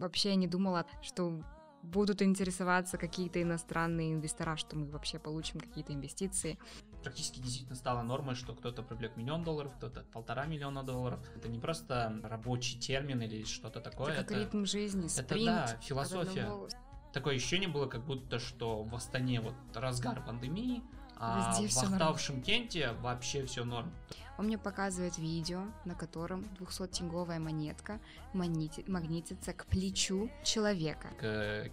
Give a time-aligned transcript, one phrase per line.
[0.00, 1.40] вообще не думала, что
[1.82, 6.58] будут интересоваться какие-то иностранные инвестора, что мы вообще получим какие-то инвестиции.
[7.02, 11.20] Практически действительно стало нормой, что кто-то привлек миллион долларов, кто-то полтора миллиона долларов.
[11.34, 14.12] Это не просто рабочий термин или что-то такое.
[14.12, 15.30] Это это, ритм жизни, спринт.
[15.30, 16.50] Это да, философия.
[17.12, 20.82] Такое ощущение было, как будто что в Астане вот разгар пандемии,
[21.20, 23.92] а Везде в Ахтау, в Шимкенте вообще все норм.
[24.38, 28.00] Он мне показывает видео, на котором 200-тинговая монетка
[28.32, 31.08] магнити- магнитится к плечу человека.
[31.20, 31.68] К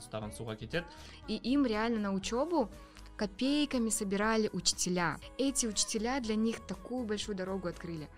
[0.00, 0.84] ұстаған суға
[1.28, 2.68] И им реально на учебу
[3.16, 5.18] копейками собирали учителя.
[5.38, 8.08] Эти учителя для них такую большую дорогу открыли.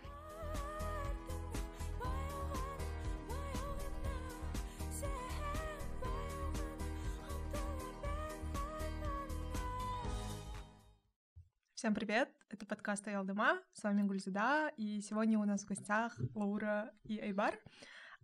[11.83, 12.29] Всем привет!
[12.49, 17.59] Это подкаст Аялдыма, с вами Гульзада, и сегодня у нас в гостях Лаура и Айбар.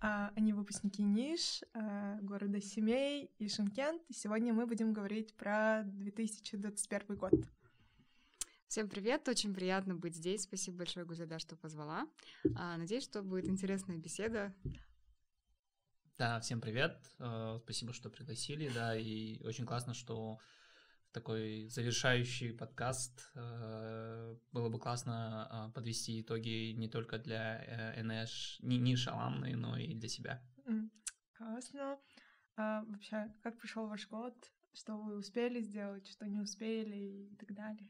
[0.01, 5.83] А, они выпускники НИШ, а, города Семей и Шимкент, и сегодня мы будем говорить про
[5.87, 7.33] 2021 год.
[8.69, 10.45] Всем привет, очень приятно быть здесь.
[10.45, 12.07] Спасибо большое, Гульзада, что позвала.
[12.55, 14.55] А, надеюсь, что будет интересная беседа.
[16.17, 16.97] Да, всем привет.
[17.19, 20.39] Э, спасибо, что пригласили, да, и очень классно, что
[21.13, 23.31] такой завершающий подкаст.
[23.35, 29.55] Э, было бы классно а, подвести итоги не только для э, НЭШ, не, не шаламной,
[29.55, 30.43] но и для себя.
[31.33, 31.99] Классно.
[32.57, 34.35] А, вообще, как прошел ваш год?
[34.73, 37.89] Что вы успели сделать, что не успели и так далее?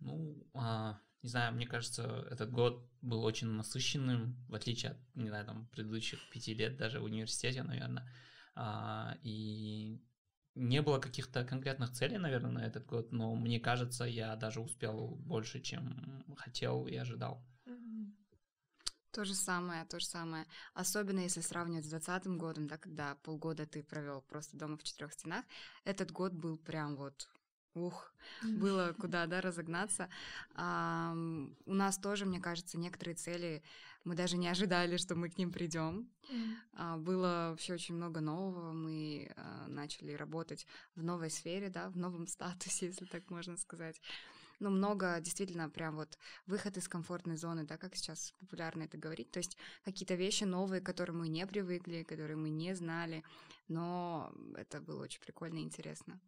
[0.00, 5.28] Ну, а, не знаю, мне кажется, этот год был очень насыщенным, в отличие от, не
[5.28, 8.08] знаю, там, предыдущих пяти лет даже в университете, наверное.
[8.54, 10.02] А, и
[10.58, 15.16] не было каких-то конкретных целей, наверное, на этот год, но мне кажется, я даже успел
[15.16, 17.44] больше, чем хотел и ожидал.
[19.10, 20.44] То же самое, то же самое.
[20.74, 25.12] Особенно если сравнивать с 2020 годом, да, когда полгода ты провел просто дома в четырех
[25.12, 25.44] стенах,
[25.84, 27.28] этот год был прям вот
[27.78, 28.12] ух,
[28.42, 30.08] было куда, да, разогнаться.
[30.54, 31.14] А,
[31.66, 33.62] у нас тоже, мне кажется, некоторые цели
[34.04, 36.08] мы даже не ожидали, что мы к ним придем.
[36.72, 38.72] А, было вообще очень много нового.
[38.72, 44.00] Мы а, начали работать в новой сфере, да, в новом статусе, если так можно сказать.
[44.60, 49.30] Но много действительно прям вот выход из комфортной зоны, да, как сейчас популярно это говорить.
[49.30, 53.22] То есть какие-то вещи новые, к которым мы не привыкли, которые мы не знали.
[53.68, 56.20] Но это было очень прикольно и интересно.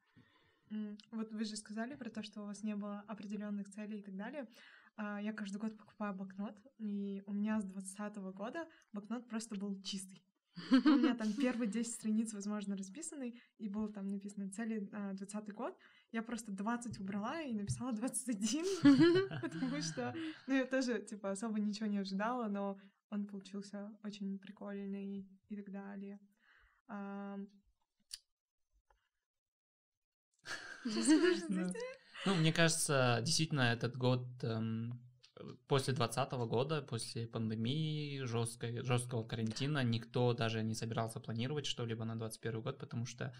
[1.10, 4.16] Вот вы же сказали про то, что у вас не было определенных целей и так
[4.16, 4.48] далее.
[4.96, 9.80] А, я каждый год покупаю блокнот, и у меня с 2020 года блокнот просто был
[9.82, 10.22] чистый.
[10.70, 15.54] У меня там первые 10 страниц, возможно, расписаны, и было там написано цели на 20
[15.54, 15.76] год.
[16.12, 18.64] Я просто 20 убрала и написала 21,
[19.40, 20.14] потому что,
[20.46, 22.78] ну, я тоже, типа, особо ничего не ожидала, но
[23.10, 26.20] он получился очень прикольный и так далее.
[32.26, 35.00] Ну, мне кажется, действительно, этот год эм,
[35.68, 42.16] после 2020 года, после пандемии, жесткой, жесткого карантина, никто даже не собирался планировать что-либо на
[42.16, 43.34] 2021 год, потому что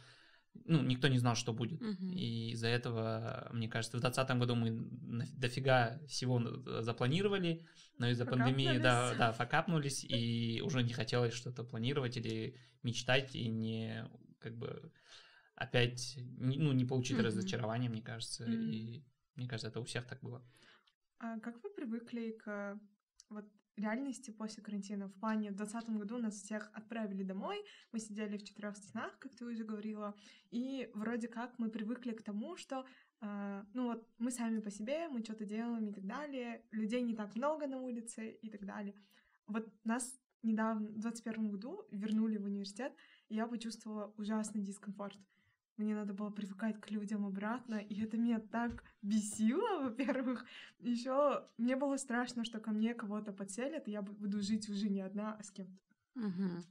[0.64, 1.80] ну, никто не знал, что будет.
[1.80, 2.12] Uh-huh.
[2.12, 6.40] И из-за этого, мне кажется, в 2020 году мы дофига всего
[6.82, 7.64] запланировали,
[7.98, 13.48] но из-за пандемии, да, да, факапнулись, и уже не хотелось что-то планировать или мечтать, и
[13.48, 14.08] не,
[14.40, 14.90] как бы,
[15.60, 17.22] опять ну, не получить mm-hmm.
[17.22, 18.44] разочарование, мне кажется.
[18.44, 18.70] Mm-hmm.
[18.70, 19.04] И
[19.36, 20.42] мне кажется, это у всех так было.
[21.18, 22.80] А как вы привыкли к
[23.28, 23.44] вот
[23.76, 25.08] реальности после карантина?
[25.08, 27.62] В плане в 2020 году нас всех отправили домой,
[27.92, 30.14] мы сидели в четырех стенах, как ты уже говорила,
[30.50, 32.84] и вроде как мы привыкли к тому, что
[33.22, 37.14] Uh, ну вот мы сами по себе, мы что-то делаем и так далее, людей не
[37.14, 38.94] так много на улице и так далее.
[39.46, 42.94] Вот нас недавно, в 2021 году, вернули в университет,
[43.28, 45.18] и я почувствовала ужасный дискомфорт
[45.80, 50.44] мне надо было привыкать к людям обратно, и это меня так бесило, во-первых.
[50.78, 55.00] Еще мне было страшно, что ко мне кого-то подселят, и я буду жить уже не
[55.00, 55.72] одна, а с кем-то.
[56.16, 56.64] Угу.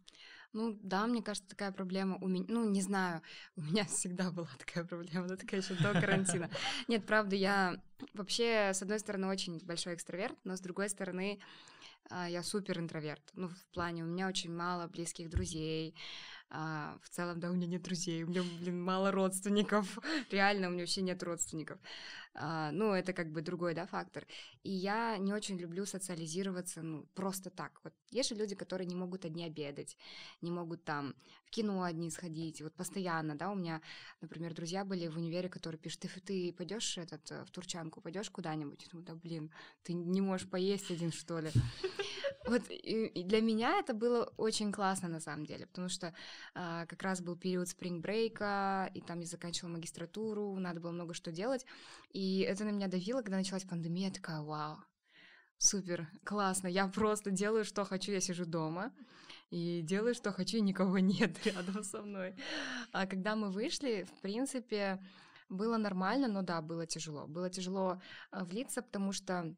[0.53, 3.21] Ну да, мне кажется, такая проблема у меня, ну не знаю,
[3.55, 6.49] у меня всегда была такая проблема, но такая еще до карантина.
[6.87, 7.81] Нет, правда, я
[8.13, 11.39] вообще, с одной стороны, очень большой экстраверт, но с другой стороны,
[12.09, 13.21] а, я супер интроверт.
[13.33, 15.93] Ну, в плане, у меня очень мало близких друзей,
[16.51, 19.99] а, в целом, да, у меня нет друзей, у меня, блин, мало родственников.
[20.31, 21.79] Реально, у меня вообще нет родственников.
[22.35, 24.25] А, ну, это как бы другой, да, фактор.
[24.63, 27.79] И я не очень люблю социализироваться, ну, просто так.
[27.83, 29.97] Вот есть же люди, которые не могут одни обедать.
[30.41, 31.15] не могут там
[31.45, 33.81] в кино одни сходить, вот постоянно, да, у меня,
[34.21, 38.29] например, друзья были в универе, которые пишут, ты, ты пойдешь этот, э, в Турчанку, пойдешь
[38.29, 38.87] куда-нибудь?
[38.93, 39.51] Ну да, блин,
[39.83, 41.49] ты не можешь поесть один, что ли?
[42.47, 46.13] Вот и, и для меня это было очень классно на самом деле, потому что
[46.55, 51.31] а, как раз был период спринг-брейка, и там я заканчивала магистратуру, надо было много что
[51.31, 51.65] делать,
[52.11, 54.77] и это на меня давило, когда началась пандемия, я такая, вау,
[55.57, 58.91] супер, классно, я просто делаю, что хочу, я сижу дома,
[59.49, 62.35] и делаю, что хочу, и никого нет рядом со мной.
[62.91, 64.99] А когда мы вышли, в принципе,
[65.49, 67.27] было нормально, но да, было тяжело.
[67.27, 68.01] Было тяжело
[68.31, 69.55] а, влиться, потому что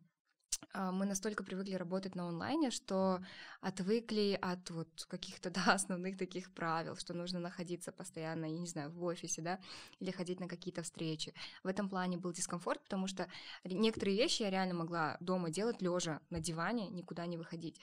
[0.73, 3.19] мы настолько привыкли работать на онлайне, что
[3.59, 8.89] отвыкли от вот каких-то, да, основных таких правил, что нужно находиться постоянно, я не знаю,
[8.91, 9.59] в офисе, да,
[9.99, 11.33] или ходить на какие-то встречи.
[11.63, 13.27] В этом плане был дискомфорт, потому что
[13.65, 17.79] некоторые вещи я реально могла дома делать лежа на диване, никуда не выходить.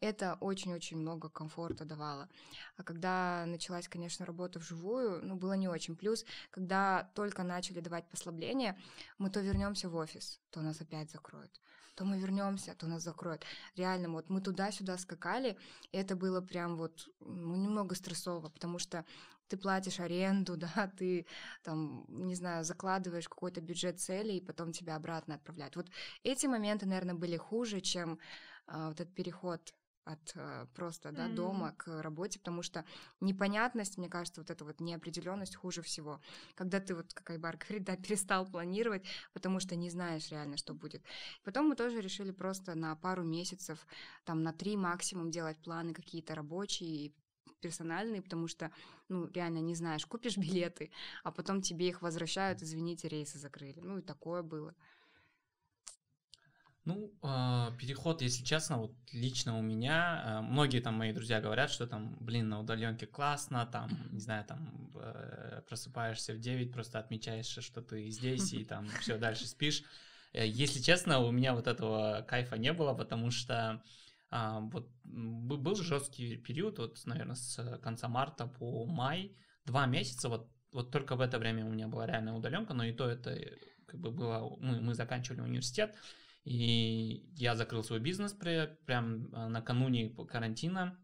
[0.00, 2.28] Это очень-очень много комфорта давало.
[2.76, 5.96] А когда началась, конечно, работа вживую, ну, было не очень.
[5.96, 8.76] Плюс, когда только начали давать послабления,
[9.18, 11.60] мы то вернемся в офис, то нас опять закроют
[12.02, 13.44] то мы вернемся, то нас закроют.
[13.76, 15.56] Реально, вот мы туда-сюда скакали,
[15.92, 19.04] и это было прям вот ну, немного стрессово, потому что
[19.46, 21.26] ты платишь аренду, да, ты
[21.62, 25.76] там, не знаю, закладываешь какой-то бюджет цели, и потом тебя обратно отправляют.
[25.76, 25.86] Вот
[26.24, 28.18] эти моменты, наверное, были хуже, чем
[28.66, 29.72] э, вот этот переход
[30.04, 31.34] от э, просто да, mm-hmm.
[31.34, 32.84] дома к работе, потому что
[33.20, 36.20] непонятность, мне кажется, вот эта вот неопределенность хуже всего.
[36.54, 40.74] Когда ты, вот как Айбар говорит, да, перестал планировать, потому что не знаешь реально, что
[40.74, 41.02] будет.
[41.44, 43.86] Потом мы тоже решили просто на пару месяцев,
[44.24, 47.12] там на три максимум делать планы какие-то рабочие,
[47.60, 48.70] персональные, потому что,
[49.08, 50.90] ну, реально не знаешь, купишь билеты,
[51.22, 53.80] а потом тебе их возвращают, извините, рейсы закрыли.
[53.80, 54.74] Ну, и такое было.
[56.84, 61.70] Ну, э, переход, если честно, вот лично у меня, э, многие там мои друзья говорят,
[61.70, 66.98] что там, блин, на удаленке классно, там, не знаю, там э, просыпаешься в 9, просто
[66.98, 69.84] отмечаешь, что ты здесь, и там все, дальше спишь.
[70.32, 73.80] Э, если честно, у меня вот этого кайфа не было, потому что
[74.32, 79.36] э, вот был жесткий период, вот, наверное, с конца марта по май,
[79.66, 82.92] два месяца, вот, вот только в это время у меня была реальная удаленка, но и
[82.92, 83.38] то это
[83.86, 85.94] как бы было, мы, мы заканчивали университет,
[86.44, 90.98] и я закрыл свой бизнес при, прям а, накануне карантина.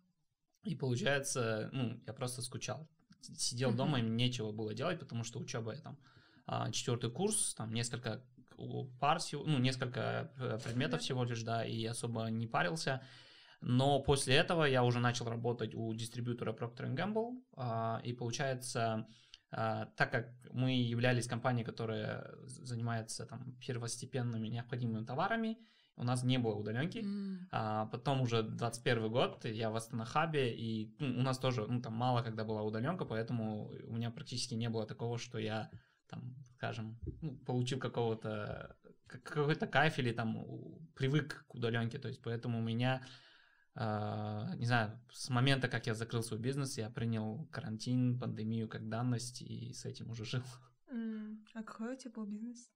[0.64, 2.88] И получается, ну, я просто скучал.
[3.20, 3.76] Сидел mm-hmm.
[3.76, 5.98] дома, и нечего было делать, потому что учеба я там
[6.72, 8.24] четвертый курс, там несколько
[8.98, 13.02] пар, ну, несколько э, предметов всего лишь, да, и особо не парился.
[13.60, 19.06] Но после этого я уже начал работать у дистрибьютора Procter Gamble, а, и получается,
[19.50, 25.58] так как мы являлись компанией, которая занимается там первостепенными необходимыми товарами,
[25.96, 26.98] у нас не было удаленки.
[26.98, 27.38] Mm.
[27.50, 31.94] А потом уже 21 год, я в Астана-хабе, и ну, у нас тоже, ну, там
[31.94, 35.70] мало когда была удаленка, поэтому у меня практически не было такого, что я
[36.08, 38.76] там, скажем, ну, получил какого-то
[39.08, 40.44] какой-то кайф или там
[40.94, 43.08] привык к удаленке, то есть поэтому у меня а,
[43.78, 49.40] не знаю, с момента, как я закрыл свой бизнес, я принял карантин, пандемию как данность
[49.40, 50.42] и с этим уже жил.
[50.90, 51.44] Mm.
[51.52, 52.70] А какой у тебя был бизнес?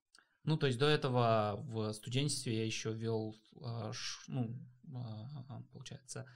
[0.45, 3.93] Ну, то есть до этого в студенчестве я еще вел, а,
[4.29, 4.55] ну,
[4.95, 6.27] а, получается,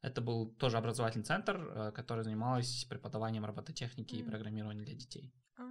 [0.00, 4.20] это был тоже образовательный центр, который занимался преподаванием робототехники mm.
[4.20, 5.34] и программирования для детей.
[5.58, 5.64] А,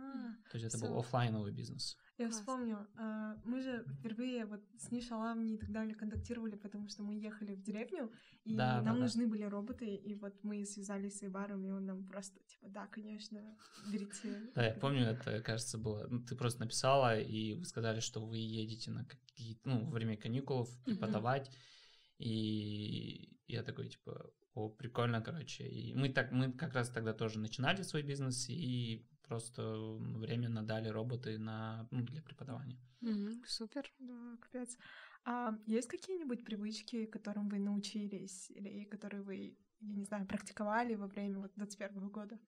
[0.51, 1.97] то есть это был офлайновый бизнес.
[2.17, 2.39] Я Класс.
[2.39, 7.03] вспомню, а, мы же впервые вот с Нишей Аламни и так далее контактировали, потому что
[7.03, 8.09] мы ехали в деревню,
[8.45, 9.31] и да, нам да, нужны да.
[9.31, 13.57] были роботы, и вот мы связались с Айбаром, и он нам просто, типа, да, конечно,
[13.91, 14.49] берите.
[14.55, 18.37] Да, я помню, это, кажется, было, ну, ты просто написала, и вы сказали, что вы
[18.37, 21.51] едете на какие-то, ну, во время каникул преподавать,
[22.17, 25.67] и я такой, типа, о, прикольно, короче.
[25.67, 29.61] И мы так, мы как раз тогда тоже начинали свой бизнес, и просто
[30.17, 32.79] временно дали роботы на, ну, для преподавания.
[33.01, 33.91] Mm-hmm, супер.
[33.99, 34.77] Да, капец.
[35.25, 41.07] А есть какие-нибудь привычки, которым вы научились, или которые вы, я не знаю, практиковали во
[41.07, 42.39] время вот 21 года?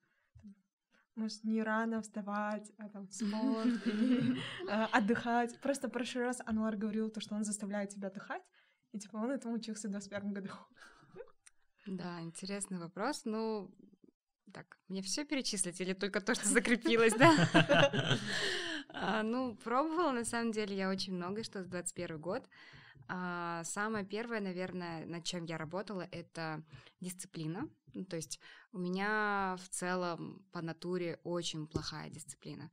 [1.16, 3.68] Может, не рано вставать, а там спорт,
[4.70, 5.60] а, отдыхать.
[5.60, 8.42] Просто в прошлый раз Ануар говорил то, что он заставляет тебя отдыхать,
[8.92, 10.50] и типа он этому учился в 21 году.
[11.86, 13.24] Да, интересный вопрос.
[13.24, 13.74] Ну,
[14.58, 18.18] так, мне все перечислить или только то, что закрепилось, да?
[18.90, 22.48] А, ну, пробовала, на самом деле, я очень много, что с 21 год.
[23.06, 26.62] А, самое первое, наверное, над чем я работала, это
[26.98, 27.68] дисциплина.
[27.92, 28.40] Ну, то есть
[28.72, 32.70] у меня в целом по натуре очень плохая дисциплина.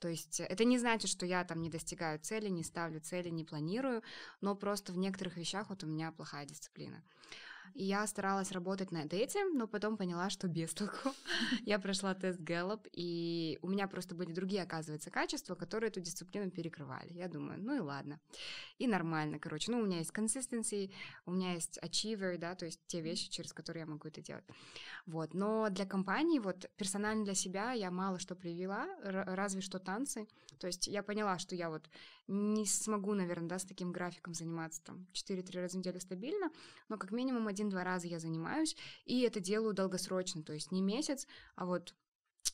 [0.00, 3.44] То есть это не значит, что я там не достигаю цели, не ставлю цели, не
[3.44, 4.02] планирую,
[4.40, 7.02] но просто в некоторых вещах вот у меня плохая дисциплина.
[7.74, 11.12] И я старалась работать над этим, но потом поняла, что без толку.
[11.64, 16.50] я прошла тест Gallup, и у меня просто были другие, оказывается, качества, которые эту дисциплину
[16.50, 17.12] перекрывали.
[17.12, 18.20] Я думаю, ну и ладно.
[18.78, 19.72] И нормально, короче.
[19.72, 20.92] Ну, у меня есть consistency,
[21.26, 24.44] у меня есть achiever, да, то есть те вещи, через которые я могу это делать.
[25.06, 25.34] Вот.
[25.34, 30.28] Но для компании, вот персонально для себя я мало что привела, разве что танцы.
[30.58, 31.88] То есть я поняла, что я вот
[32.28, 36.50] не смогу, наверное, да, с таким графиком заниматься там 4-3 раза в неделю стабильно,
[36.88, 41.26] но как минимум один-два раза я занимаюсь, и это делаю долгосрочно, то есть не месяц,
[41.56, 41.94] а вот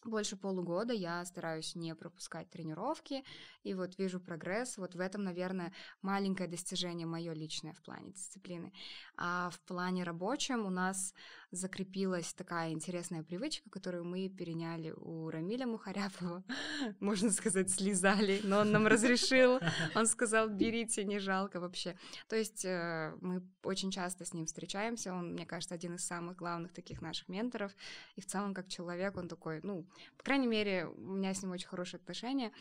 [0.04, 3.24] больше полугода я стараюсь не пропускать тренировки,
[3.62, 4.78] и вот вижу прогресс.
[4.78, 5.72] Вот в этом, наверное,
[6.02, 8.72] маленькое достижение мое личное в плане дисциплины.
[9.16, 11.14] А в плане рабочем у нас
[11.50, 16.44] закрепилась такая интересная привычка, которую мы переняли у Рамиля Мухаряпова.
[17.00, 19.60] Можно сказать, слезали, но он нам разрешил.
[19.94, 21.96] Он сказал, берите, не жалко вообще.
[22.28, 25.12] То есть э, мы очень часто с ним встречаемся.
[25.12, 27.72] Он, мне кажется, один из самых главных таких наших менторов.
[28.16, 29.86] И в целом, как человек, он такой, ну,
[30.16, 32.52] по крайней мере, у меня с ним очень хорошие отношения.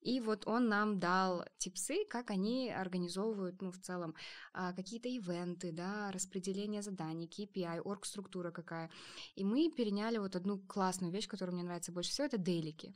[0.00, 4.14] И вот он нам дал типсы, как они организовывают, ну, в целом,
[4.52, 8.90] а, какие-то ивенты, да, распределение заданий, KPI, орг-структура какая.
[9.34, 12.94] И мы переняли вот одну классную вещь, которая мне нравится больше всего, это дейлики.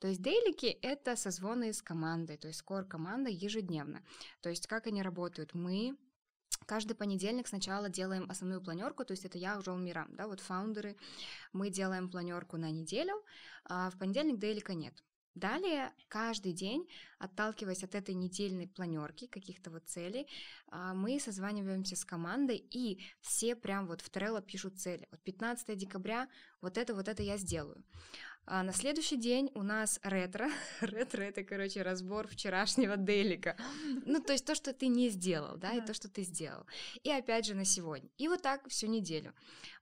[0.00, 4.02] То есть дейлики— это созвоны с командой, то есть скор командой ежедневно.
[4.40, 5.54] То есть как они работают?
[5.54, 5.96] Мы
[6.66, 10.96] Каждый понедельник сначала делаем основную планерку, то есть это я, Жол Мирам, да, вот фаундеры.
[11.52, 13.24] Мы делаем планерку на неделю,
[13.64, 14.94] а в понедельник дейлика нет.
[15.34, 20.26] Далее, каждый день, отталкиваясь от этой недельной планерки, каких-то вот целей,
[20.66, 25.06] а, мы созваниваемся с командой, и все прям вот в Trello пишут цели.
[25.10, 26.28] Вот 15 декабря
[26.60, 27.84] вот это, вот это я сделаю.
[28.52, 30.50] А на следующий день у нас ретро.
[30.80, 33.56] ретро— это, короче, разбор вчерашнего делика.
[34.04, 36.66] Ну, то есть то, что ты не сделал, да, и то, что ты сделал.
[37.04, 38.10] И опять же на сегодня.
[38.18, 39.32] И вот так всю неделю.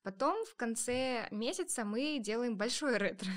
[0.02, 3.30] Потом в конце месяца мы делаем большое ретро.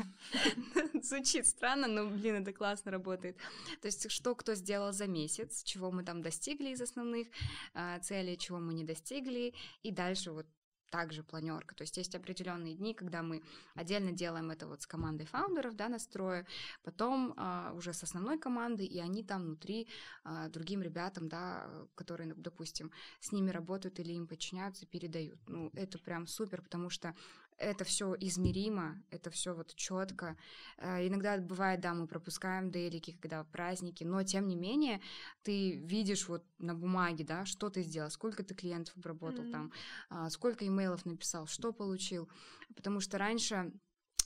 [1.01, 3.38] Звучит странно, но, блин, это классно работает.
[3.81, 7.29] То есть что кто сделал за месяц, чего мы там достигли из основных
[7.73, 10.45] э, целей, чего мы не достигли, и дальше вот
[10.91, 11.74] также планерка.
[11.74, 13.41] То есть есть определенные дни, когда мы
[13.74, 16.45] отдельно делаем это вот с командой фаундеров, да, настроя,
[16.83, 19.88] потом а, уже с основной командой, и они там внутри
[20.24, 25.39] а, другим ребятам, да, которые, допустим, с ними работают или им подчиняются, передают.
[25.48, 27.15] Ну, это прям супер, потому что
[27.61, 30.37] это все измеримо, это все вот четко.
[30.77, 35.01] Э, иногда бывает, да, мы пропускаем дейлики, когда праздники, но тем не менее
[35.43, 39.51] ты видишь вот на бумаге, да, что ты сделал, сколько ты клиентов обработал mm-hmm.
[39.51, 39.71] там,
[40.09, 42.29] а, сколько имейлов написал, что получил.
[42.75, 43.71] Потому что раньше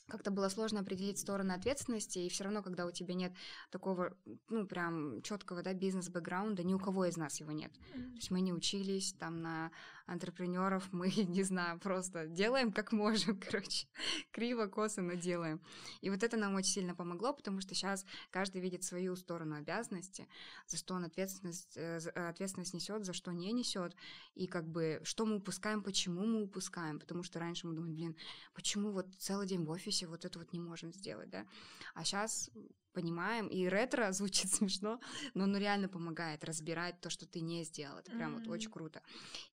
[0.07, 3.33] как-то было сложно определить стороны ответственности, и все равно, когда у тебя нет
[3.71, 4.15] такого,
[4.49, 7.71] ну, прям четкого, да, бизнес-бэкграунда, ни у кого из нас его нет.
[7.71, 8.09] Mm-hmm.
[8.11, 9.71] То есть мы не учились там на
[10.05, 13.87] антрепренеров мы, не знаю, просто делаем как можем, короче,
[14.31, 15.61] криво, косо, но делаем.
[16.01, 20.27] И вот это нам очень сильно помогло, потому что сейчас каждый видит свою сторону обязанности,
[20.67, 23.95] за что он ответственность, э, ответственность несет, за что не несет,
[24.35, 28.15] и как бы что мы упускаем, почему мы упускаем, потому что раньше мы думали, блин,
[28.53, 31.45] почему вот целый день в офисе вот это вот не можем сделать, да,
[31.93, 32.49] а сейчас
[32.95, 34.99] понимаем, и ретро звучит смешно,
[35.33, 37.97] но оно реально помогает разбирать то, что ты не сделал.
[37.99, 38.39] Это прям mm-hmm.
[38.39, 39.01] вот очень круто.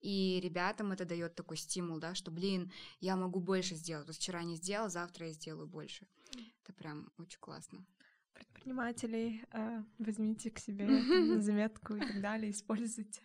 [0.01, 4.07] И ребятам это дает такой стимул, да, что, блин, я могу больше сделать.
[4.07, 6.07] Вот вчера не сделал, завтра я сделаю больше.
[6.63, 7.85] Это прям очень классно.
[8.33, 10.87] Предпринимателей э, возьмите к себе
[11.41, 13.21] заметку и так далее, используйте.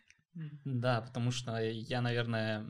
[0.65, 2.63] Да, потому что я, наверное,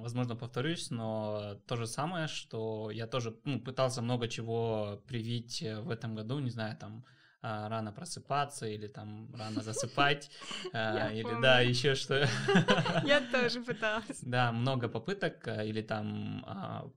[0.00, 5.90] возможно, повторюсь, но то же самое, что я тоже ну, пытался много чего привить в
[5.90, 7.04] этом году, не знаю, там,
[7.44, 10.30] а, рано просыпаться или там рано засыпать
[10.72, 12.28] а, или да еще что.
[13.04, 14.20] Я тоже пыталась.
[14.22, 16.46] Да много попыток а, или там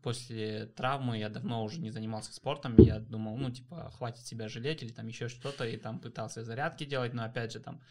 [0.03, 4.83] после травмы я давно уже не занимался спортом я думал ну типа хватит себя жалеть
[4.83, 7.81] или там еще что-то и там пытался зарядки делать но опять же там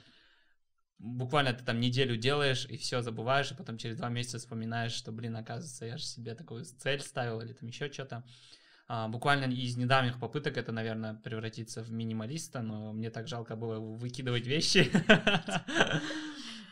[0.98, 5.12] буквально ты там неделю делаешь и все забываешь, и потом через два месяца вспоминаешь, что,
[5.12, 8.24] блин, оказывается, я же себе такую цель ставил или там еще что-то.
[8.86, 13.78] А, буквально из недавних попыток это, наверное, превратиться в минималиста, но мне так жалко было
[13.78, 14.90] выкидывать вещи.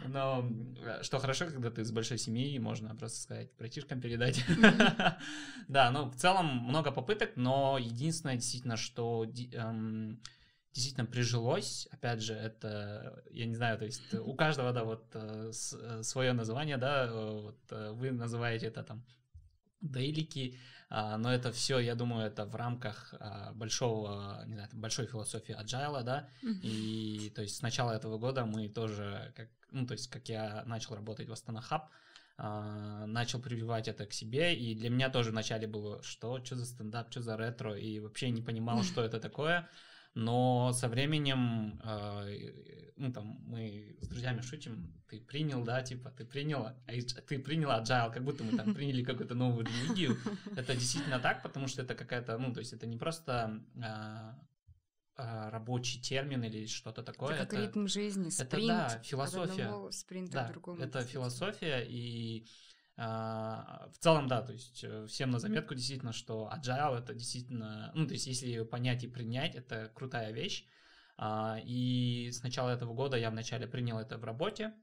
[0.09, 0.45] Но
[0.85, 4.45] э, что хорошо, когда ты с большой семьей, можно просто сказать, братишкам передать.
[5.69, 10.21] Да, ну в целом много попыток, но единственное действительно, что эм,
[10.73, 11.89] действительно прижилось.
[11.91, 16.33] Опять же, это, я не знаю, то есть у каждого, да, вот э, э, свое
[16.33, 19.05] название, да, э, вот вы называете это там
[19.81, 25.07] дейлики, а, но это все, я думаю, это в рамках а, большого, не знаю, большой
[25.07, 29.93] философии agile, да, и то есть с начала этого года мы тоже, как, ну, то
[29.93, 31.89] есть как я начал работать в Астана Хаб,
[32.37, 36.67] а, начал прививать это к себе, и для меня тоже вначале было, что, что за
[36.67, 39.69] стендап, что за ретро, и вообще не понимал, что это такое,
[40.15, 42.27] но со временем, а,
[42.97, 46.77] ну там, мы с друзьями шутим, ты принял, да, типа, ты приняла,
[47.29, 50.17] ты приняла agile, как будто мы там приняли какую-то новую религию,
[50.57, 53.63] это действительно так, потому что это какая-то, ну, то есть это не просто
[55.17, 57.35] а, рабочий термин или что-то такое.
[57.35, 58.53] Это как это, ритм жизни, спринт.
[58.53, 59.69] Это, да, философия.
[59.69, 60.81] От спринта да, к другому.
[60.81, 66.51] Это философия, и а, в целом, да, то есть э, всем на заметку действительно, что
[66.55, 70.67] agile это действительно, ну, то есть если ее понять и принять, это крутая вещь.
[71.17, 74.75] А, и с начала этого года я вначале принял это в работе,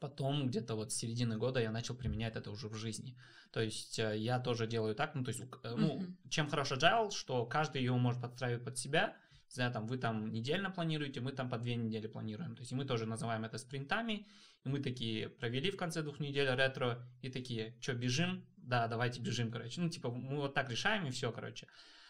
[0.00, 3.16] потом где-то вот с середины года я начал применять это уже в жизни.
[3.52, 6.28] То есть э, я тоже делаю так, ну, то есть, э, ну, mm-hmm.
[6.28, 9.16] чем хорошо agile, что каждый его может подстраивать под себя,
[9.54, 12.54] знаю, там вы там недельно планируете, мы там по две недели планируем.
[12.54, 14.26] То есть мы тоже называем это спринтами,
[14.64, 18.44] и мы такие провели в конце двух недель ретро, и такие, что, бежим?
[18.56, 19.80] Да, давайте бежим, короче.
[19.80, 21.66] Ну, типа, мы вот так решаем, и все, короче.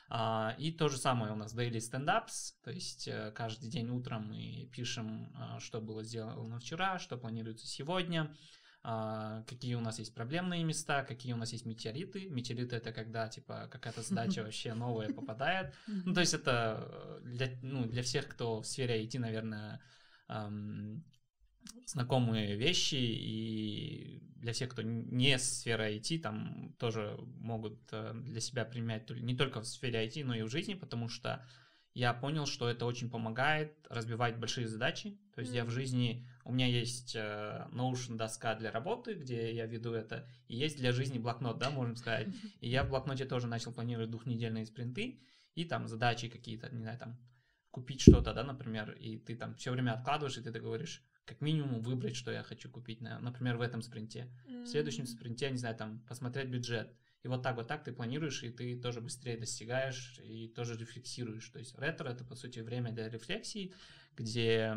[0.08, 4.28] А, и то же самое у нас daily stand-ups, то есть э, каждый день утром
[4.28, 8.36] мы пишем, а, что было сделано вчера, что планируется сегодня,
[8.82, 12.28] какие у нас есть проблемные места, какие у нас есть метеориты.
[12.28, 15.74] Метеориты это когда типа какая-то задача вообще новая попадает.
[15.86, 19.80] Ну, то есть это э, для, ну, для всех, кто в сфере IT, наверное,
[21.86, 28.40] знакомые вещи, и для всех, кто не с сферы IT, там тоже могут э, для
[28.40, 31.46] себя применять не только в сфере IT, но и в жизни, потому что
[31.94, 35.18] я понял, что это очень помогает разбивать большие задачи.
[35.34, 35.56] То есть mm-hmm.
[35.56, 40.26] я в жизни, у меня есть э, Notion доска для работы, где я веду это,
[40.48, 42.28] и есть для жизни блокнот, да, можем сказать.
[42.60, 45.20] И я в блокноте тоже начал планировать двухнедельные спринты,
[45.54, 47.18] и там задачи какие-то, не знаю, там
[47.70, 51.80] купить что-то, да, например, и ты там все время откладываешь, и ты говоришь, как минимум
[51.82, 54.28] выбрать, что я хочу купить, например, в этом спринте.
[54.46, 54.64] Mm-hmm.
[54.64, 56.94] В следующем спринте, не знаю, там посмотреть бюджет.
[57.22, 61.48] И вот так вот так ты планируешь, и ты тоже быстрее достигаешь, и тоже рефлексируешь.
[61.50, 63.72] То есть ретро— это, по сути, время для рефлексии,
[64.16, 64.76] где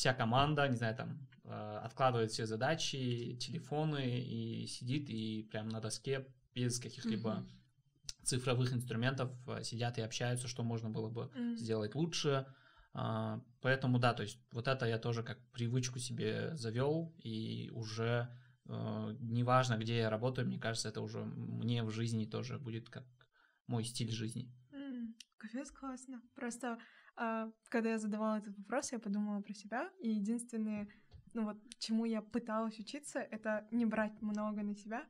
[0.00, 5.80] вся команда, не знаю, там, э, откладывает все задачи, телефоны, и сидит, и прям на
[5.80, 8.24] доске без каких-либо mm-hmm.
[8.24, 11.56] цифровых инструментов э, сидят и общаются, что можно было бы mm-hmm.
[11.56, 12.46] сделать лучше.
[12.92, 18.28] А, поэтому, да, то есть вот это я тоже как привычку себе завел, и уже
[18.72, 23.04] Э, неважно, где я работаю, мне кажется, это уже мне в жизни тоже будет как
[23.66, 24.48] мой стиль жизни.
[25.40, 26.22] Капец, классно.
[26.34, 26.78] Просто
[27.16, 30.86] э, когда я задавала этот вопрос, я подумала про себя, и единственное,
[31.32, 35.06] ну вот, чему я пыталась учиться, это не брать много на себя,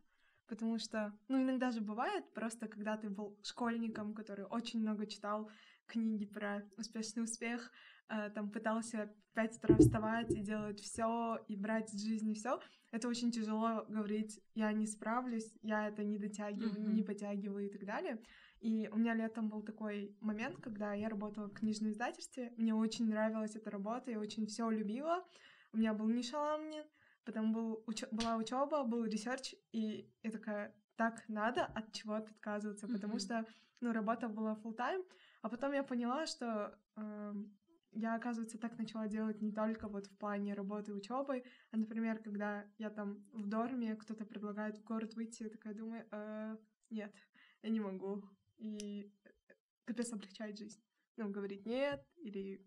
[0.46, 5.50] потому что, ну, иногда же бывает, просто когда ты был школьником, который очень много читал
[5.86, 7.72] книги про успешный успех,
[8.08, 12.60] э, там пытался пять утра вставать и делать все и брать из жизни все,
[12.92, 16.94] это очень тяжело говорить, я не справлюсь, я это не дотягиваю, mm-hmm.
[16.94, 18.20] не потягиваю и так далее.
[18.60, 23.08] И у меня летом был такой момент, когда я работала в книжном издательстве, мне очень
[23.08, 25.24] нравилась эта работа, я очень все любила.
[25.72, 26.84] У меня был НИШ Alumni,
[27.24, 32.86] потом был уч- была учеба, был research, и я такая, так надо от чего-то отказываться,
[32.86, 32.92] mm-hmm.
[32.92, 33.46] потому что,
[33.80, 35.04] ну, работа была full time,
[35.40, 37.34] а потом я поняла, что э,
[37.92, 42.66] я, оказывается, так начала делать не только вот в плане работы учебы, а, например, когда
[42.76, 46.56] я там в дорме, кто-то предлагает в город выйти, я такая думаю, э,
[46.90, 47.14] нет,
[47.62, 48.22] я не могу.
[48.60, 49.10] И
[49.84, 50.80] капец облегчает жизнь.
[51.16, 52.64] Ну, говорить нет или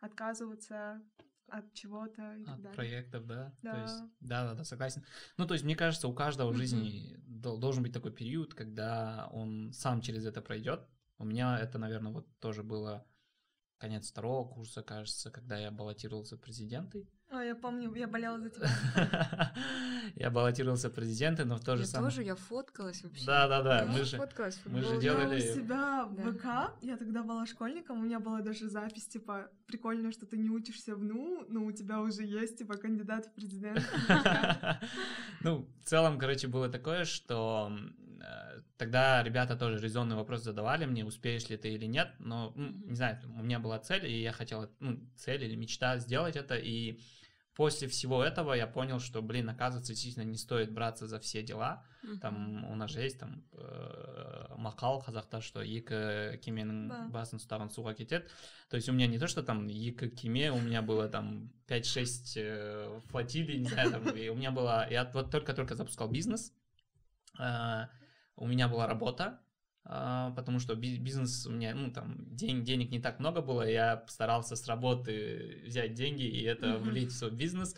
[0.00, 1.02] отказываться
[1.48, 2.76] от чего-то и от так далее.
[2.76, 3.54] проектов, да?
[3.62, 3.72] Да.
[3.72, 5.02] То есть, да, да, да, согласен.
[5.36, 9.72] Ну, то есть, мне кажется, у каждого в жизни должен быть такой период, когда он
[9.72, 10.86] сам через это пройдет.
[11.18, 13.06] У меня это, наверное, вот тоже было
[13.78, 17.06] конец второго курса, кажется, когда я баллотировался президенты.
[17.30, 18.68] А, я помню, я болела за тебя.
[20.16, 22.10] Я баллотировался президенты, но в то же самое...
[22.10, 23.26] Я тоже, я фоткалась вообще.
[23.26, 24.18] Да-да-да, мы же...
[24.64, 25.38] Мы же делали...
[25.38, 29.50] Я у себя в ВК, я тогда была школьником, у меня была даже запись, типа,
[29.66, 33.32] прикольно, что ты не учишься в НУ, но у тебя уже есть, типа, кандидат в
[33.34, 33.82] президент.
[35.40, 37.70] Ну, в целом, короче, было такое, что
[38.77, 42.95] тогда ребята тоже резонный вопрос задавали мне, успеешь ли ты или нет, но, ну, не
[42.95, 46.99] знаю, у меня была цель, и я хотел, ну, цель или мечта сделать это, и
[47.55, 51.85] после всего этого я понял, что, блин, оказывается, действительно не стоит браться за все дела.
[52.03, 52.19] Mm-hmm.
[52.19, 57.93] Там у нас же есть там э, мақал қазақта, что екі кеменің басын ұстаған суға
[57.95, 58.25] кетеді.
[58.69, 62.33] То есть у меня не то, что там екі кеме, у меня было там 5-6
[62.35, 64.87] э, флотилий, не знаю, там, и у меня было...
[64.89, 66.51] Я вот только-только запускал бизнес,
[67.39, 67.85] э,
[68.38, 69.40] у меня была работа,
[69.84, 74.04] а, потому что бизнес у меня, ну, там, день, денег не так много было, я
[74.08, 77.74] старался с работы взять деньги и это влить в свой бизнес,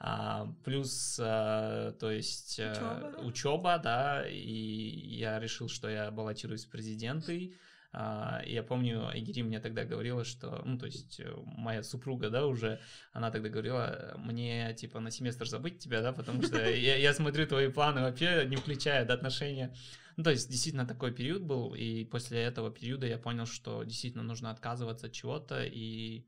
[0.00, 3.18] А, плюс, а, то есть, учеба, да?
[3.22, 7.54] учеба, да, и я решил, что я баллотируюсь в президенты.
[7.96, 12.44] А, я помню, Айгири мне тогда говорила, что, ну, то есть, э, моя супруга, да,
[12.44, 12.80] уже,
[13.12, 17.46] она тогда говорила, мне, типа, на семестр забыть тебя, да, потому что я, я смотрю
[17.46, 19.72] твои планы вообще, не включая до отношения.
[20.16, 24.24] Ну, то есть, действительно, такой период был, и после этого периода я понял, что действительно
[24.24, 26.26] нужно отказываться от чего-то и,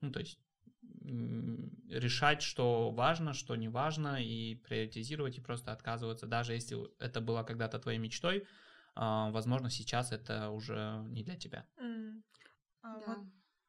[0.00, 0.38] ну, то есть,
[1.90, 7.42] решать, что важно, что не важно, и приоритизировать, и просто отказываться, даже если это было
[7.42, 8.46] когда-то твоей мечтой,
[9.30, 11.66] возможно, сейчас это уже не для тебя.
[11.76, 12.22] Mm.
[12.82, 13.24] А, да,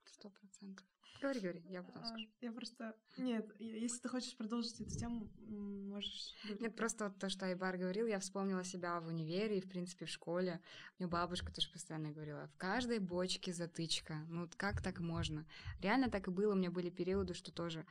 [0.06, 0.86] сто процентов.
[1.22, 2.28] Говори, говори, я потом а, скажу.
[2.42, 2.96] Я просто...
[3.18, 6.34] Нет, если ты хочешь продолжить эту тему, можешь...
[6.60, 10.06] Нет, просто вот то, что Айбар говорил, я вспомнила себя в универе и, в принципе,
[10.06, 10.62] в школе.
[10.98, 14.16] Мне бабушка тоже постоянно говорила, в каждой бочке затычка.
[14.30, 15.46] Ну, как так можно?
[15.82, 16.54] Реально так и было.
[16.54, 17.86] У меня были периоды, что тоже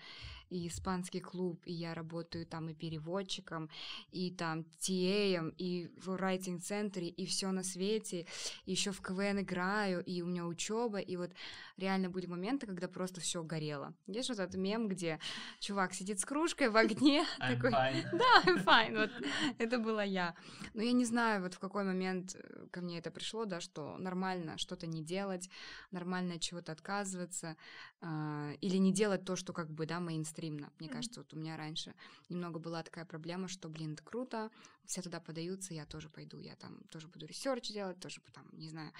[0.50, 3.68] и испанский клуб, и я работаю там и переводчиком,
[4.10, 8.26] и там TA, и в райтинг-центре, и все на свете,
[8.66, 11.30] еще в КВН играю, и у меня учеба, и вот
[11.76, 13.94] реально были моменты, когда просто все горело.
[14.06, 15.18] Есть вот этот мем, где
[15.60, 19.10] чувак сидит с кружкой в огне, такой, да, I'm fine, вот
[19.58, 20.34] это была я.
[20.74, 23.96] Но я не знаю, вот в какой момент э, ко мне это пришло, да, что
[23.98, 25.48] нормально что-то не делать,
[25.90, 27.56] нормально от чего-то отказываться,
[28.00, 30.70] э, или не делать то, что как бы, да, мейнстримно.
[30.78, 30.92] Мне mm-hmm.
[30.92, 31.94] кажется, вот у меня раньше
[32.28, 34.50] немного была такая проблема, что, блин, это круто,
[34.84, 38.68] все туда подаются, я тоже пойду, я там тоже буду research делать, тоже там, не
[38.68, 38.92] знаю,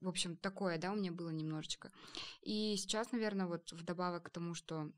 [0.00, 1.90] в общем, такое, да, у меня было немножечко.
[2.42, 4.90] И сейчас, наверное, вот вдобавок к тому, что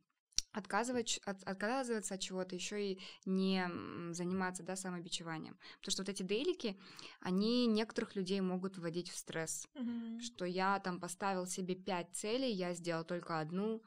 [0.52, 3.64] отказывать, от, отказываться от чего-то, еще и не
[4.12, 5.56] заниматься, да, самобичеванием.
[5.78, 6.78] Потому что вот эти дейлики,
[7.20, 9.68] они некоторых людей могут вводить в стресс.
[9.74, 10.20] Mm-hmm.
[10.20, 13.82] Что я там поставил себе пять целей, я сделал только одну,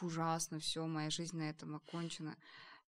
[0.00, 2.36] ужасно, все, моя жизнь на этом окончена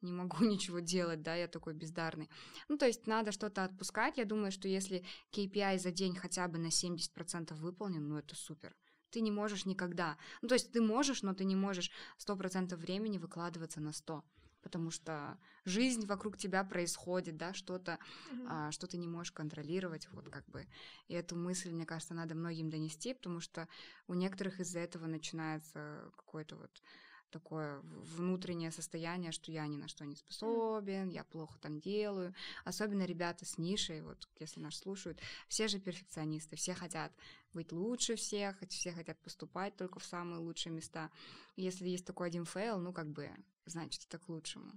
[0.01, 2.29] не могу ничего делать, да, я такой бездарный.
[2.69, 4.17] Ну, то есть надо что-то отпускать.
[4.17, 8.75] Я думаю, что если KPI за день хотя бы на 70% выполнен, ну, это супер.
[9.09, 10.17] Ты не можешь никогда.
[10.41, 14.23] Ну, то есть ты можешь, но ты не можешь 100% времени выкладываться на 100
[14.67, 17.91] потому что жизнь вокруг тебя происходит, да, что-то,
[18.31, 18.47] mm-hmm.
[18.49, 20.67] а, что ты не можешь контролировать, вот как бы.
[21.07, 23.69] И эту мысль, мне кажется, надо многим донести, потому что
[24.07, 26.83] у некоторых из-за этого начинается какой-то вот
[27.29, 32.33] такое внутреннее состояние, что я ни на что не способен, я плохо там делаю.
[32.63, 37.11] Особенно ребята с нишей, вот если нас слушают, все же перфекционисты, все хотят
[37.53, 41.09] быть лучше всех, все хотят поступать только в самые лучшие места.
[41.55, 43.29] если есть такой один fail, ну как бы,
[43.65, 44.71] значит, это к лучшему.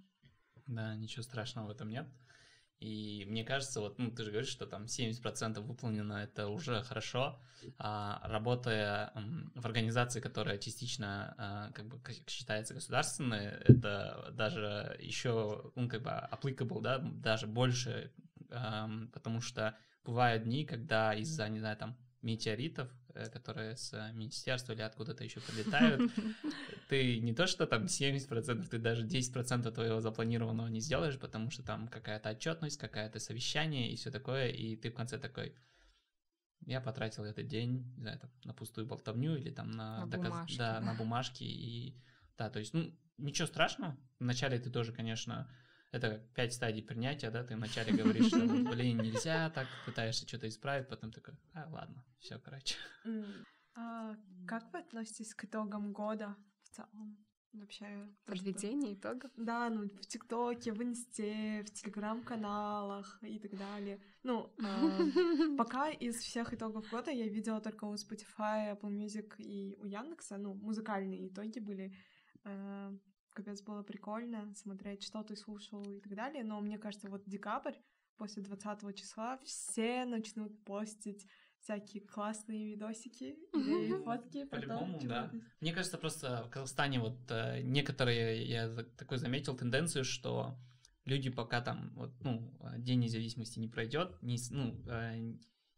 [0.66, 2.06] Да, ничего страшного в этом нет.
[2.80, 7.38] И мне кажется, вот, ну, ты же говоришь, что там 70% выполнено, это уже хорошо.
[7.76, 9.12] А, работая
[9.54, 16.08] в организации, которая частично, а, как бы, считается государственной, это даже еще, ну, как бы,
[16.08, 18.12] applicable, да, даже больше,
[18.50, 22.90] а, потому что бывают дни, когда из-за, не знаю, там, метеоритов,
[23.32, 26.10] которые с министерства или откуда-то еще прилетают,
[26.88, 31.62] ты не то что там 70%, ты даже 10% твоего запланированного не сделаешь, потому что
[31.62, 35.54] там какая-то отчетность, какая-то совещание и все такое, и ты в конце такой,
[36.66, 40.28] я потратил этот день, не знаю, там, на пустую болтовню или там на, на доказ...
[40.28, 40.58] бумажки.
[40.58, 41.96] Да, на бумажки, и
[42.36, 45.50] да, то есть, ну, ничего страшного, вначале ты тоже, конечно,
[45.92, 50.88] это пять стадий принятия, да, ты вначале говоришь, что, блин, нельзя, так пытаешься что-то исправить,
[50.88, 52.76] потом такой, а, ладно, все, короче.
[53.74, 54.14] А
[54.46, 57.18] как вы относитесь к итогам года в целом?
[57.52, 58.08] Вообще.
[58.26, 59.30] Подведение итогов?
[59.36, 64.00] Да, ну, в ТикТоке, в Инсте, в Телеграм-каналах и так далее.
[64.22, 69.74] Ну, э, пока из всех итогов года я видела только у Spotify, Apple Music и
[69.80, 71.92] у Яндекса, ну, музыкальные итоги были.
[72.44, 72.96] Э,
[73.32, 76.44] капец было прикольно смотреть, что ты слушал и так далее.
[76.44, 77.74] Но мне кажется, вот декабрь,
[78.16, 81.26] после 20 числа, все начнут постить
[81.60, 84.44] всякие классные видосики или фотки.
[84.44, 85.30] По-любому, да.
[85.60, 90.56] Мне кажется, просто в Казахстане вот э, некоторые, я такой заметил тенденцию, что
[91.04, 95.34] люди пока там, вот, ну, День независимости не пройдет, не, ну, э,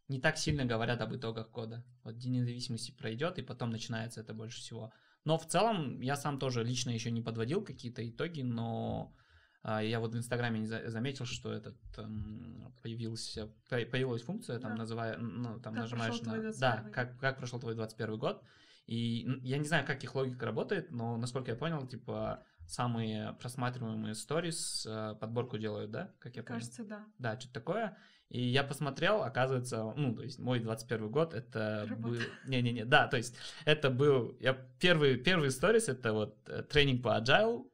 [0.08, 1.84] не так сильно говорят об итогах года.
[2.04, 4.92] Вот День независимости пройдет, и потом начинается это больше всего.
[5.24, 9.14] Но в целом я сам тоже лично еще не подводил какие-то итоги, но
[9.62, 14.78] а, я вот в Инстаграме заметил, что этот эм, появился, появилась функция, там, да.
[14.78, 16.52] называя, ну, там как нажимаешь на...
[16.52, 18.42] Да, как, как прошел твой 21 год.
[18.86, 24.14] И я не знаю, как их логика работает, но, насколько я понял, типа, самые просматриваемые
[24.14, 26.12] сторис э, подборку делают, да?
[26.18, 27.06] Как я Кажется, да.
[27.18, 27.96] Да, что-то такое.
[28.32, 32.02] И я посмотрел, оказывается, ну, то есть мой 21 год, это Работа.
[32.02, 32.16] был...
[32.46, 34.34] Не-не-не, да, то есть это был...
[34.40, 37.66] Я первый, первый сторис, это вот э, тренинг по agile,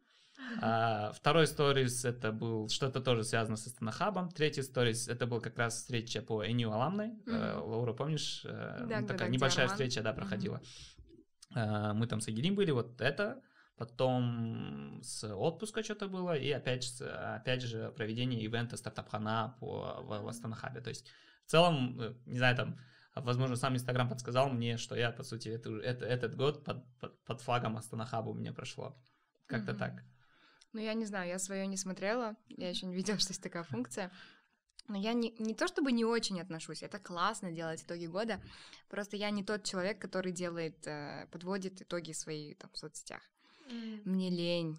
[0.60, 4.30] А, второй сторис это был что-то тоже связано с Станахабом.
[4.30, 7.12] Третий сторис это был как раз встреча по Эню Аламной.
[7.26, 8.42] Э, Лаура, помнишь?
[8.44, 9.76] Э, Да, ну, такая небольшая Арман.
[9.76, 10.60] встреча, да, проходила.
[11.54, 13.40] А, Мы там с Агилим были, вот это.
[13.78, 20.28] Потом с отпуска что-то было, и опять, опять же проведение ивента стартап-хана по, в, в
[20.28, 20.80] Астанахабе.
[20.80, 21.06] То есть
[21.46, 22.78] в целом, э, не знаю, там,
[23.14, 27.24] возможно, сам Инстаграм подсказал мне, что я, по сути, это, это- этот год под, под,
[27.24, 28.96] под флагом Астанахаба у меня прошло.
[29.46, 29.78] Как-то Мгм.
[29.78, 30.02] так.
[30.72, 33.62] Ну, я не знаю, я свое не смотрела, я еще не видела, что есть такая
[33.62, 34.10] функция.
[34.88, 38.40] Но я не, не то чтобы не очень отношусь, это классно делать итоги года,
[38.88, 43.20] просто я не тот человек, который делает, э, подводит итоги свои там, в соцсетях.
[44.04, 44.78] Мне лень.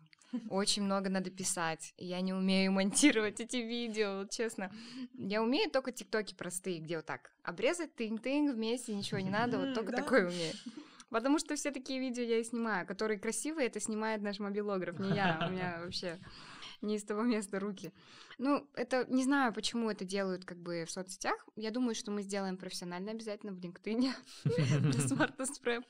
[0.49, 1.93] Очень много надо писать.
[1.97, 4.71] Я не умею монтировать эти видео, честно.
[5.13, 9.73] Я умею только тиктоки простые, где вот так обрезать тынь-тынь вместе, ничего не надо, вот
[9.73, 9.97] только да.
[9.97, 10.53] такое умею.
[11.09, 15.15] Потому что все такие видео я и снимаю, которые красивые, это снимает наш мобилограф, не
[15.15, 15.43] я.
[15.47, 16.19] У меня вообще
[16.81, 17.91] не из того места руки.
[18.37, 21.47] Ну, это не знаю, почему это делают как бы в соцсетях.
[21.55, 24.11] Я думаю, что мы сделаем профессионально обязательно в LinkedIn
[24.43, 25.83] для Smartest Prep.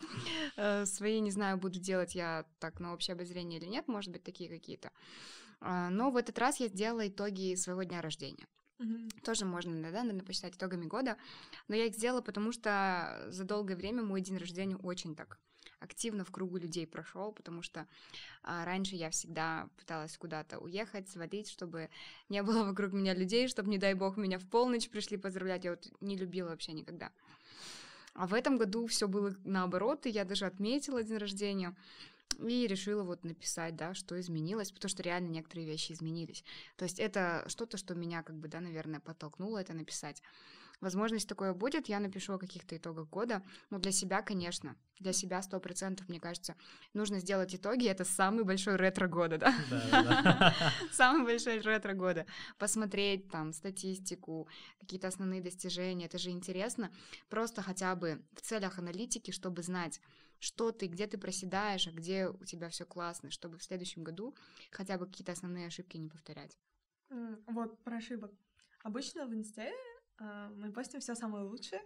[0.57, 4.23] Э, Свои, не знаю, буду делать я так на общее обозрение или нет, может быть,
[4.23, 4.91] такие какие-то.
[5.61, 8.47] А, Но в этот раз я сделала итоги своего дня рождения.
[8.79, 9.09] Мгм.
[9.23, 11.17] Тоже можно, да, наверное, посчитать итогами года.
[11.67, 15.37] Но я их сделала, потому что за долгое время мой день рождения очень так
[15.79, 17.87] активно в кругу людей прошел, потому что
[18.43, 21.89] а, раньше я всегда пыталась куда-то уехать, свалить, чтобы
[22.29, 25.63] не было вокруг меня людей, чтобы, не дай бог, меня в полночь пришли поздравлять.
[25.63, 27.11] Я вот не любила вообще никогда.
[28.13, 31.75] А в этом году все было наоборот, и я даже отметила день рождения
[32.37, 36.43] и решила вот написать, да, что изменилось, потому что реально некоторые вещи изменились.
[36.77, 40.21] То есть это что-то, что меня, как бы, да, наверное, подтолкнуло это написать.
[40.81, 45.41] Возможность такое будет, я напишу о каких-то итогах года, но для себя, конечно, для себя
[45.41, 46.55] сто процентов, мне кажется,
[46.93, 50.53] нужно сделать итоги, это самый большой ретро года, да?
[50.91, 52.25] Самый большой ретро года.
[52.57, 54.47] Посмотреть там статистику,
[54.79, 56.91] какие-то основные достижения, это же интересно.
[57.29, 59.99] Просто хотя бы в целях аналитики, чтобы знать,
[60.39, 64.35] что ты, где ты проседаешь, а где у тебя все классно, чтобы в следующем году
[64.71, 66.57] хотя бы какие-то основные ошибки не повторять.
[67.47, 68.31] Вот, про ошибок.
[68.83, 69.73] Обычно в инсте
[70.19, 71.81] мы постим все самое лучшее.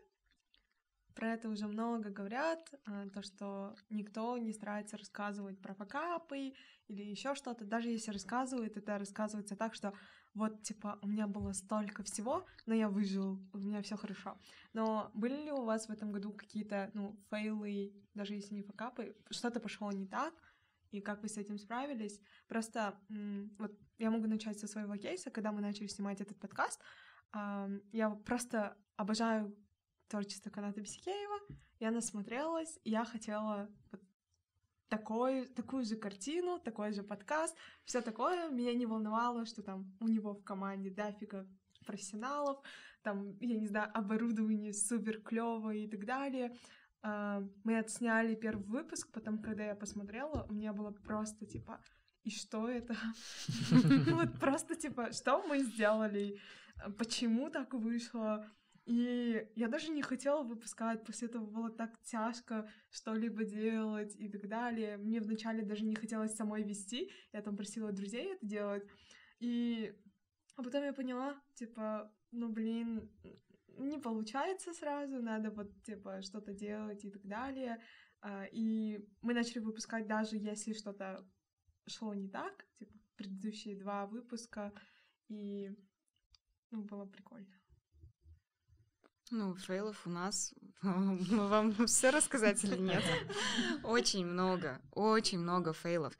[1.15, 6.53] Про это уже много говорят, а, то, что никто не старается рассказывать про факапы
[6.87, 7.65] или еще что-то.
[7.65, 9.93] Даже если рассказывают, это рассказывается так, что
[10.33, 14.39] вот, типа, у меня было столько всего, но я выжил, у меня все хорошо.
[14.73, 19.15] Но были ли у вас в этом году какие-то, ну, фейлы, даже если не факапы,
[19.29, 20.33] что-то пошло не так,
[20.89, 22.19] и как вы с этим справились?
[22.47, 22.99] Просто,
[23.59, 26.81] вот я могу начать со своего кейса, когда мы начали снимать этот подкаст,
[27.91, 29.55] я просто обожаю
[30.07, 31.39] творчество Каната Бесикеева,
[31.79, 34.01] я насмотрелась, я хотела вот
[34.87, 38.49] такой, такую же картину, такой же подкаст, все такое.
[38.49, 41.47] Меня не волновало, что там у него в команде дофига
[41.85, 42.63] профессионалов,
[43.01, 46.55] там, я не знаю, оборудование супер клевое и так далее.
[47.01, 51.81] А, Мы отсняли первый выпуск, потом, когда я посмотрела, у меня было просто типа,
[52.23, 52.95] и что это?
[54.15, 56.39] Вот просто типа, что мы сделали?
[56.97, 58.49] Почему так вышло?
[58.85, 64.49] И я даже не хотела выпускать, после этого было так тяжко что-либо делать и так
[64.49, 64.97] далее.
[64.97, 68.83] Мне вначале даже не хотелось самой вести, я там просила друзей это делать.
[69.39, 69.95] И
[70.55, 73.09] а потом я поняла, типа, ну блин,
[73.77, 77.81] не получается сразу, надо вот, типа, что-то делать и так далее.
[78.21, 81.25] А, И мы начали выпускать даже если что-то
[81.87, 84.73] шло не так, типа, предыдущие два выпуска,
[85.29, 85.71] и
[86.81, 87.47] было прикольно.
[89.31, 90.53] Ну, фейлов у нас.
[90.81, 93.03] Вам все рассказать или нет?
[93.83, 96.17] Очень много, очень много фейлов.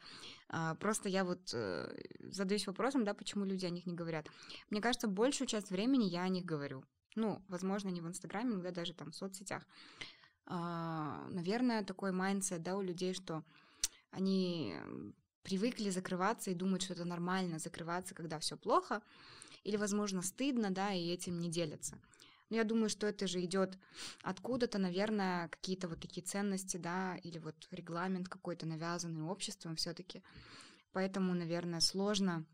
[0.50, 1.96] А, Просто я вот э,
[2.32, 4.28] задаюсь вопросом, да, почему люди о них не говорят.
[4.70, 6.84] Мне кажется, большую часть времени я о них говорю.
[7.16, 9.64] Ну, возможно, не в Инстаграме, иногда даже там в соцсетях.
[10.46, 13.44] А, Наверное, такой mindset, да, у людей, что
[14.12, 14.76] они
[15.44, 19.02] привыкли закрываться и думают, что это нормально закрываться, когда все плохо,
[19.64, 22.00] или, возможно, стыдно, да, и этим не делятся.
[22.50, 23.78] Но я думаю, что это же идет
[24.22, 30.22] откуда-то, наверное, какие-то вот такие ценности, да, или вот регламент какой-то навязанный обществом все-таки.
[30.92, 32.46] Поэтому, наверное, сложно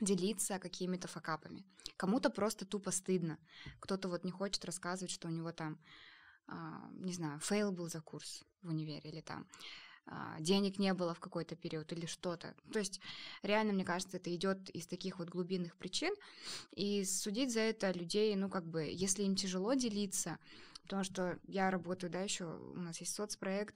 [0.00, 1.64] делиться какими-то факапами.
[1.96, 3.38] Кому-то просто тупо стыдно.
[3.80, 5.78] Кто-то вот не хочет рассказывать, что у него там,
[6.46, 9.46] а, не знаю, fail был за курс в универе или там
[10.38, 12.54] денег не было в какой-то период или что-то.
[12.72, 13.00] То есть
[13.42, 16.14] реально, мне кажется, это идет из таких вот глубинных причин.
[16.72, 20.38] И судить за это людей, ну, как бы, если им тяжело делиться,
[20.82, 23.74] потому что я работаю, да, еще у нас есть соцпроект,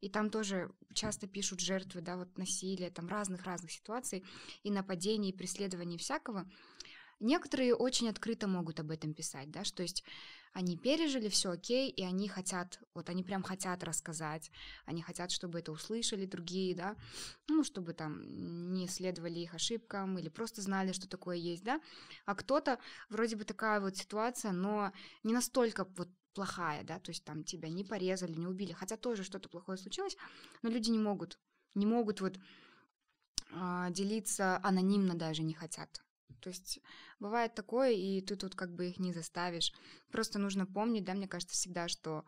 [0.00, 4.24] и там тоже часто пишут жертвы, да, вот насилия, там разных-разных ситуаций,
[4.62, 6.48] и нападений, и преследований всякого.
[7.20, 10.04] Некоторые очень открыто могут об этом писать, да, что есть
[10.52, 14.50] они пережили, все окей, и они хотят, вот они прям хотят рассказать,
[14.86, 16.96] они хотят, чтобы это услышали другие, да,
[17.48, 21.80] ну, чтобы там не следовали их ошибкам или просто знали, что такое есть, да,
[22.26, 27.24] а кто-то, вроде бы такая вот ситуация, но не настолько вот плохая, да, то есть
[27.24, 30.16] там тебя не порезали, не убили, хотя тоже что-то плохое случилось,
[30.62, 31.38] но люди не могут,
[31.74, 32.38] не могут вот
[33.52, 36.02] а, делиться анонимно даже не хотят.
[36.40, 36.80] То есть
[37.20, 39.72] бывает такое, и ты тут как бы их не заставишь.
[40.10, 42.24] Просто нужно помнить, да, мне кажется, всегда, что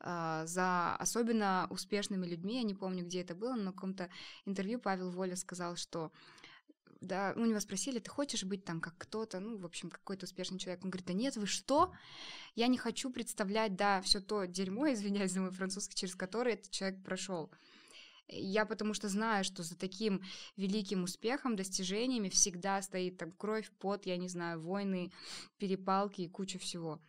[0.00, 4.10] э, за особенно успешными людьми, я не помню, где это было, но на каком-то
[4.44, 6.12] интервью Павел Воля сказал, что
[7.02, 10.58] да, у него спросили, ты хочешь быть там как кто-то, ну, в общем, какой-то успешный
[10.58, 10.84] человек.
[10.84, 11.92] Он говорит, да нет, вы что?
[12.54, 16.70] Я не хочу представлять, да, все то дерьмо, извиняюсь за мой французский, через которое этот
[16.70, 17.50] человек прошел.
[18.34, 20.22] Я потому что знаю, что за таким
[20.56, 25.12] великим успехом, достижениями всегда стоит там кровь, пот, я не знаю, войны,
[25.58, 27.00] перепалки и куча всего.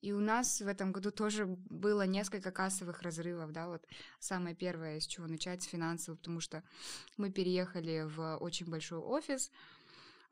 [0.00, 3.84] И у нас в этом году тоже было несколько кассовых разрывов, да, вот
[4.18, 6.62] самое первое, с чего начать, с финансового, потому что
[7.18, 9.50] мы переехали в очень большой офис,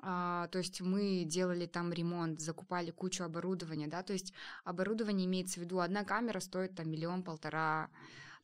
[0.00, 4.32] а, то есть мы делали там ремонт, закупали кучу оборудования, да, то есть
[4.64, 7.90] оборудование имеется в виду, одна камера стоит там миллион-полтора,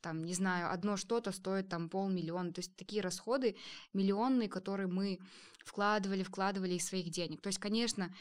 [0.05, 2.53] там, не знаю, одно что-то стоит там полмиллиона.
[2.53, 3.57] То есть такие расходы
[3.95, 5.19] миллионные, которые мы
[5.65, 7.41] вкладывали, вкладывали из своих денег.
[7.41, 8.15] То есть, конечно,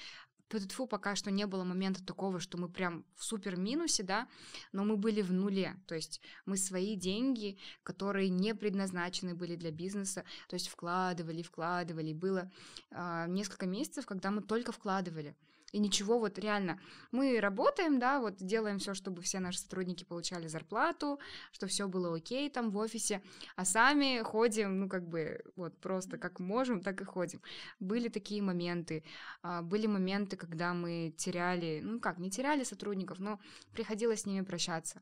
[0.50, 4.28] Тьфу, пока что не было момента такого, что мы прям в супер минусе, да,
[4.72, 9.72] но мы были в нуле, то есть мы свои деньги, которые не предназначены были для
[9.72, 12.52] бизнеса, то есть вкладывали, вкладывали, было
[12.92, 15.36] э, несколько месяцев, когда мы только вкладывали,
[15.74, 16.80] и ничего вот реально.
[17.12, 21.20] Мы работаем, да, вот делаем все, чтобы все наши сотрудники получали зарплату,
[21.52, 23.22] что все было окей там в офисе,
[23.56, 27.42] а сами ходим, ну как бы вот просто как можем, так и ходим.
[27.80, 29.04] Были такие моменты,
[29.42, 33.40] а, были моменты, когда мы теряли, ну как, не теряли сотрудников, но
[33.74, 35.02] приходилось с ними прощаться.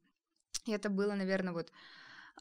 [0.66, 1.72] И это было, наверное, вот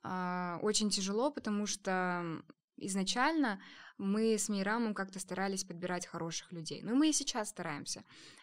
[0.05, 2.43] а, очень тяжело, потому что
[2.81, 3.61] изначально
[4.01, 6.81] мы с Мейрамом как-то старались подбирать хороших людей.
[6.83, 8.03] Ну, мы и сейчас стараемся.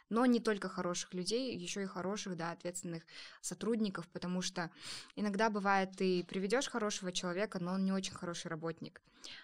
[0.10, 3.04] Но не только хороших людей, еще и хороших, да, ответственных
[3.41, 4.69] сотрудников, потому что
[5.15, 9.02] иногда бывает, ты приведешь хорошего человека, но он не очень хороший работник.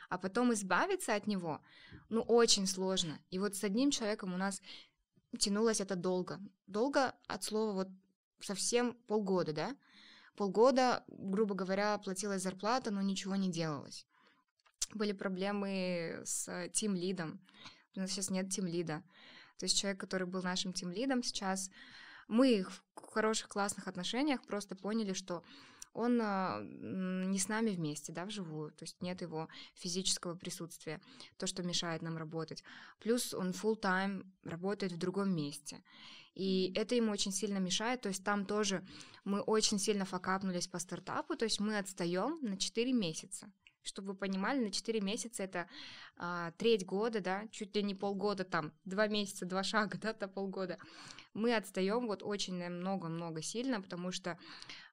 [0.10, 1.62] А потом избавиться от него,
[2.10, 3.20] ну, очень сложно.
[3.32, 4.62] И вот с одним человеком у нас
[5.40, 6.40] тянулось это долго.
[6.68, 7.88] Долго от слова вот
[8.40, 9.76] совсем полгода, да?
[10.36, 14.06] Полгода, грубо говоря, платилась зарплата, но ничего не делалось
[14.96, 17.40] были проблемы с тим-лидом.
[17.96, 19.04] У нас сейчас нет тим-лида.
[19.58, 21.70] То есть человек, который был нашим тим-лидом сейчас,
[22.28, 25.44] мы в хороших, классных отношениях просто поняли, что
[25.94, 31.00] он а, не с нами вместе, да, вживую, то есть нет его физического присутствия,
[31.38, 32.64] то, что мешает нам работать.
[33.00, 35.84] Плюс он full time работает в другом месте.
[36.34, 38.84] И это ему очень сильно мешает, то есть там тоже
[39.24, 43.52] мы очень сильно факапнулись по стартапу, то есть мы отстаем на 4 месяца.
[43.84, 45.68] Чтобы вы понимали, на 4 месяца это
[46.18, 50.28] а, треть года, да, чуть ли не полгода, там, два месяца, два шага, да, до
[50.28, 50.78] полгода.
[51.34, 54.38] Мы отстаем вот очень много-много сильно, потому что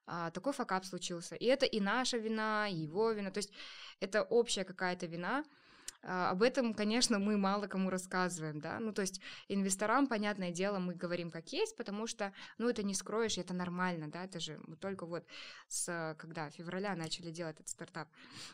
[0.05, 1.35] а, такой факап случился.
[1.35, 3.51] И это и наша вина, и его вина, то есть
[3.99, 5.45] это общая какая-то вина,
[6.03, 10.95] об этом, конечно, мы мало кому рассказываем, да, ну, то есть инвесторам, понятное дело, мы
[10.95, 14.77] говорим как есть, потому что, ну, это не скроешь, это нормально, да, это же мы
[14.77, 15.25] только вот
[15.67, 18.09] с, когда, февраля начали делать этот стартап,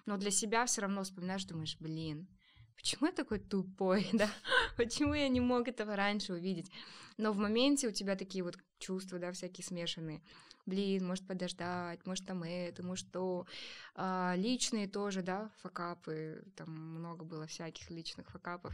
[0.06, 2.28] но для себя все равно вспоминаешь, думаешь, блин,
[2.76, 4.30] почему я такой тупой, да,
[4.76, 6.70] почему я не мог этого раньше увидеть,
[7.18, 10.22] но в моменте у тебя такие вот чувства, да, всякие смешанные,
[10.68, 13.48] блин, может подождать, может там это, может то.
[13.96, 18.74] А, личные тоже, да, факапы, там много было всяких личных факапов,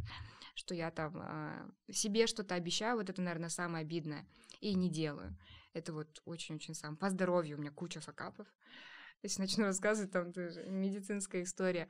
[0.56, 4.28] что я там а, себе что-то обещаю, вот это, наверное, самое обидное,
[4.60, 5.38] и не делаю.
[5.74, 6.98] Это вот очень-очень сам.
[6.98, 8.48] По здоровью у меня куча факапов.
[9.24, 11.88] Если начну рассказывать, там тоже медицинская история.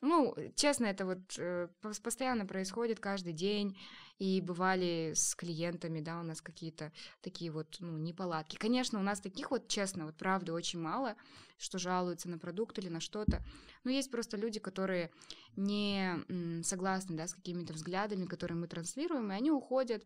[0.00, 1.68] Ну, честно, это вот э,
[2.02, 3.78] постоянно происходит каждый день,
[4.18, 8.56] и бывали с клиентами, да, у нас какие-то такие вот, ну, неполадки.
[8.56, 11.16] Конечно, у нас таких вот, честно, вот правда очень мало,
[11.58, 13.42] что жалуются на продукт или на что-то,
[13.84, 15.10] но есть просто люди, которые
[15.56, 20.04] не согласны, да, с какими-то взглядами, которые мы транслируем, и они уходят,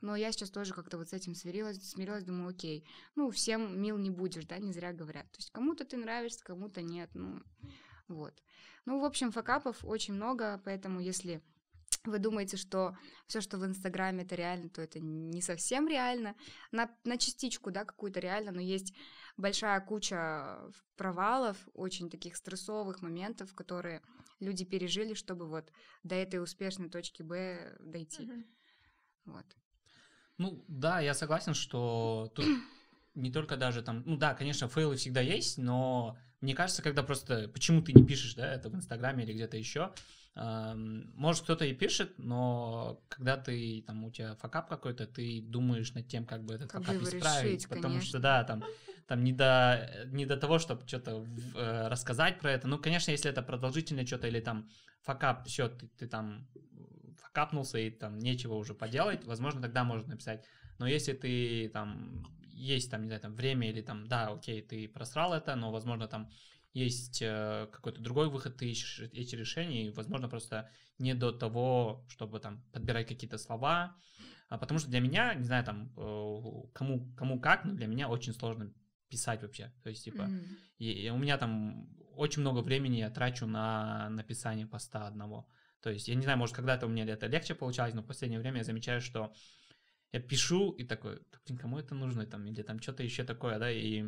[0.00, 2.84] но я сейчас тоже как-то вот с этим смирилась, смирилась, думаю, окей,
[3.14, 6.82] ну, всем мил не будешь, да, не зря говорят, то есть кому-то ты нравишься, кому-то
[6.82, 7.42] нет, ну,
[8.08, 8.34] вот.
[8.84, 11.40] Ну, в общем, факапов очень много, поэтому если
[12.04, 12.96] вы думаете, что
[13.26, 16.34] все, что в Инстаграме, это реально, то это не совсем реально.
[16.72, 18.92] На, на частичку, да, какую-то реально, но есть
[19.36, 20.60] большая куча
[20.96, 24.02] провалов, очень таких стрессовых моментов, которые
[24.40, 25.70] люди пережили, чтобы вот
[26.02, 28.24] до этой успешной точки Б дойти.
[28.24, 28.46] Мгм.
[29.26, 29.46] Вот.
[30.38, 32.46] Ну, да, я согласен, что тут
[33.14, 37.48] не только даже там, ну да, конечно, фейлы всегда есть, но мне кажется, когда просто,
[37.48, 39.92] почему ты не пишешь, да, это в Инстаграме или где-то еще,
[40.34, 46.08] может кто-то и пишет, но когда ты, там, у тебя факап какой-то, ты думаешь над
[46.08, 48.20] тем, как бы этот Как факап исправить, решить, потому что, конечно.
[48.20, 48.64] да, там,
[49.06, 53.30] там не до, не до того, чтобы что-то э, рассказать про это, ну, конечно, если
[53.30, 54.70] это продолжительное что-то или там
[55.02, 56.48] факап, все, ты, ты там
[57.18, 60.44] факапнулся и там нечего уже поделать, возможно, тогда можно написать.
[60.78, 62.24] Но если ты там
[62.54, 66.08] есть там, не знаю, там время или там, да, окей, ты просрал это, но, возможно,
[66.08, 66.30] там
[66.72, 72.04] есть э, какой-то другой выход, ты ищешь эти решения, и, возможно, просто не до того,
[72.08, 73.94] чтобы там подбирать какие-то слова,
[74.48, 78.08] А потому что для меня, не знаю, там, э, кому, кому как, но для меня
[78.08, 78.70] очень сложно
[79.08, 80.46] писать вообще, то есть, типа, Мгм.
[80.78, 85.46] и, и у меня там очень много времени я трачу на написание поста одного.
[85.80, 88.40] То есть, я не знаю, может, когда-то у меня это легче получалось, но в последнее
[88.40, 89.32] время я замечаю, что
[90.12, 93.58] я пишу и такой, «Да, блин, кому это нужно, там, или там что-то еще такое,
[93.58, 94.04] да, и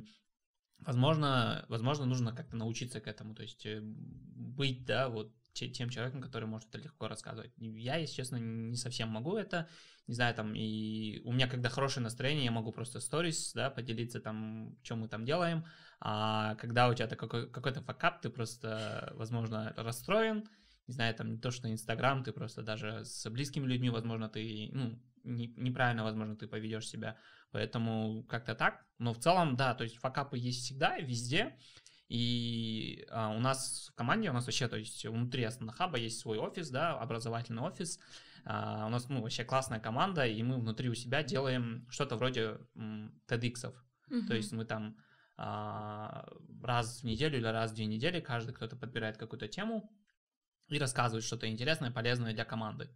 [0.81, 5.89] возможно, возможно, нужно как-то научиться к этому, то есть э, быть, да, вот те- тем
[5.89, 7.53] человеком, который может это легко рассказывать.
[7.57, 9.69] Я, если честно, не совсем могу это,
[10.07, 14.21] не знаю, там, и у меня, когда хорошее настроение, я могу просто сторис, да, поделиться
[14.21, 15.65] там, что мы там делаем,
[16.01, 20.45] а когда у тебя такой, какой-то факап, ты просто, возможно, расстроен,
[20.87, 24.69] не знаю, там, не то, что Инстаграм, ты просто даже с близкими людьми, возможно, ты,
[24.73, 27.17] ну, не- неправильно, возможно, ты поведешь себя,
[27.55, 31.57] поэтому как-то так, но в целом, да, то есть факапы есть всегда, везде,
[32.09, 36.39] и а, у нас в команде, у нас вообще, то есть внутри Хаба есть свой
[36.39, 38.01] офис, да, образовательный офис.
[38.45, 42.59] А, у нас, ну, вообще классная команда, и мы внутри у себя делаем что-то вроде
[42.75, 43.75] м, TEDx-ов.
[44.09, 44.27] Мгм.
[44.27, 44.97] То есть мы там
[45.37, 46.27] а,
[46.61, 49.93] раз в неделю или раз в две недели каждый кто-то подбирает какую-то тему
[50.67, 52.91] и рассказывает что-то интересное, полезное для команды.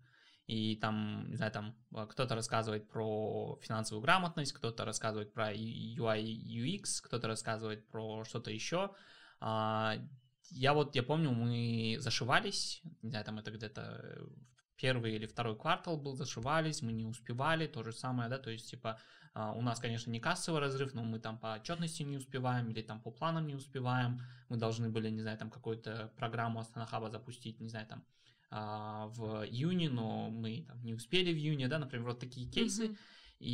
[0.48, 6.24] И там, не знаю, там а, кто-то рассказывает про финансовую грамотность, кто-то рассказывает про UI,
[6.24, 8.90] UX, кто-то рассказывает про что-то еще.
[9.40, 9.96] А,
[10.50, 14.20] Я вот, я помню, мы зашивались, не знаю, там это где-то
[14.76, 18.70] первый или второй квартал был, зашивались, мы не успевали, то же самое, да, то есть,
[18.70, 18.98] типа,
[19.34, 22.80] а, у нас, конечно, не кассовый разрыв, но мы там по отчетности не успеваем или
[22.80, 27.60] там по планам не успеваем, мы должны были, не знаю, там какую-то программу Астанахаба запустить,
[27.60, 28.02] не знаю, там
[28.50, 32.84] а, в июне, но мы там, не успели в июне, да, например, вот такие кейсы.
[32.88, 32.96] Мгм.
[33.40, 33.52] И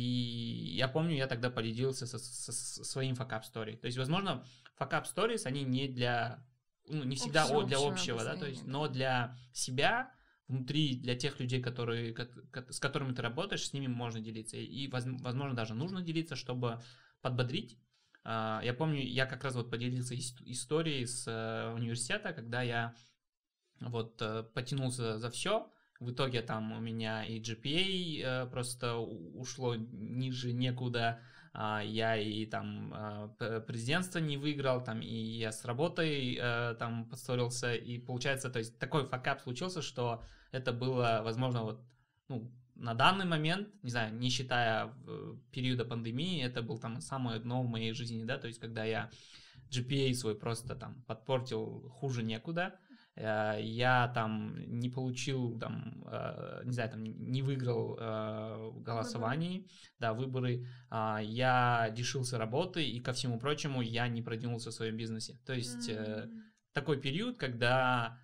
[0.77, 3.77] я помню, я тогда поделился со, со- со своим факап story.
[3.77, 4.43] То есть, возможно,
[4.75, 6.43] факап stories, они не для,
[6.87, 10.11] ну, не всегда Общего- о- для общего да, то есть, но для себя,
[10.47, 14.57] внутри, для тех людей, которые, кот- кот- с которыми ты работаешь, с ними можно делиться.
[14.57, 16.81] И, воз- возможно, даже нужно делиться, чтобы
[17.21, 17.77] подбодрить.
[18.23, 22.95] А, Я помню, я как раз вот поделился ис- историей с э, университета, когда я
[23.79, 25.69] вот э, потянулся за все.
[25.99, 31.21] В итоге там у меня и GPA э, просто ушло ниже некуда.
[31.53, 32.93] а, Я и там
[33.39, 37.73] п- президентство не выиграл, там и я с работой э, там поссорился.
[37.75, 41.81] И получается, то есть такой факап случился, что это было, возможно, вот
[42.27, 44.93] ну, на данный момент, не знаю, не считая
[45.51, 49.09] периода пандемии, это был там самое дно в моей жизни, да, то есть когда я
[49.69, 52.75] GPA свой просто там подпортил хуже некуда,
[53.17, 59.67] я там не получил, там, э, не знаю, там не выиграл э, в голосовании,
[59.99, 64.97] да, выборы, А, я лишился работы и ко всему прочему я не продвинулся в своем
[64.97, 65.39] бизнесе.
[65.45, 66.29] То есть э,
[66.73, 68.19] такой период, когда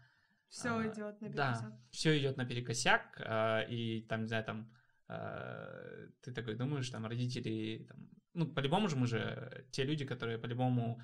[0.49, 3.21] Все а, идет на да, все идет наперекосяк,
[3.69, 4.71] и там, не знаю, там
[5.07, 10.37] э, ты такой думаешь, там родители, там, ну, по-любому же мы же те люди, которые
[10.37, 11.01] по-любому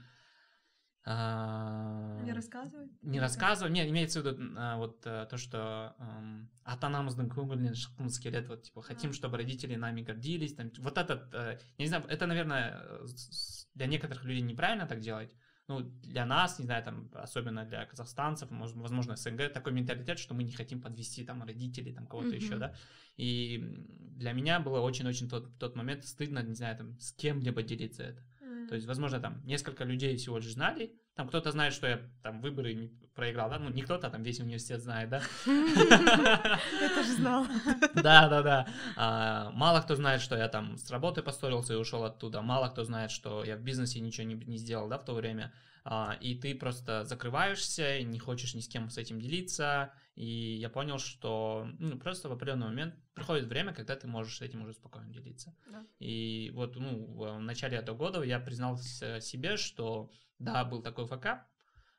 [1.06, 2.88] Не рассказывай.
[3.02, 8.18] не рассказывают, не, имеется в виду а, вот а, то, что эм, атанамыздың көңілінен шыққымыз
[8.22, 9.16] келеді, вот, типа, хотим, Ага.
[9.16, 13.30] чтобы родители нами гордились, там, вот этот, э, я не знаю, это, наверное, э, с-
[13.32, 15.34] с- для некоторых людей неправильно так делать,
[15.68, 20.34] ну, для нас, не знаю, там, особенно для казахстанцев, может, возможно, СНГ, такой менталитет, что
[20.34, 22.60] мы не хотим подвести там родителей, там, кого-то еще, Мгм.
[22.60, 22.74] да,
[23.16, 23.86] и м,
[24.18, 28.22] для меня было очень-очень тот, тот момент стыдно, не знаю, там, с кем-либо делиться это.
[28.67, 30.93] То есть, возможно, там несколько людей всего лишь знали.
[31.15, 33.57] Там кто-то знает, что я там выборы не проиграл, да?
[33.57, 35.21] Ну, не кто-то, там весь университет знает, да?
[35.45, 37.47] Я тоже знала.
[37.95, 38.67] Да, да, да.
[38.95, 42.41] А, Мало кто знает, что я там с работы поссорился и ушел оттуда.
[42.41, 45.51] Мало кто знает, что я в бизнесе ничего не, сделал, да, в то время.
[45.83, 49.93] А, И ты просто закрываешься, не хочешь ни с кем с этим делиться.
[50.17, 54.63] И я понял, что ну, просто в определенный момент приходит время, когда ты можешь этим
[54.63, 55.55] уже спокойно делиться.
[55.71, 55.85] Да.
[55.99, 60.09] И вот ну, в начале этого года я признался себе, что
[60.39, 61.47] да, был такой факап,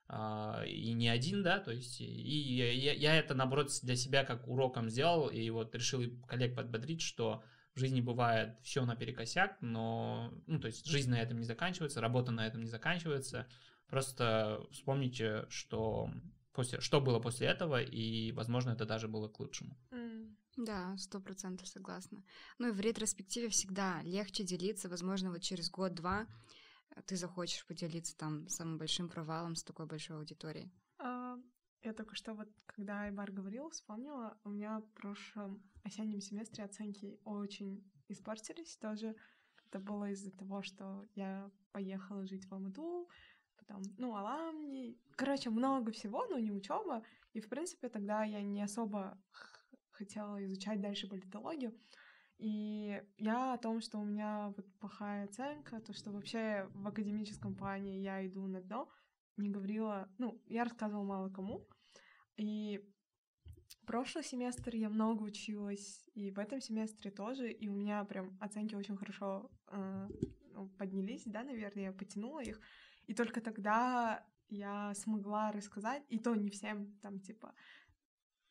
[0.08, 4.24] а, и не один, да, то есть, и я, я, я это, наоборот, для себя
[4.24, 7.44] как уроком сделал, и вот решил коллег подбодрить, что
[7.76, 12.32] в жизни бывает все наперекосяк, но, ну, то есть, жизнь на этом не заканчивается, работа
[12.32, 13.46] на этом не заканчивается,
[13.86, 16.10] просто вспомните, что
[16.58, 19.76] после, что было после этого, и, возможно, это даже было к лучшему.
[20.56, 22.24] Да, сто процентов согласна.
[22.58, 26.26] Ну и в ретроспективе всегда легче делиться, возможно, вот через год-два
[27.06, 30.72] ты захочешь поделиться там самым большим провалом с такой большой аудиторией.
[30.98, 31.36] А,
[31.82, 37.20] я только что вот, когда Айбар говорил, вспомнила, у меня в прошлом осеннем семестре оценки
[37.24, 39.14] очень испортились тоже.
[39.68, 43.08] Это было из-за того, что я поехала жить в Алмату,
[43.68, 47.02] потом, ну, Аламни, короче, много всего, но не учеба.
[47.34, 49.18] И, в принципе, тогда я не особо
[49.90, 51.74] хотела изучать дальше политологию.
[52.38, 57.56] И я о том, что у меня вот плохая оценка, то, что вообще в академическом
[57.56, 58.88] плане я иду на дно,
[59.36, 61.66] не говорила, ну, я рассказывала мало кому.
[62.36, 62.80] И
[63.86, 68.76] прошлый семестр я много училась, и в этом семестре тоже, и у меня прям оценки
[68.76, 70.08] очень хорошо э,
[70.52, 72.60] ну, поднялись, да, наверное, я потянула их.
[73.08, 77.54] И только тогда я смогла рассказать, и то не всем, там, типа,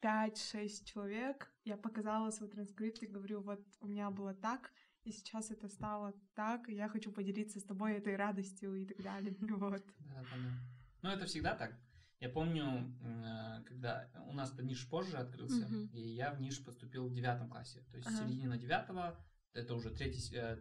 [0.02, 4.72] 5-6 человек, я показала свой транскрипт и говорю, вот у меня было так,
[5.04, 9.02] и сейчас это стало так, и я хочу поделиться с тобой этой радостью и так
[9.02, 9.36] далее.
[9.58, 9.86] Вот.
[10.00, 10.60] Да, понятно.
[11.02, 11.80] Ну, это всегда так.
[12.20, 15.92] Я помню, э, когда у нас ниш позже открылся, mm-hmm.
[15.92, 17.84] и я в ниш поступил в девятом классе.
[17.92, 18.18] То есть ага.
[18.18, 19.16] середина девятого,
[19.54, 20.58] это уже третий э,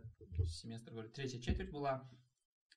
[0.48, 2.06] семестр, говорю, третья четверть была,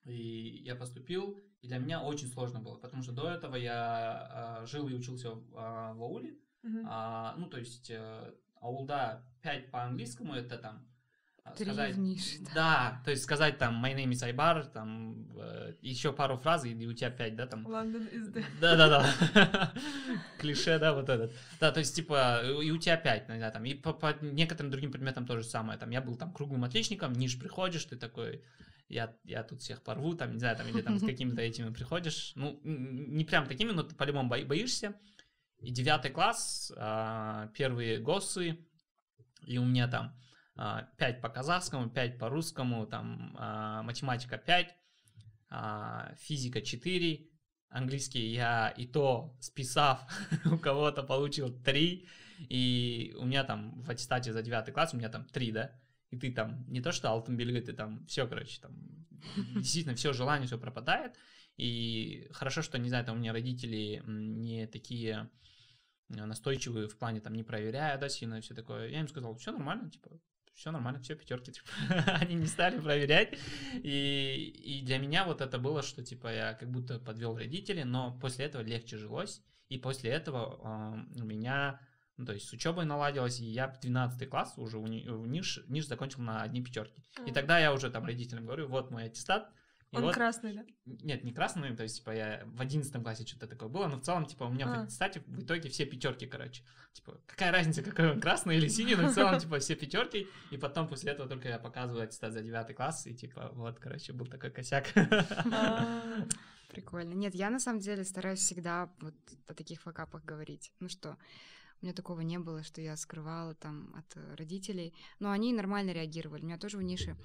[0.06, 4.66] и я поступил, и для меня очень сложно было, потому что до этого я э,
[4.66, 6.84] жил и учился в, э, в ауле, Uh-huh.
[6.90, 10.86] А, ну, то есть э, аулда 5 по английскому это там
[11.46, 12.52] а, сказать, ниш, да.
[12.54, 16.86] да, то есть сказать там my name is Айбар, там э, еще пару фраз, и
[16.86, 17.66] у тебя пять, да, там.
[17.66, 18.44] London is the...
[18.60, 19.74] Да, да, да.
[20.40, 21.34] Клише, да, вот этот.
[21.62, 23.64] Да, то есть, типа, и у тебя пять, да, там.
[23.64, 25.80] И по, по некоторым другим предметам то же самое.
[25.80, 28.44] Там я был там круглым отличником, ниш приходишь, ты такой,
[28.90, 32.34] я, я тут всех порву, там, не знаю, там, или там с какими-то этими приходишь.
[32.36, 34.96] Ну, не прям такими, но ты по-любому боишься.
[35.60, 38.58] И девятый класс, а, первые ГОСы,
[39.46, 40.16] и у меня там
[40.56, 44.76] 5 а, по казахскому, 5 по русскому, там а, математика 5,
[46.18, 47.28] физика 4,
[47.70, 50.00] английский я и то списав
[50.46, 52.08] у кого-то получил 3,
[52.50, 55.72] и у меня там в аттестате за девятый класс у меня там 3, да,
[56.12, 58.74] и ты там не то что алтын белгі, ты там все, короче, там
[59.56, 61.16] действительно все желание, все пропадает,
[61.58, 65.30] и хорошо, что, не знаю, там у меня родители не такие
[66.10, 68.90] Э, настойчивые в плане там не проверяя, да, сильно все такое.
[68.90, 70.10] Я им сказал, все нормально, типа,
[70.54, 71.68] все нормально, все пятерки, типа,
[72.20, 73.38] они не стали проверять.
[73.74, 78.18] И, и для меня вот это было, что типа я как будто подвел родителей, но
[78.20, 79.42] после этого легче жилось.
[79.70, 81.80] И после этого э, у меня,
[82.20, 85.88] ну, то есть с учебой наладилось, и я в 12 класс уже в НИШ, НИШ
[85.88, 87.02] закончил на одни пятерки.
[87.26, 89.50] И тогда я уже там родителям говорю, вот мой аттестат,
[89.92, 90.66] и Он вот, красный, да?
[90.86, 94.02] Нет, не красный, то есть, типа, я в одиннадцатом классе что-то такое было, но в
[94.02, 94.82] целом, типа, у меня а.
[94.82, 96.62] в аттестате в итоге все пятерки, короче.
[96.92, 100.58] Типа, какая разница, какой он красный или синий, но в целом, типа, все пятерки, и
[100.58, 104.26] потом после этого только я показываю аттестат за девятый класс, и, типа, вот, короче, был
[104.26, 104.88] такой косяк.
[104.96, 106.04] А,
[106.70, 107.14] прикольно.
[107.14, 109.16] Нет, я на самом деле стараюсь всегда вот
[109.48, 110.74] о таких факапах говорить.
[110.80, 111.18] Ну что,
[111.82, 116.42] у меня такого не было, что я скрывала там от родителей, но они нормально реагировали.
[116.42, 117.16] У меня тоже в нише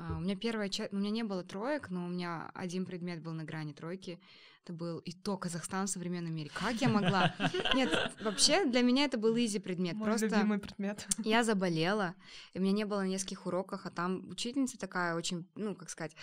[0.00, 3.22] а, у меня первая часть, у меня не было троек, но у меня один предмет
[3.22, 4.18] был на грани тройки.
[4.64, 6.50] Это был и то Казахстан в современном мире.
[6.52, 7.34] Как я могла?
[7.74, 7.90] Нет,
[8.22, 9.94] вообще для меня это был изи предмет.
[9.94, 11.06] Мой Просто любимый предмет.
[11.24, 12.14] Я заболела,
[12.52, 15.88] и у меня не было на нескольких уроках, а там учительница такая очень, ну, как
[15.88, 16.14] сказать,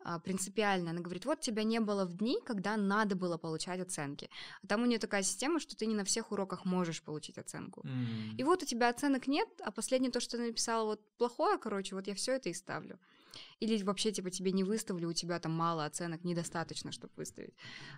[0.00, 0.90] а, принципиальная.
[0.90, 4.28] Она говорит, вот тебя не было в дни, когда надо было получать оценки.
[4.62, 7.82] А там у нее такая система, что ты не на всех уроках можешь получить оценку.
[7.82, 8.36] Mm.
[8.38, 11.94] И вот у тебя оценок нет, а последнее то, что ты написала, вот плохое, короче,
[11.94, 12.98] вот я все это и ставлю.
[13.60, 17.54] Или вообще, типа, тебе не выставлю, у тебя там мало оценок, недостаточно, чтобы выставить.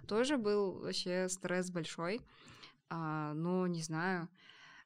[0.07, 2.21] Тоже был вообще стресс большой.
[2.89, 4.29] А, но не знаю.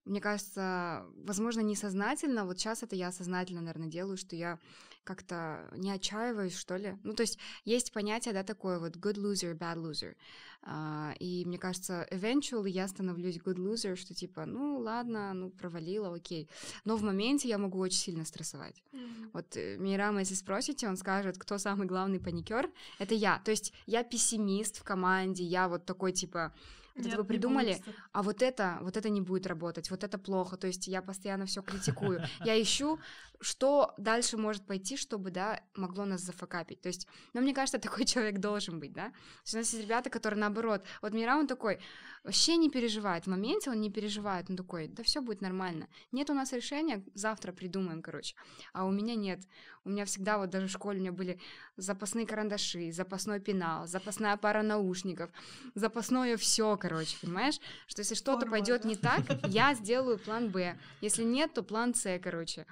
[0.05, 4.59] Мне кажется, возможно, несознательно, вот сейчас это я сознательно, наверное, делаю, что я
[5.05, 6.97] как-то не отчаиваюсь, что ли.
[7.03, 10.15] Ну, то есть есть понятие, да, такое вот good loser, bad loser.
[10.63, 16.15] Uh, и мне кажется, eventually я становлюсь good loser, что типа, ну, ладно, ну, провалила,
[16.15, 16.51] окей.
[16.85, 18.83] Но в моменте я могу очень сильно стрессовать.
[18.93, 19.31] Mm-hmm.
[19.33, 23.39] Вот э, Мирама, если спросите, он скажет, кто самый главный паникер, это я.
[23.39, 26.53] То есть я пессимист в команде, я вот такой, типа,
[26.95, 27.83] Вот Нет, это вы придумали,
[28.13, 30.57] а вот это, вот это не будет работать, вот это плохо.
[30.57, 32.21] То есть я постоянно все критикую.
[32.45, 32.99] Я ищу,
[33.41, 36.83] что дальше может пойти, чтобы, да, могло нас зафакапить.
[36.83, 39.07] То есть, ну, мне кажется, такой человек должен быть, да.
[39.07, 39.15] То
[39.45, 40.85] есть у нас есть ребята, которые наоборот.
[41.03, 41.81] Вот Мира, он такой,
[42.23, 43.25] вообще не переживает.
[43.25, 44.51] В моменте он не переживает.
[44.51, 45.89] Он такой, да все будет нормально.
[46.13, 48.37] Нет у нас решения, завтра придумаем, короче.
[48.73, 49.41] А у меня нет.
[49.85, 51.41] У меня всегда, вот даже в школе у меня были
[51.79, 55.31] запасные карандаши, запасной пенал, запасная пара наушников,
[55.75, 57.59] запасное все, короче, понимаешь?
[57.87, 60.79] Что если что-то пойдет не так, я сделаю план Б.
[61.01, 62.67] Если нет, то план С, короче.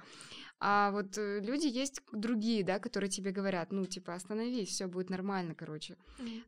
[0.61, 5.09] А вот э, люди есть другие, да, которые тебе говорят, ну, типа, остановись, все будет
[5.09, 5.95] нормально, короче.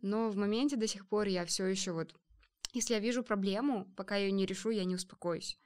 [0.01, 2.14] Но в моменте до сих пор я все еще вот,
[2.74, 5.57] если я вижу проблему, пока я ее не решу, я не успокоюсь.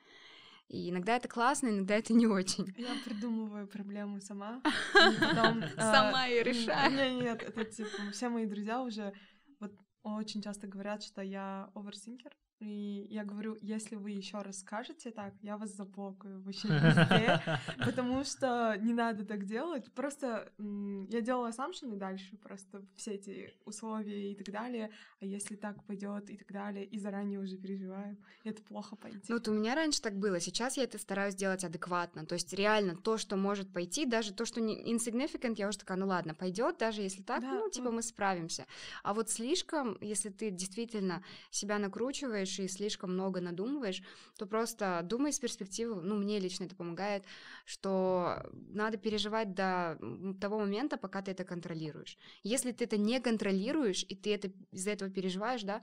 [0.68, 2.74] И иногда это классно, иногда это не очень.
[2.78, 4.62] Я придумываю проблему сама.
[4.96, 6.92] э, Сама м, решаю.
[6.92, 9.14] не, Нет, это типа все мои друзья уже
[9.60, 12.36] вот очень часто говорят, что я оверсинкер.
[12.60, 17.42] И я говорю, если вы еще раз скажете так, я вас заблокаю вообще везде,
[17.86, 19.92] потому что не надо так делать.
[19.92, 24.90] Просто я делала assumption дальше, просто все эти условия и так далее.
[25.20, 29.20] А если так пойдет и так далее, и заранее уже переживаю, и это плохо пойти.
[29.28, 32.26] Ну, вот у меня раньше так было, сейчас я это стараюсь делать адекватно.
[32.26, 35.98] То есть реально то, что может пойти, даже то, что не insignificant, я уже такая,
[35.98, 37.96] ну ладно, пойдет, даже если так, Да, ну, типа вот.
[37.96, 38.66] мы справимся.
[39.04, 44.02] А вот слишком, если ты действительно себя накручиваешь и слишком много надумываешь,
[44.38, 47.24] то просто думай с перспективы, ну, мне лично это помогает,
[47.66, 49.98] что надо переживать до
[50.40, 52.18] того момента, пока ты это контролируешь.
[52.44, 55.82] Если ты это не контролируешь, и ты это из-за этого переживаешь, да,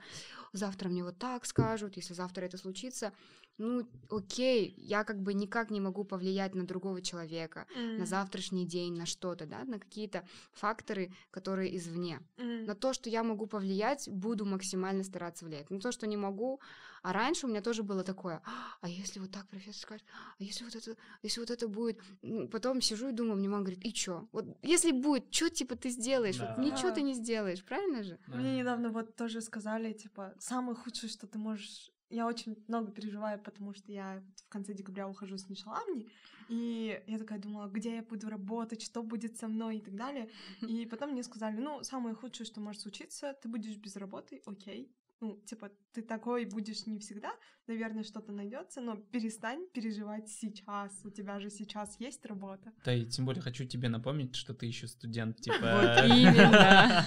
[0.53, 3.13] завтра мне вот так скажут, если завтра это случится,
[3.57, 7.65] ну, окей, я как бы никак не могу повлиять на другого человека,
[7.97, 12.19] на М, завтрашний день, на что-то, да, на какие-то факторы, которые извне.
[12.37, 12.65] м.
[12.65, 15.69] На то, что я могу повлиять, буду максимально стараться влиять.
[15.69, 16.59] На то, что не могу,
[17.01, 18.41] а раньше у меня тоже было такое,
[18.81, 20.05] а если вот так профессор скажет,
[20.39, 23.63] а если вот это, если вот это будет, Ну, потом сижу и думаю, мне мама
[23.63, 24.27] говорит, и чё?
[24.31, 26.39] Вот если будет, что типа ты сделаешь?
[26.39, 26.63] Вот Да.
[26.63, 26.95] ничего Да.
[26.95, 28.17] ты не сделаешь, правильно же?
[28.27, 28.37] Да.
[28.37, 31.92] Мне недавно вот тоже сказали, типа, самое худшее, что ты можешь...
[32.13, 36.07] Я очень много переживаю, потому что я в конце декабря ухожу с Нишаламни,
[36.47, 40.29] и я такая думала, где я буду работать, что будет со мной и так далее.
[40.61, 44.91] И потом мне сказали, ну, самое худшее, что может случиться, ты будешь без работы, окей.
[45.21, 47.31] Ну, типа, ты такой будешь не всегда,
[47.67, 50.91] наверное, что-то найдется, но перестань переживать сейчас.
[51.05, 52.73] У тебя же сейчас есть работа.
[52.85, 55.57] Да, и тем более хочу тебе напомнить, что ты еще студент, типа...
[55.61, 57.05] Вот именно.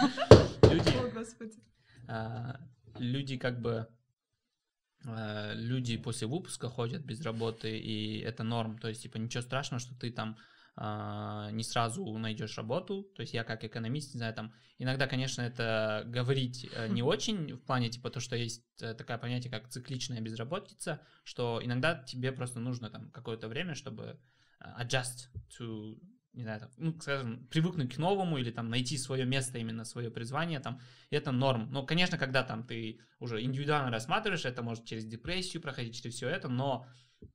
[0.63, 1.59] Люди, О, господи.
[2.09, 2.59] а,
[2.99, 3.87] люди как бы...
[5.05, 8.79] а, Люди после выпуска ходят без работы, и это норм.
[8.79, 10.37] То есть, типа, ничего страшного, что ты там
[10.79, 13.05] а, не сразу найдешь работу.
[13.15, 17.55] То есть я как экономист, не знаю, там иногда, конечно, это говорить э, не очень
[17.55, 22.31] в плане типа то, что есть э, такое понятие, как цикличная безработица, что иногда тебе
[22.31, 24.19] просто нужно там какое-то время, чтобы
[24.61, 25.99] э, adjust to
[26.37, 30.11] не знаю, там, ну, скажем, привыкнуть к новому или там найти свое место, именно свое
[30.11, 30.81] призвание, там,
[31.11, 31.69] это норм.
[31.73, 36.29] Но, конечно, когда там ты уже индивидуально рассматриваешь, это может через депрессию проходить, через все
[36.29, 36.87] это, но,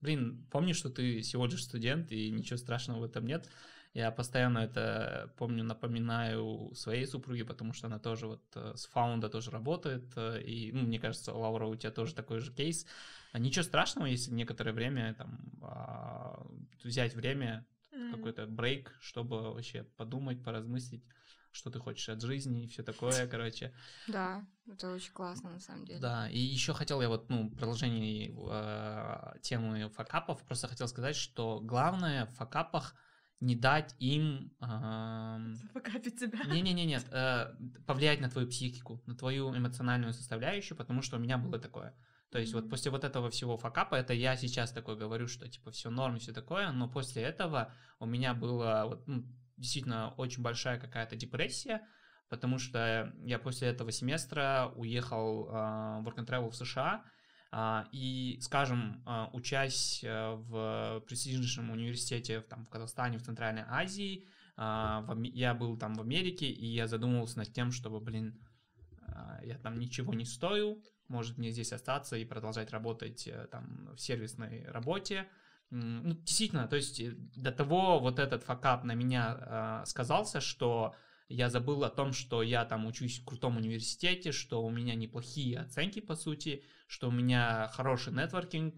[0.01, 3.49] блин, помни, что ты всего лишь студент, и ничего страшного в этом нет.
[3.93, 9.27] Я постоянно это помню, напоминаю своей супруге, потому что она тоже вот э, с фаунда
[9.27, 12.85] тоже работает, э, и, ну, мне кажется, Лаура, у тебя тоже такой же кейс.
[13.33, 16.45] А Ничего страшного, если некоторое время там а,
[16.83, 17.65] взять время,
[18.01, 18.11] М.
[18.11, 21.03] какой-то брейк, чтобы вообще подумать, поразмыслить,
[21.51, 23.73] что ты хочешь от жизни и все такое, короче.
[24.07, 25.99] Да, это очень классно на самом деле.
[25.99, 31.15] Да, и еще хотел я вот, ну, в продолжении э, темы факапов, просто хотел сказать,
[31.15, 32.95] что главное в факапах
[33.39, 34.51] не дать им...
[34.61, 36.39] эм, Покапить тебя.
[36.43, 37.53] Не-не-не, э,
[37.85, 41.93] повлиять на твою психику, на твою эмоциональную составляющую, потому что у меня было такое.
[42.31, 45.71] То есть вот после вот этого всего факапа, это я сейчас такой говорю, что типа
[45.71, 49.25] все норм и все такое, но после этого у меня была вот, ну,
[49.57, 51.81] действительно очень большая какая-то депрессия,
[52.29, 57.03] потому что я после этого семестра уехал э, в Work and Travel в США,
[57.53, 63.65] а, и, скажем, а, учась э, в престижнейшем университете в, там, в Казахстане, в Центральной
[63.67, 64.25] Азии,
[64.55, 68.39] а, в я был там в Америке, и я задумывался над тем, чтобы, блин,
[69.01, 70.81] а, я там ничего не стою,
[71.11, 75.27] может мне здесь остаться и продолжать работать э, там в сервисной работе.
[75.69, 80.95] Ну, действительно, то есть э, до того вот этот факап на меня а, сказался, что
[81.29, 85.59] я забыл о том, что я там учусь в крутом университете, что у меня неплохие
[85.59, 88.75] оценки, по сути, что у меня хороший нетворкинг,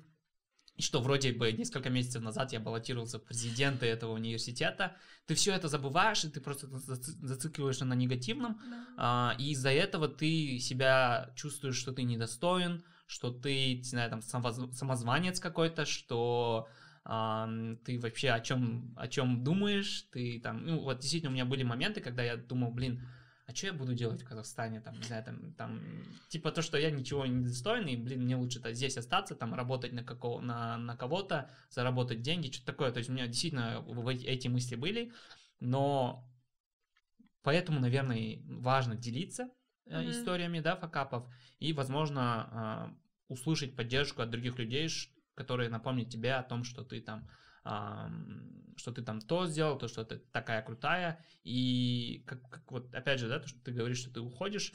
[0.79, 4.95] что вроде бы несколько месяцев назад я баллотировался в президенты этого университета.
[5.27, 8.87] Ты все это забываешь, и ты просто заци- зацикливаешься на негативном, Да.
[8.97, 14.21] а, и из-за этого ты себя чувствуешь, что ты недостоин, что ты, не знаю, там,
[14.21, 16.67] самозванец какой-то, что
[17.05, 21.43] Uh, ты вообще о чем, о чем думаешь, ты там, ну, вот действительно у меня
[21.43, 23.05] были моменты, когда я думал, блин,
[23.53, 25.81] а что я буду делать в Казахстане, там, не знаю, там, там,
[26.29, 29.93] типа то, что я ничего не достойный, блин, мне лучше -то здесь остаться, там, работать
[29.93, 34.47] на, какого, на, на кого-то, заработать деньги, что-то такое, то есть у меня действительно эти
[34.47, 35.11] мысли были,
[35.59, 36.27] но
[37.43, 39.49] поэтому, наверное, важно делиться
[39.85, 40.09] mm-hmm.
[40.09, 41.25] историями, да, факапов,
[41.59, 44.89] и, возможно, э, услышать поддержку от других людей,
[45.35, 47.29] которые напомнят тебе о том, что ты там
[47.63, 53.19] что ты там то сделал, то, что ты такая крутая, и как, как вот опять
[53.19, 54.73] же, да, то, что ты говоришь, что ты уходишь,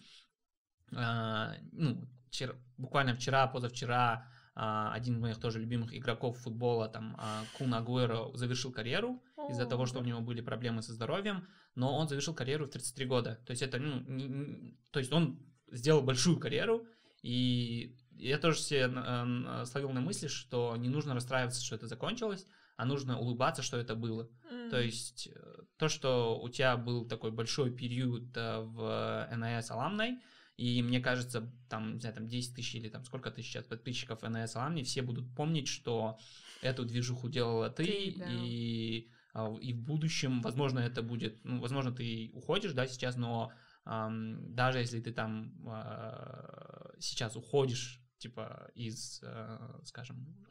[0.93, 7.17] э, ну, вчера, буквально вчера, позавчера э, один из моих тоже любимых игроков футбола, там,
[7.19, 11.97] э, Кун Агуэро, завершил карьеру из-за того, что у него были проблемы со здоровьем, но
[11.97, 15.41] он завершил карьеру в 33 года, то есть это, ну, не, не, то есть он
[15.71, 16.87] сделал большую карьеру,
[17.23, 22.47] и я тоже себе э, словил на мысли, что не нужно расстраиваться, что это закончилось,
[22.79, 24.31] а нужно улыбаться, что это было.
[24.53, 24.71] Mm.
[24.71, 30.21] То есть э, то, что у тебя был такой большой период э, в НАС Аламной,
[30.57, 34.23] и мне кажется, там, не знаю, там 10 тысяч или там сколько тысяч сейчас подписчиков
[34.23, 36.19] НАС Аламни, все будут помнить, что
[36.63, 38.27] эту движуху делала ты, ты да.
[38.31, 43.51] и, а, и в будущем, возможно, это будет, ну, возможно, ты уходишь, да, сейчас, но
[43.87, 50.47] эм, даже если ты там э, сейчас уходишь, типа, из, э, скажем,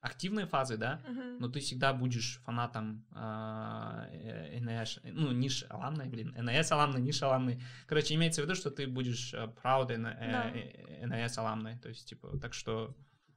[0.00, 1.38] активной фазы, да, uh-huh.
[1.40, 7.60] но ты всегда будешь фанатом э, НС, ну, ниш аламной, блин, НС аламной, ниш аламной.
[7.86, 12.38] Короче, имеется в виду, что ты будешь э, proud э, НС аламной, то есть, типа,
[12.38, 12.96] так что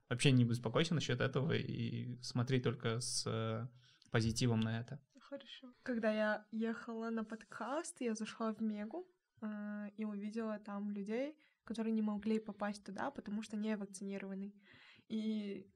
[0.09, 3.67] вообще не беспокойся насчет этого и смотри только с э,
[4.11, 4.99] позитивом на это.
[5.19, 5.73] Хорошо.
[5.83, 9.07] Когда я ехала на подкаст, я зашла в Мегу
[9.41, 14.53] э, и увидела там людей, которые не могли попасть туда, потому что не вакцинированы.
[15.07, 15.67] И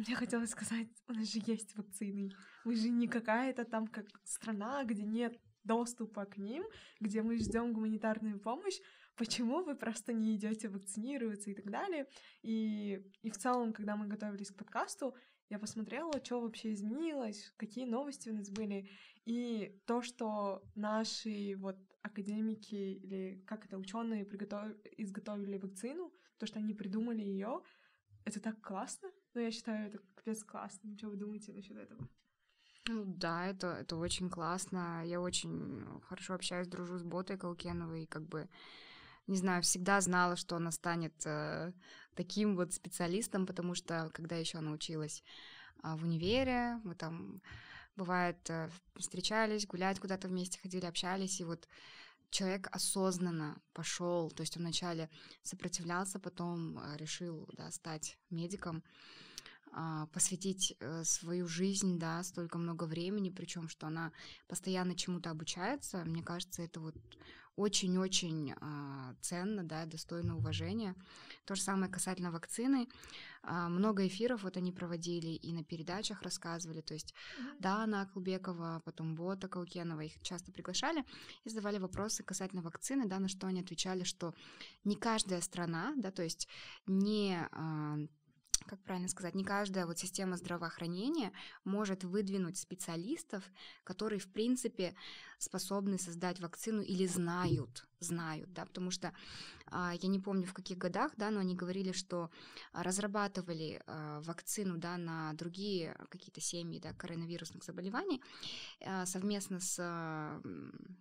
[0.00, 2.30] мне хотелось сказать, у нас же есть вакцины.
[2.64, 6.64] Мы же не какая-то там как страна, где нет доступа к ним,
[7.00, 8.78] где мы ждем гуманитарную помощь.
[9.16, 12.06] Почему вы просто не идете вакцинироваться и так далее?
[12.42, 15.14] И, и в целом, когда мы готовились к подкасту,
[15.50, 18.88] я посмотрела, что вообще изменилось, какие новости у нас были.
[19.26, 24.72] И то, что наши вот академики или как это ученые приготов...
[24.96, 27.60] изготовили вакцину, то, что они придумали ее,
[28.24, 29.10] это так классно.
[29.34, 30.96] Но я считаю это капец классным.
[30.96, 32.08] Что вы думаете насчет этого?
[32.88, 35.02] Ну да, это, это очень классно.
[35.04, 38.48] Я очень хорошо общаюсь, дружу с Ботой Калкеновой, и как бы,
[39.26, 41.72] не знаю, всегда знала, что она станет э,
[42.14, 45.22] таким вот специалистом, потому что когда еще она училась
[45.84, 47.42] э, в универе, мы там,
[47.96, 51.68] бывает, э, встречались, гулять куда-то вместе ходили, общались, и вот
[52.30, 55.10] человек осознанно пошел, то есть он вначале
[55.42, 58.82] сопротивлялся, потом э, решил да, стать медиком,
[59.72, 64.12] а, посвятить э, свою жизнь, да, столько много времени, причем что она
[64.48, 66.96] постоянно чему-то обучается, мне кажется, это вот
[67.60, 70.94] очень-очень э, ценно, да, достойно уважения.
[71.44, 72.88] То же самое касательно вакцины.
[73.42, 76.80] Э, много эфиров вот они проводили и на передачах рассказывали.
[76.80, 77.56] То есть, mm-hmm.
[77.58, 81.04] да, Анна Акулбекова, потом Бота Каукенова, их часто приглашали
[81.44, 84.34] и задавали вопросы касательно вакцины, да, на что они отвечали, что
[84.84, 86.48] не каждая страна, да, то есть
[86.86, 88.06] не э,
[88.66, 91.32] как правильно сказать, не каждая вот система здравоохранения
[91.64, 93.44] может выдвинуть специалистов,
[93.84, 94.94] которые, в принципе,
[95.38, 99.12] способны создать вакцину или знают, знают, да, потому что
[99.72, 102.30] я не помню в каких годах, да, но они говорили, что
[102.72, 108.22] разрабатывали а, вакцину, да, на другие какие-то семьи, да, коронавирусных заболеваний
[108.80, 109.78] а, совместно с,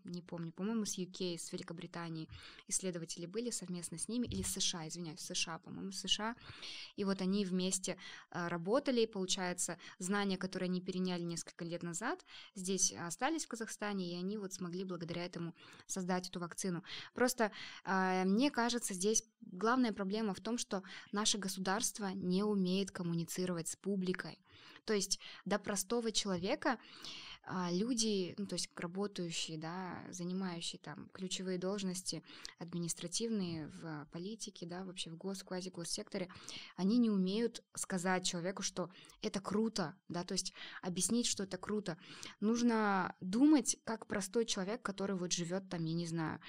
[0.04, 2.30] не помню, по-моему, с UK, с Великобританией
[2.68, 6.36] исследователи были совместно с ними, или США, извиняюсь, США, по-моему, США,
[6.96, 7.98] и вот они вместе
[8.32, 14.16] работали, и, получается, знания, которые они переняли несколько лет назад, здесь остались в Казахстане, и
[14.16, 15.56] они вот смогли благодаря этому
[15.88, 16.84] создать эту вакцину.
[17.14, 17.52] Просто
[17.86, 20.84] мне кажется, здесь главная проблема в том, что
[21.14, 24.38] наше государство не умеет коммуницировать с публикой.
[24.84, 26.78] То есть до простого человека
[27.52, 32.22] а, люди, ну, то есть работающие, да, занимающие там ключевые должности
[32.60, 36.28] административные в политике, да, вообще в гос, квази-госсекторе,
[36.76, 38.90] они не умеют сказать человеку, что
[39.22, 41.98] это круто, да, то есть объяснить, что это круто.
[42.42, 46.42] Нужно думать, как простой человек, который вот живет там, я не знаю,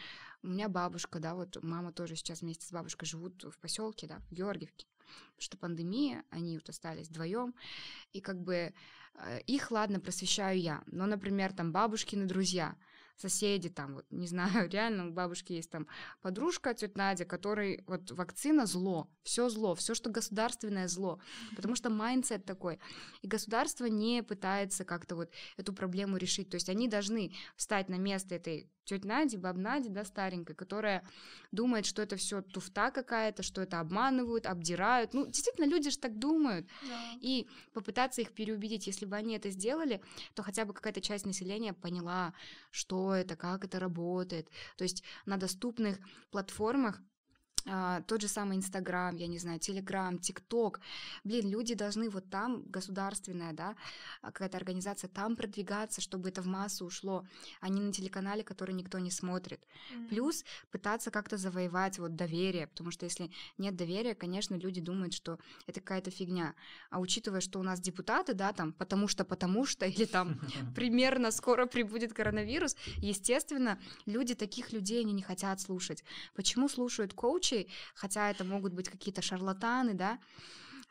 [0.42, 4.20] у меня бабушка, да, вот мама тоже сейчас вместе с бабушкой живут в поселке, да,
[4.30, 4.86] в Георгиевке.
[5.38, 7.54] Что пандемия, они вот остались вдвоем,
[8.12, 8.72] и как бы
[9.14, 10.82] э, их, ладно, просвещаю я.
[10.86, 12.76] Но, например, там бабушкины друзья
[13.20, 15.86] соседи там, вот, не знаю, реально у бабушки есть там
[16.22, 21.20] подружка, тетя Надя, которой вот вакцина зло, все зло, все, что государственное зло,
[21.54, 22.78] потому что mindset такой.
[23.22, 26.50] И государство не пытается как-то вот эту проблему решить.
[26.50, 31.02] То есть они должны встать на место этой тетя Нади, баб Нади, да, старенькой, которая
[31.52, 35.14] думает, что это все туфта какая-то, что это обманывают, обдирают.
[35.14, 36.66] Ну, действительно, люди же так думают.
[36.82, 37.00] Да.
[37.20, 40.00] И попытаться их переубедить, если бы они это сделали,
[40.34, 42.34] то хотя бы какая-то часть населения поняла,
[42.70, 44.48] что это, как это работает.
[44.76, 45.98] То есть на доступных
[46.30, 47.00] платформах
[47.66, 50.80] а, тот же самый Инстаграм, я не знаю, Телеграм, ТикТок.
[51.24, 53.76] Блин, люди должны вот там, государственная, да,
[54.22, 57.26] а, какая-то организация, там продвигаться, чтобы это в массу ушло,
[57.60, 59.60] а не на телеканале, который никто не смотрит.
[59.60, 60.08] Mm-hmm.
[60.08, 65.38] Плюс пытаться как-то завоевать вот доверие, потому что если нет доверия, конечно, люди думают, что
[65.66, 66.54] это какая-то фигня.
[66.90, 70.40] А учитывая, что у нас депутаты, да, там, потому что, потому что, или там
[70.74, 76.04] примерно скоро прибудет коронавирус, естественно, люди таких людей они не хотят слушать.
[76.34, 77.49] Почему слушают коучи?
[77.50, 80.18] Случай, хотя это могут быть какие-то шарлатаны, да,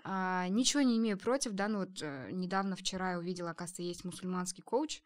[0.03, 4.05] а, ничего не имею против, да, ну вот э, недавно, вчера я увидела, оказывается, есть
[4.05, 5.01] мусульманский коуч,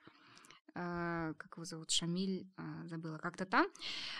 [0.75, 3.67] Uh, как его зовут, Шамиль, uh, забыла, как-то там.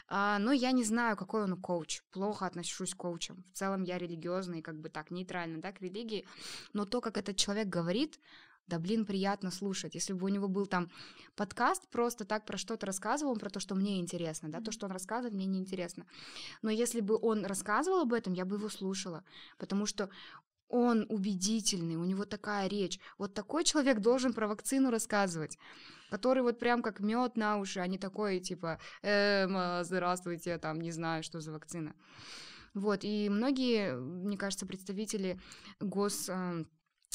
[0.08, 2.04] Uh, но я не знаю, какой он коуч.
[2.12, 3.44] Плохо отношусь к коучам.
[3.52, 6.28] В целом я религиозный, как бы так, нейтрально, да, к религии.
[6.72, 8.20] Но то, как этот человек говорит,
[8.68, 9.96] да блин, приятно слушать.
[9.96, 10.90] Если бы у него был там
[11.36, 14.92] подкаст, просто так про что-то рассказывал, про то, что мне интересно, да, то, что он
[14.92, 16.06] рассказывает, мне неинтересно.
[16.62, 19.24] Но если бы он рассказывал об этом, я бы его слушала,
[19.58, 20.10] потому что
[20.70, 23.00] он убедительный, у него такая речь.
[23.20, 25.58] Вот такой человек должен про вакцину рассказывать
[26.14, 30.92] который вот прям как мед на уши, а не такой, типа, эм, здравствуйте, там, не
[30.92, 31.96] знаю, что за вакцина.
[32.76, 35.40] Вот, и многие, мне кажется, представители
[35.80, 36.66] гос эм, а,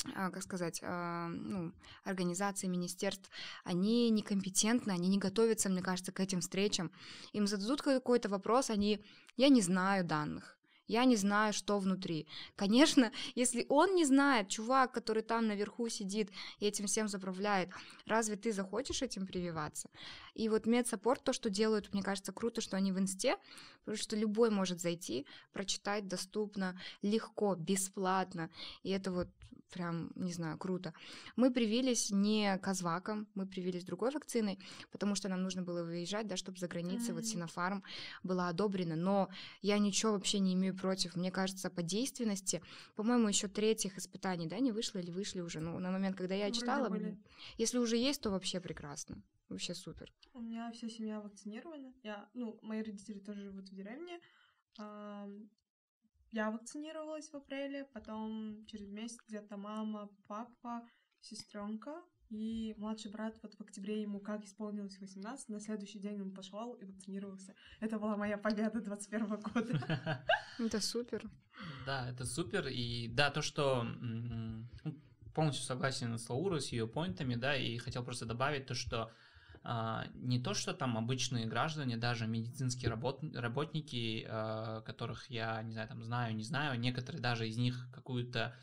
[0.02, 1.72] как сказать, а, ну,
[2.04, 3.30] организаций, министерств,
[3.64, 6.90] они некомпетентны, они не готовятся, мне кажется, к этим встречам.
[7.32, 9.04] Им зададут какой-то вопрос, они,
[9.36, 10.58] я не знаю данных.
[10.88, 12.26] Я не знаю, что внутри.
[12.56, 16.30] Конечно, если он не знает, чувак, который там наверху сидит
[16.60, 17.68] и этим всем заправляет,
[18.06, 19.90] разве ты захочешь этим прививаться?
[20.34, 23.36] И вот медсаппорт, то, что делают, мне кажется, круто, что они в инсте,
[23.80, 28.50] потому что любой может зайти, прочитать доступно, легко, бесплатно.
[28.82, 29.28] И это вот
[29.68, 30.92] прям, не знаю, круто.
[31.36, 34.58] Мы привились не казваком, мы привились другой вакциной,
[34.90, 37.14] потому что нам нужно было выезжать, да, чтобы за границей, mm-hmm.
[37.14, 37.82] вот Синофарм
[38.22, 39.28] была одобрена, но
[39.62, 41.16] я ничего вообще не имею против.
[41.16, 42.62] Мне кажется, по действенности,
[42.96, 46.50] по-моему, еще третьих испытаний, да, не вышло или вышли уже, ну, на момент, когда я
[46.50, 47.18] читала, были.
[47.56, 49.22] если уже есть, то вообще прекрасно.
[49.48, 50.12] Вообще супер.
[50.34, 51.94] У меня вся семья вакцинирована.
[52.02, 54.20] Я, ну, мои родители тоже живут в деревне.
[56.30, 60.86] Я вакцинировалась в апреле, потом через месяц где-то мама, папа,
[61.20, 66.32] сестренка и младший брат вот в октябре ему как исполнилось 18, на следующий день он
[66.32, 67.54] пошел и вакцинировался.
[67.80, 70.26] Это была моя победа 21 года.
[70.58, 71.22] Это супер.
[71.86, 72.68] Да, это супер.
[72.68, 73.84] И да, то, что
[75.34, 79.10] полностью согласен с Лаурой, с ее поинтами, да, и хотел просто добавить то, что
[80.14, 85.88] не то, что там обычные граждане, даже медицинские работ, работники, а, которых я, не знаю,
[85.88, 88.56] там знаю, не знаю, некоторые даже из них какую-то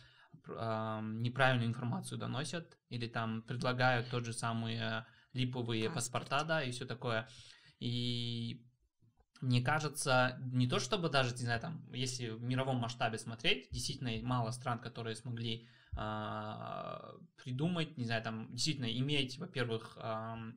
[0.49, 6.24] а, неправильную информацию доносят или там предлагают тот же самые липовые Паспорт.
[6.24, 7.30] паспорта, да, и все такое.
[7.80, 8.66] И
[9.41, 14.12] мне кажется, не то чтобы даже, не знаю, там, если в мировом масштабе смотреть, действительно
[14.24, 19.98] мало стран, которые смогли а, придумать, не знаю, там действительно иметь, во-первых,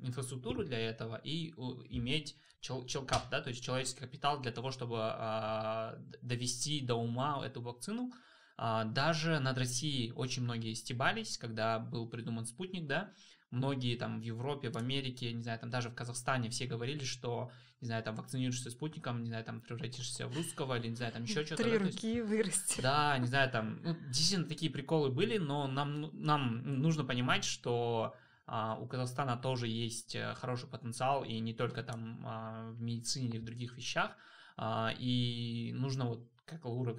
[0.00, 1.50] инфраструктуру для этого и
[1.90, 7.62] иметь челкап, да, то есть человеческий капитал для того, чтобы а, довести до ума эту
[7.62, 8.12] вакцину.
[8.56, 13.12] А, даже над Россией очень многие стебались, когда был придуман спутник, да,
[13.50, 17.50] многие там в Европе, в Америке, не знаю, там даже в Казахстане все говорили, что,
[17.80, 21.22] не знаю, там вакцинируешься спутником, не знаю, там превратишься в русского или, не знаю, там
[21.22, 21.62] еще что-то.
[21.62, 22.80] Три руки вырасти.
[22.80, 28.16] Да, не знаю, там, ну, действительно такие приколы были, но нам, нам нужно понимать, что
[28.46, 33.28] а, у Казахстана тоже есть э, хороший потенциал, и не только там а, в медицине
[33.28, 34.16] или в других вещах,
[34.56, 36.94] а, и нужно вот, как Лура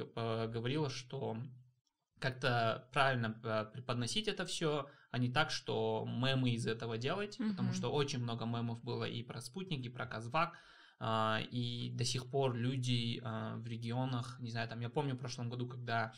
[0.48, 1.38] говорила, что
[2.20, 7.50] как-то правильно э, преподносить это все, а не так, что мемы из этого делать, mm-hmm.
[7.50, 10.58] потому что очень много мемов было и про спутник, и про Казвак,
[11.00, 15.20] а, и до сих пор люди а, в регионах, не знаю, там, я помню в
[15.20, 16.14] прошлом году, когда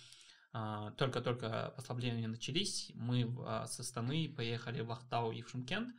[0.53, 3.33] а, только-только послабления начались, мы
[3.67, 5.93] со Станы поехали в Ахтау и в Шимкент,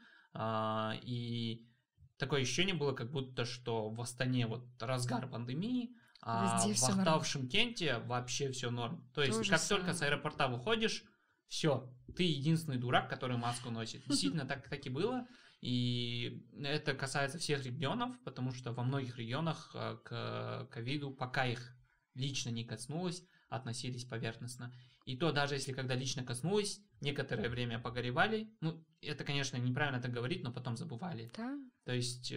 [1.04, 1.68] и
[2.16, 7.20] такое ощущение было, как будто, что в Астане вот разгар пандемии, а Везде в Ахтау,
[7.20, 9.04] в Шимкенте вообще все норм.
[9.12, 9.84] То есть, как самое.
[9.84, 11.04] только с аэропорта выходишь,
[11.48, 14.06] все, ты единственный дурак, который маску носит.
[14.06, 15.26] Действительно, так, так и было.
[15.60, 21.76] И это касается всех регионов, потому что во многих регионах э, к ковиду, пока их
[22.14, 24.72] лично не коснулось, относились поверхностно.
[25.04, 28.48] И то даже если когда лично коснулось, некоторое время погоревали.
[28.60, 31.30] Ну, это, конечно, неправильно так говорить, но потом забывали.
[31.36, 31.58] Да.
[31.84, 32.32] То есть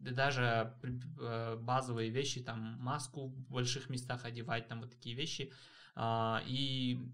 [0.00, 0.74] э, даже
[1.20, 5.52] э, базовые вещи, там маску в больших местах одевать, там вот такие вещи.
[5.94, 7.10] А, и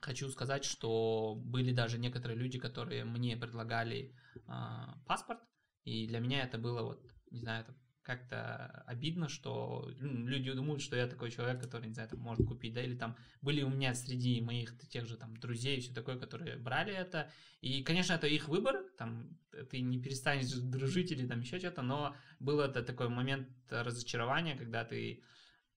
[0.00, 4.14] хочу сказать, что были даже некоторые люди, которые мне предлагали
[4.46, 5.40] а, паспорт,
[5.84, 7.74] и для меня это было вот, не знаю, это
[8.08, 12.72] как-то обидно, что люди думают, что я такой человек, который, не знаю, там, может купить,
[12.72, 16.18] да, или там были у меня среди моих тех же там друзей и все такое,
[16.18, 17.30] которые брали это,
[17.60, 19.36] и, конечно, это их выбор, там,
[19.70, 24.84] ты не перестанешь дружить или там еще что-то, но был это такой момент разочарования, когда
[24.86, 25.22] ты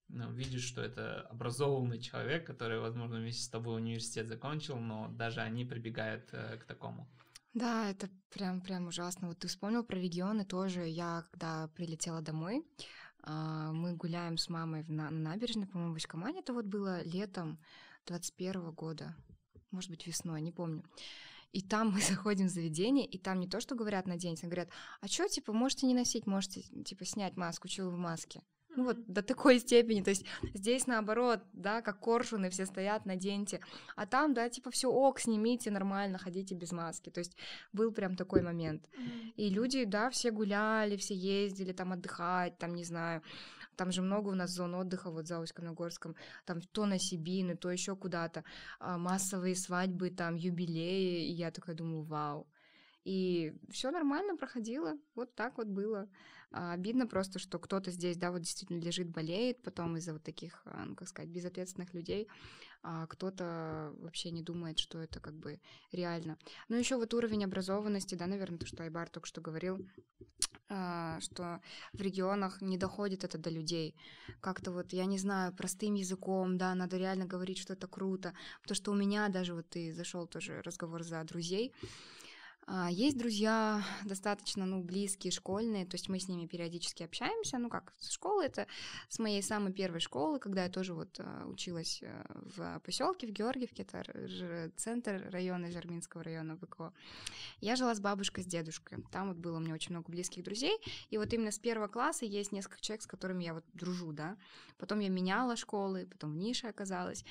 [0.08, 5.42] ну, видишь, что это образованный человек, который, возможно, вместе с тобой университет закончил, но даже
[5.42, 7.10] они прибегают э, к такому.
[7.54, 9.28] Да, это прям, прям ужасно.
[9.28, 10.88] Вот ты вспомнил про регионы тоже.
[10.88, 12.66] Я, когда прилетела домой,
[13.24, 16.40] а, мы гуляем с мамой на, набережной, по-моему, в Ичкамане.
[16.40, 17.60] Это вот было летом
[18.06, 19.16] 21 года.
[19.72, 20.84] Может быть, весной, не помню.
[21.52, 24.70] И там мы заходим в заведение, и там не то, что говорят наденьте, говорят,
[25.02, 28.42] а что, типа, можете не носить, можете, типа, снять маску, что вы в маске?
[28.76, 33.60] Ну вот до такой степени, то есть здесь наоборот, да, как коршуны все стоят, наденьте,
[33.98, 37.36] а там, да, типа все ок, снимите нормально, ходите без маски, то есть
[37.74, 38.88] был прям такой момент.
[39.36, 43.22] И люди, да, все гуляли, все ездили там отдыхать, там, не знаю,
[43.76, 46.16] там же много у нас зон отдыха вот за Усть-Каменогорском,
[46.46, 48.44] там то на Сибины, то еще куда-то,
[48.80, 52.48] а, массовые свадьбы, там юбилеи, и я такая думаю, вау.
[53.04, 56.08] И все нормально проходило, вот так вот было.
[56.52, 60.62] А, обидно просто, что кто-то здесь, да, вот действительно лежит, болеет, потом из-за вот таких,
[60.66, 62.28] а, ну, как сказать, безответственных людей,
[62.84, 65.60] а кто-то вообще не думает, что это как бы
[65.92, 66.38] реально.
[66.68, 69.80] Ну, еще вот уровень образованности, да, наверное, то, что Айбар только что говорил,
[70.68, 71.62] а, что
[71.94, 73.96] в регионах не доходит это до людей.
[74.42, 78.34] Как-то вот, я не знаю, простым языком, да, надо реально говорить, что это круто.
[78.62, 81.74] Потому что у меня даже вот ты зашел тоже разговор за друзей,
[82.90, 87.94] есть друзья достаточно, ну, близкие, школьные, то есть мы с ними периодически общаемся, ну, как
[88.00, 88.68] с школы, это
[89.10, 92.24] с моей самой первой школы, когда я тоже вот а, училась э,
[92.56, 96.94] в поселке, в Георгиевке, это центр района Жерминского района ВКО.
[97.60, 100.78] Я жила с бабушкой, с дедушкой, там вот было у меня очень много близких друзей,
[101.10, 104.38] и вот именно с первого класса есть несколько человек, с которыми я вот дружу, да,
[104.78, 107.26] потом я меняла школы, потом в нише оказалась,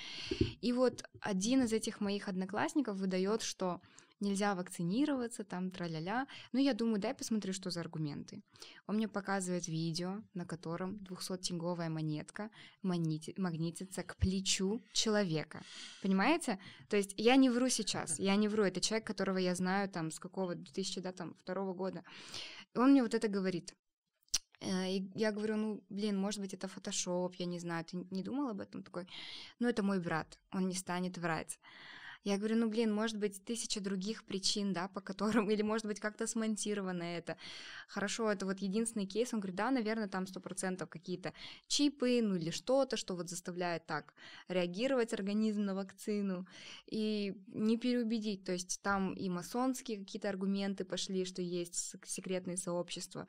[0.61, 3.81] и вот один из этих моих одноклассников выдает, что
[4.21, 6.27] нельзя вакцинироваться, там тра-ля-ля.
[6.53, 8.43] Ну, я думаю, дай посмотрю, что за аргументы.
[8.87, 12.51] Он мне показывает видео, на котором 200-тинговая монетка
[12.83, 15.63] магнитится к плечу человека.
[16.03, 16.59] Понимаете?
[16.89, 18.65] То есть я не вру сейчас, я не вру.
[18.65, 22.05] Это человек, которого я знаю там с какого 2000, да, там, второго года.
[22.75, 23.75] Он мне вот это говорит.
[24.61, 28.23] Э, и я говорю, ну, блин, может быть, это фотошоп, я не знаю, ты не
[28.23, 28.83] думал об этом?
[28.83, 29.07] Такой,
[29.59, 31.59] ну, это мой брат, он не станет врать.
[32.23, 36.01] Я говорю, ну, блин, может быть, тысяча других причин, да, по которым, или, может быть,
[36.01, 37.39] как-то смонтировано это.
[37.89, 39.33] Хорошо, это вот единственный кейс.
[39.33, 41.33] Он говорит, да, наверное, там сто процентов какие-то
[41.67, 44.13] чипы, ну, или что-то, что вот заставляет так
[44.49, 46.47] реагировать организм на вакцину.
[46.87, 53.27] И не переубедить, то есть там и масонские какие-то аргументы пошли, что есть секретные сообщества.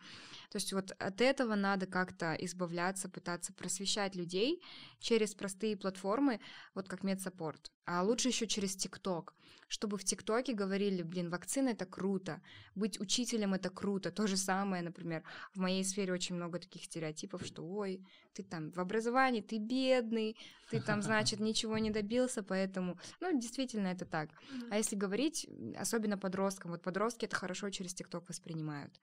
[0.49, 4.61] То есть вот от этого надо как-то избавляться, пытаться просвещать людей
[4.99, 6.41] через простые платформы,
[6.75, 7.71] вот как медсаппорт.
[7.85, 9.33] А лучше еще через ТикТок,
[9.67, 12.41] чтобы в ТикТоке говорили, блин, вакцина это круто,
[12.75, 14.11] быть учителем это круто.
[14.11, 15.23] То же самое, например,
[15.53, 20.37] в моей сфере очень много таких стереотипов, что, ой, ты там в образовании, ты бедный,
[20.69, 24.29] ты там, значит, ничего не добился, поэтому, ну, действительно, это так.
[24.69, 28.99] А если говорить, особенно подросткам, вот подростки это хорошо через ТикТок воспринимают.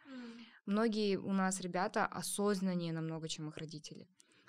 [0.67, 4.07] Многие у нас ребята осознаннее намного, чем их родители.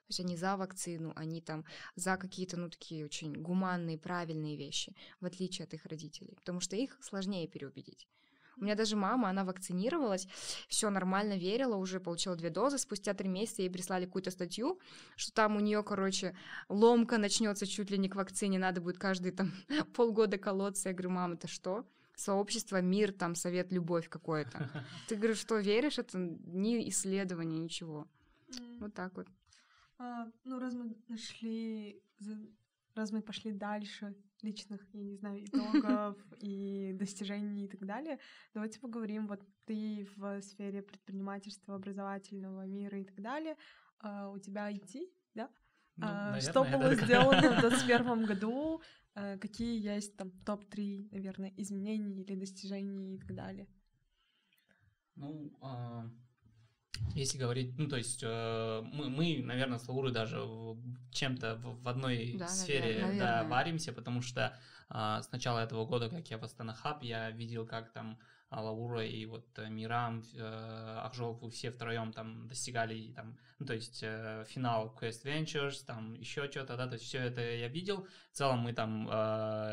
[0.10, 4.96] То есть они за вакцину, они там за какие-то, ну, такие очень гуманные, правильные вещи,
[5.22, 8.08] в отличие от их родителей, потому что их сложнее переубедить.
[8.58, 10.28] У меня даже мама, она вакцинировалась,
[10.68, 12.80] все нормально верила, уже получила две дозы.
[12.80, 14.80] Спустя три месяца ей прислали какую-то статью,
[15.16, 16.36] что там у нее, короче,
[16.70, 19.52] ломка начнется чуть ли не к вакцине, надо будет каждый там
[19.96, 20.90] полгода колоться.
[20.90, 21.86] Я говорю, мам, это что?
[22.16, 24.70] сообщество, мир, там, совет, любовь какое-то.
[25.08, 28.08] Ты говоришь, что веришь, это не исследование, ничего.
[28.80, 29.28] Вот так вот.
[30.00, 32.02] А, ну, раз мы нашли,
[32.96, 38.18] раз мы пошли дальше личных, я не знаю, итогов и достижений и так далее,
[38.54, 43.58] давайте поговорим, вот ты в сфере предпринимательства, образовательного мира и так далее,
[44.00, 45.50] а, у тебя IT, да?
[45.98, 48.82] Ну, а, наверное, что было сделано в 2021 году?
[49.16, 53.68] Э, какие есть там топ-3, наверное, изменений или достижений и так далее?
[55.16, 56.10] Ну, а,
[57.16, 60.42] если говорить, ну, то есть э, мы, мы, наверное, с Лаурой даже
[61.12, 63.20] чем-то в, в одной да, сфере наверное.
[63.20, 64.58] да, варимся, потому что
[64.90, 68.18] э, с начала этого года, как я в Астана Хаб, я видел, как там
[68.52, 73.76] Лаура и вот э, Мирам, э, Акжол, вы все втроем там достигали, там, ну, то
[73.76, 78.08] есть э, финал Quest Ventures, там еще что-то, да, то есть все это я видел.
[78.32, 79.12] В целом мы там э,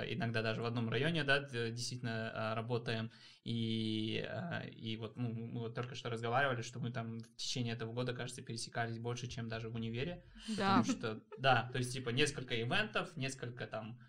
[0.08, 3.10] иногда даже в одном районе, да, действительно э, работаем.
[3.44, 4.28] И,
[4.72, 8.12] и вот ну, мы вот только что разговаривали, что мы там в течение этого года,
[8.12, 10.24] кажется, пересекались больше, чем даже в универе.
[10.56, 10.78] Да.
[10.78, 14.00] Потому что, да, то есть типа несколько ивентов, несколько там,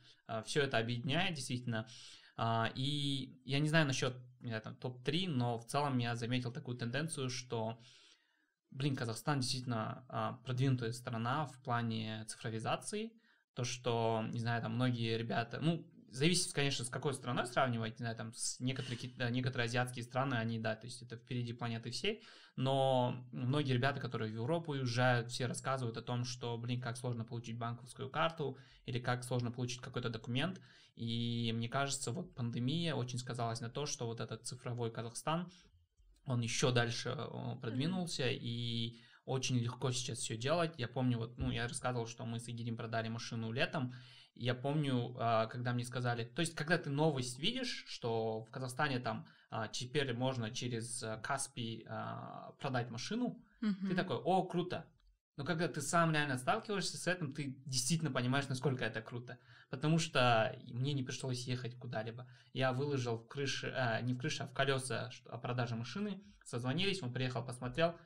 [0.45, 1.87] все это объединяет действительно.
[2.37, 6.51] А, и я не знаю насчет не знаю, там, топ-3, но в целом я заметил
[6.51, 7.79] такую тенденцию, что,
[8.71, 13.11] блин, Казахстан действительно а, продвинутая страна в плане цифровизации.
[13.53, 18.15] То, что, не знаю, там многие ребята, ну, зависит, конечно, с какой страной сравнивать, знаю,
[18.15, 22.23] там, с некоторые, некоторые азиатские страны, они, да, то есть это впереди планеты всей,
[22.55, 27.23] но многие ребята, которые в Европу уезжают, все рассказывают о том, что, блин, как сложно
[27.23, 30.59] получить банковскую карту или как сложно получить какой-то документ,
[30.95, 35.51] и мне кажется, вот пандемия очень сказалась на то, что вот этот цифровой Казахстан,
[36.25, 38.39] он еще дальше э, продвинулся, mm-hmm.
[38.41, 40.73] и очень легко сейчас все делать.
[40.77, 43.93] Я помню, вот, ну, я рассказывал, что мы с Игорем продали машину летом.
[44.39, 48.99] Я помню, а, когда мне сказали, то есть, когда ты новость видишь, что в Казахстане
[48.99, 53.87] там а, теперь можно через э, Каспий а, продать машину, mm-hmm.
[53.89, 54.85] ты такой, о, круто.
[55.37, 59.37] Но когда ты сам реально сталкиваешься с этим, ты действительно понимаешь, насколько это круто.
[59.69, 62.27] Потому что мне не пришлось ехать куда-либо.
[62.53, 66.21] Я выложил в крыше, а, не в крыше, а в колеса о продаже машины.
[66.43, 67.97] Созвонились, он приехал, посмотрел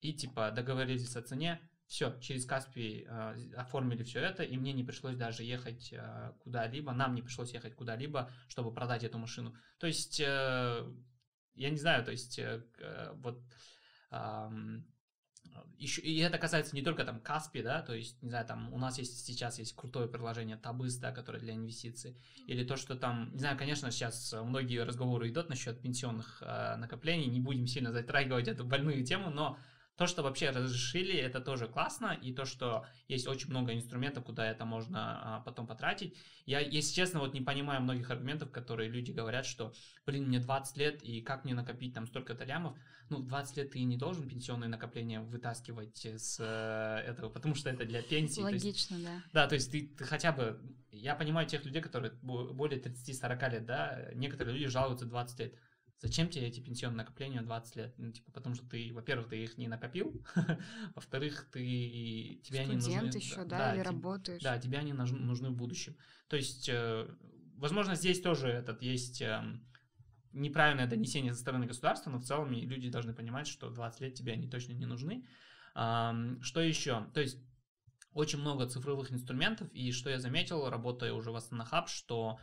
[0.00, 1.60] и типа договорились о цене.
[1.90, 6.92] Все, через Каспий э, оформили все это, и мне не пришлось даже ехать э, куда-либо,
[6.92, 9.56] нам не пришлось ехать куда-либо, чтобы продать эту машину.
[9.80, 10.88] То есть, э,
[11.54, 12.62] я не знаю, то есть, э,
[13.14, 13.42] вот
[14.12, 14.50] э,
[15.78, 18.78] еще, и это касается не только там Каспи, да, то есть, не знаю, там у
[18.78, 22.16] нас есть сейчас есть крутое приложение Табыс, да, которое для инвестиций,
[22.46, 27.26] или то, что там, не знаю, конечно, сейчас многие разговоры идут насчет пенсионных э, накоплений,
[27.26, 29.58] не будем сильно затрагивать эту больную тему, но
[30.00, 34.50] то, что вообще разрешили, это тоже классно, и то, что есть очень много инструментов, куда
[34.50, 36.16] это можно а, потом потратить.
[36.46, 39.74] Я, если честно, вот не понимаю многих аргументов, которые люди говорят, что,
[40.06, 42.78] блин, мне 20 лет, и как мне накопить там столько-то лямов?
[43.10, 47.84] Ну, 20 лет ты не должен пенсионные накопления вытаскивать с э, этого, потому что это
[47.84, 48.40] для пенсии.
[48.40, 49.22] Логично, есть, да.
[49.34, 50.58] Да, то есть ты, ты хотя бы...
[50.92, 55.54] Я понимаю тех людей, которые более 30-40 лет, да, некоторые люди жалуются 20 лет
[56.00, 57.94] Зачем тебе эти пенсионные накопления 20 лет?
[57.98, 60.24] Ну, типа, потому что ты, во-первых, ты их не накопил,
[60.94, 62.90] во-вторых, ты тебе они нужны.
[62.90, 64.42] Студент еще, да, да или работаешь.
[64.42, 65.94] Да, тебе они нужны, нужны в будущем.
[66.28, 67.06] То есть, э,
[67.56, 69.42] возможно, здесь тоже этот есть э,
[70.32, 74.32] неправильное донесение со стороны государства, но в целом люди должны понимать, что 20 лет тебе
[74.32, 75.26] они точно не нужны.
[75.74, 77.10] Э, что еще?
[77.12, 77.38] То есть,
[78.14, 82.38] очень много цифровых инструментов, и что я заметил, работая уже в Астана что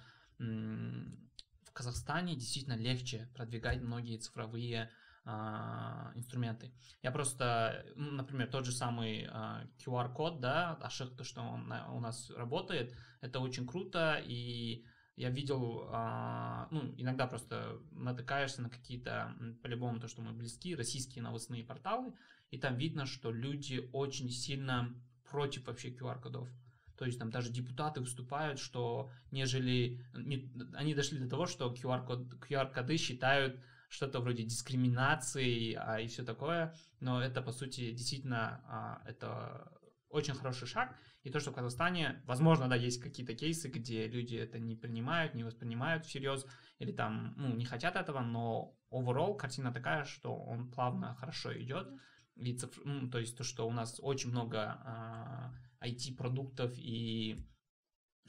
[1.77, 4.89] Казахстане действительно легче продвигать многие цифровые
[5.25, 6.73] а, инструменты.
[7.03, 11.99] Я просто, ну, например, тот же самый а, QR-код, да, Ашик, то, что он у
[11.99, 14.85] нас работает, это очень круто, и
[15.17, 21.21] я видел, а, ну, иногда просто натыкаешься на какие-то, по-любому, то, что мы близки, российские
[21.21, 22.11] новостные порталы,
[22.49, 24.95] и там видно, что люди очень сильно
[25.29, 26.49] против вообще QR-кодов.
[26.97, 30.03] То есть там даже депутаты выступают, что нежели...
[30.13, 36.23] Не, они дошли до того, что QR-код, QR-коды считают что-то вроде дискриминации а, и все
[36.23, 39.71] такое, но это, по сути, действительно а, это
[40.09, 40.95] очень хороший шаг.
[41.23, 45.35] И то, что в Казахстане, возможно, да, есть какие-то кейсы, где люди это не принимают,
[45.35, 46.45] не воспринимают всерьез,
[46.79, 51.87] или там, ну, не хотят этого, но overall картина такая, что он плавно, хорошо идет.
[52.35, 52.81] И цифр...
[52.85, 57.45] ну, то есть то, что у нас очень много а, IT-продуктов и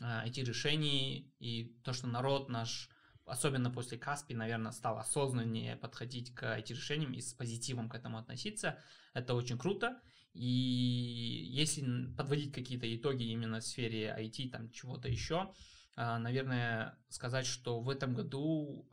[0.00, 2.88] IT-решений, а, и то, что народ наш,
[3.24, 8.78] особенно после Каспи, наверное, стал осознаннее подходить к IT-решениям и с позитивом к этому относиться,
[9.14, 10.00] это очень круто.
[10.34, 15.52] И если подводить какие-то итоги именно в сфере IT, там чего-то еще,
[15.96, 18.88] а, наверное, сказать, что в этом году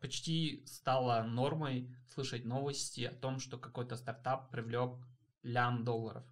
[0.00, 4.96] почти стало нормой слышать новости о том, что какой-то стартап привлек
[5.42, 6.24] лям долларов.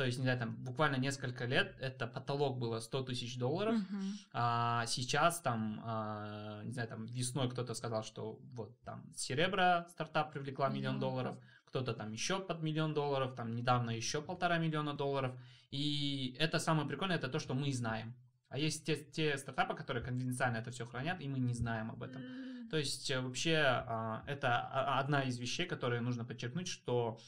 [0.00, 4.12] То есть, не знаю, там буквально несколько лет это потолок было 100 тысяч долларов, uh-huh.
[4.32, 10.32] а сейчас там, а, не знаю, там весной кто-то сказал, что вот там Серебра стартап
[10.32, 11.00] привлекла миллион uh-huh.
[11.00, 15.38] долларов, кто-то там еще под миллион долларов, там недавно еще полтора миллиона долларов.
[15.70, 18.14] И это самое прикольное, это то, что мы знаем.
[18.48, 22.02] А есть те, те стартапы, которые конфиденциально это все хранят, и мы не знаем об
[22.02, 22.22] этом.
[22.70, 24.62] То есть э, вообще а, это
[24.98, 27.18] одна из вещей, которые нужно подчеркнуть, что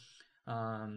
[0.46, 0.88] а,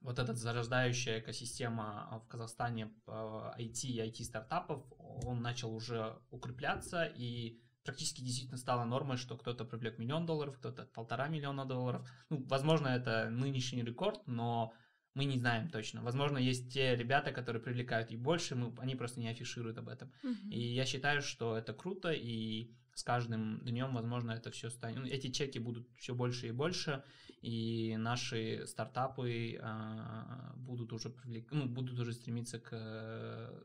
[0.00, 8.20] вот эта зарождающая экосистема в Казахстане IT и IT-стартапов, он начал уже укрепляться, и практически
[8.22, 12.08] действительно стало нормой, что кто-то привлек миллион долларов, кто-то полтора миллиона долларов.
[12.30, 14.72] Ну, возможно, это нынешний рекорд, но
[15.14, 16.02] мы не знаем точно.
[16.02, 20.12] Возможно, есть те ребята, которые привлекают и больше, мы, они просто не афишируют об этом.
[20.22, 20.50] Uh-huh.
[20.50, 24.98] И я считаю, что это круто, и с каждым днем, возможно, это все станет.
[24.98, 27.02] Ну, эти чеки будут все больше и больше,
[27.40, 31.50] и наши стартапы а, будут уже привлек...
[31.52, 33.64] ну, будут уже стремиться к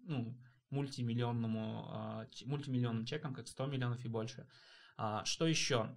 [0.00, 0.36] ну,
[0.70, 4.46] мультимиллионному, а, мультимиллионным чекам, как 100 миллионов и больше.
[4.96, 5.88] А, что еще?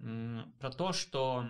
[0.58, 1.46] Про то, что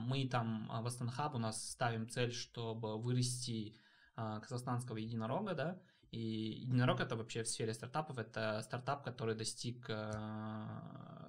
[0.00, 3.76] мы там в Астана у нас ставим цель, чтобы вырасти
[4.14, 6.20] казахстанского единорога, да, и
[6.62, 9.86] единорог это вообще в сфере стартапов, это стартап, который достиг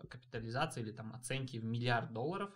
[0.09, 2.51] капитализации или там оценки в миллиард долларов,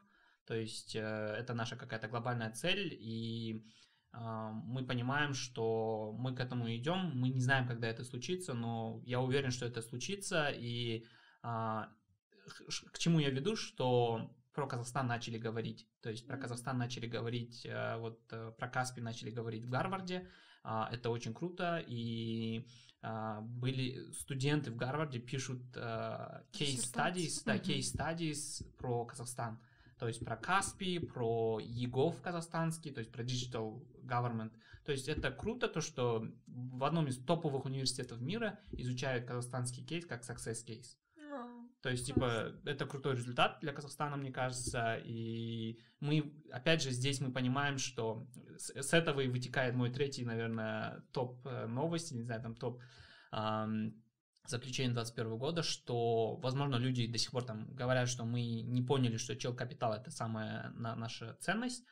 [0.46, 3.66] то есть э, это наша какая-то глобальная цель, и
[4.12, 9.02] а, мы понимаем, что мы к этому идем, мы не знаем, когда это случится, но
[9.06, 11.06] я уверен, что это случится, и
[11.42, 17.66] к чему я веду, что про Казахстан начали говорить, то есть про Казахстан начали говорить,
[17.66, 20.30] э, вот э, про Каспий начали говорить в Гарварде,
[20.92, 22.66] это очень круто, и
[23.42, 25.80] были студенты в Гарварде пишут э,
[26.52, 29.60] case studies, да, case studies про Казахстан
[29.98, 34.52] то есть про Каспий, про ЕГОВ казахстанский, то есть про Digital Government.
[34.86, 40.06] То есть это круто, то, что в одном из топовых университетов мира изучают казахстанский кейс
[40.06, 40.98] как success case.
[41.86, 47.22] То есть, типа, это крутой результат для Казахстана, мне кажется, и мы, опять же, здесь
[47.22, 52.42] мы понимаем, что с, этого и вытекает мой третий, наверное, топ э, новости, не знаю,
[52.42, 52.82] там топ
[53.32, 54.04] эм,
[54.48, 59.18] заключение 2021 года, что, возможно, люди до сих пор там говорят, что мы не поняли,
[59.18, 61.86] что чел капитал это самая на, наша ценность,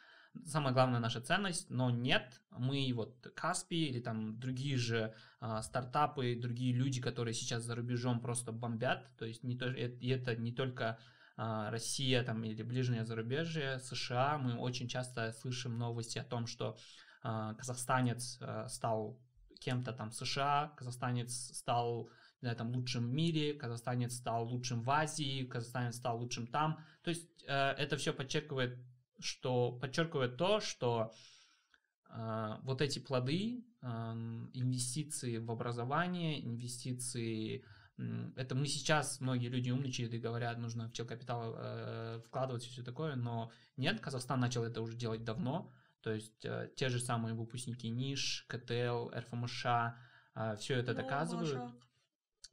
[0.46, 6.36] самая главная наша ценность, но нет, мы вот Каспи или там другие же а, стартапы,
[6.36, 10.52] другие люди, которые сейчас за рубежом просто бомбят, то есть не то, и это не
[10.52, 10.98] только
[11.38, 16.78] а, Россия там или ближнее зарубежье, США, мы очень часто слышим новости о том, что
[17.22, 19.20] а, казахстанец а, стал
[19.60, 22.10] кем-то там США, казахстанец стал
[22.44, 26.80] знаю, там, лучшим в мире, казахстанец стал лучшим в Азии, казахстанец стал лучшим там.
[27.02, 28.78] То есть э, это все подчеркивает,
[29.24, 31.12] что, подчеркивает то, что
[32.10, 33.88] э, вот эти плоды, э,
[34.54, 37.66] инвестиции в образование, инвестиции
[38.36, 42.84] это мы сейчас, многие люди умничают и говорят, нужно в капитал э, вкладывать и все
[42.84, 45.72] такое, но нет, Казахстан начал это уже делать давно,
[46.02, 49.66] то есть э, те же самые выпускники НИШ, КТЛ, РФМШ,
[50.36, 51.54] э, все это ну, доказывают.
[51.54, 51.76] Маша.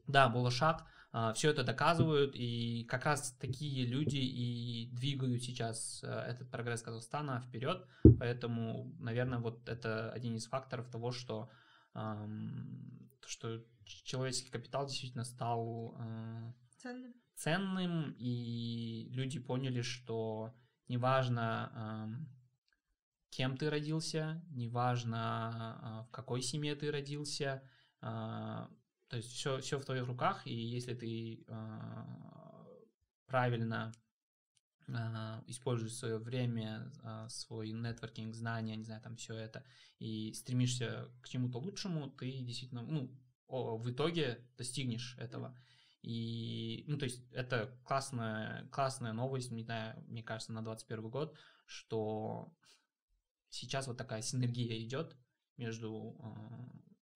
[0.07, 0.87] Да, Болошак, а,
[1.35, 7.41] все это доказывают, и как раз такие люди и двигают сейчас э, этот прогресс Казахстана
[7.41, 7.85] вперед,
[8.19, 11.51] поэтому, наверное, вот это один из факторов того, что,
[13.27, 17.15] что человеческий капитал действительно стал э, ценным.
[17.35, 20.55] ценным, и люди поняли, что
[20.87, 22.29] неважно,
[23.31, 25.19] кем ты родился, неважно,
[25.83, 27.63] а, в какой семье ты родился,
[28.01, 28.69] а,
[29.11, 32.05] то есть все, все в твоих руках, и если ты э,
[33.27, 33.93] правильно
[34.87, 34.93] э,
[35.49, 39.65] используешь свое время, э, свой нетворкинг, знания, не знаю, там все это,
[39.99, 43.11] и стремишься к чему-то лучшему, ты действительно, ну,
[43.49, 45.59] в итоге достигнешь этого.
[46.03, 51.37] И, ну, то есть это классная, классная новость, не знаю, мне кажется, на 21 год,
[51.67, 52.55] что
[53.49, 55.17] сейчас вот такая синергия идет
[55.57, 56.17] между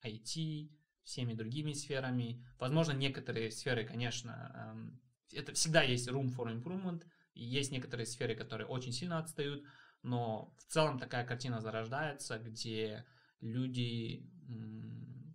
[0.02, 0.72] э, IT,
[1.04, 2.44] всеми другими сферами.
[2.58, 5.00] Возможно, некоторые сферы, конечно, эм,
[5.32, 7.04] это всегда есть room for improvement,
[7.34, 9.64] есть некоторые сферы, которые очень сильно отстают,
[10.02, 13.04] но в целом такая картина зарождается, где
[13.40, 14.22] люди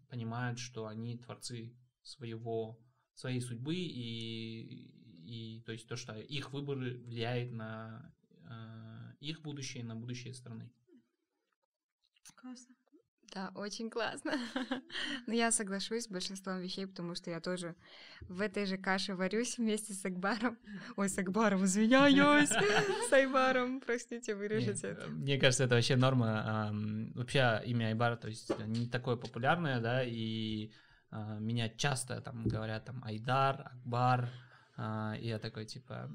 [0.09, 1.73] понимают, что они творцы
[2.03, 2.79] своего,
[3.13, 4.91] своей судьбы, и,
[5.25, 10.71] и то есть то, что их выборы влияет на э, их будущее, на будущее страны.
[12.35, 12.75] Классно.
[13.33, 14.33] Да, очень классно.
[15.27, 17.75] Но я соглашусь с большинством вещей, потому что я тоже
[18.21, 20.57] в этой же каше варюсь вместе с Акбаром.
[20.95, 22.49] Ой, с Акбаром, извиняюсь.
[23.09, 25.07] С Айбаром, простите, вырежете это.
[25.07, 26.71] Мне кажется, это вообще норма.
[27.15, 30.71] Вообще имя Айбара, то есть не такое популярное, да, и
[31.11, 34.29] а, меня часто там говорят там Айдар, Акбар,
[34.77, 36.09] а, и я такой типа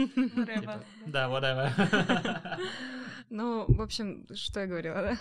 [0.00, 0.60] Whatever.
[0.60, 2.58] Типа, Да, whatever.
[3.32, 5.16] Ну, в общем, что я говорила, да?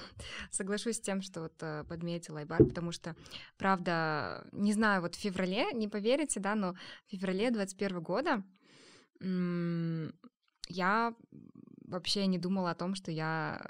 [0.49, 3.15] Соглашусь с тем, что вот э, подметил Айбар, потому что,
[3.55, 8.43] правда, не знаю, вот в феврале, не поверите, да, но в феврале 21 года
[10.69, 11.13] я
[11.85, 13.63] вообще не думала о том, что я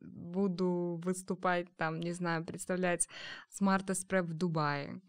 [0.00, 3.08] буду выступать там, не знаю, представлять
[3.60, 5.00] Smart Prep в Дубае,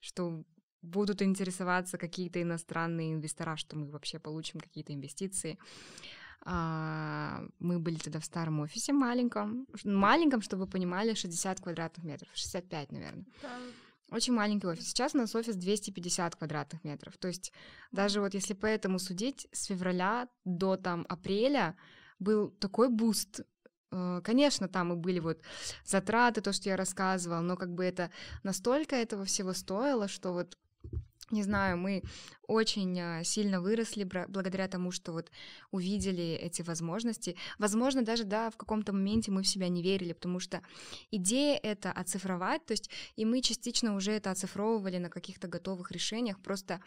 [0.00, 0.42] что
[0.86, 5.58] будут интересоваться какие-то иностранные инвестора, что мы вообще получим какие-то инвестиции.
[6.48, 12.28] А, Мы были тогда в старом офисе маленьком, маленьком, чтобы вы понимали, 60 квадратных метров,
[12.34, 13.24] 65, наверное.
[14.12, 14.86] Очень маленький офис.
[14.88, 17.16] Сейчас у нас офис 250 квадратных метров.
[17.18, 17.52] То есть
[17.90, 21.74] даже вот если по этому судить, с февраля до там апреля
[22.20, 23.40] был такой boost.
[23.90, 25.42] Э, Конечно, там и были вот
[25.84, 28.10] затраты, то, что я рассказывала, но как бы это
[28.44, 30.56] настолько этого всего стоило, что вот
[31.30, 32.02] не знаю, мы
[32.46, 35.30] очень а, сильно выросли благодаря тому, что вот
[35.70, 37.36] увидели эти возможности.
[37.58, 40.62] Возможно, даже, да, в каком-то моменте мы в себя не верили, потому что
[41.10, 46.40] идея это оцифровать, то есть и мы частично уже это оцифровывали на каких-то готовых решениях,
[46.40, 46.80] просто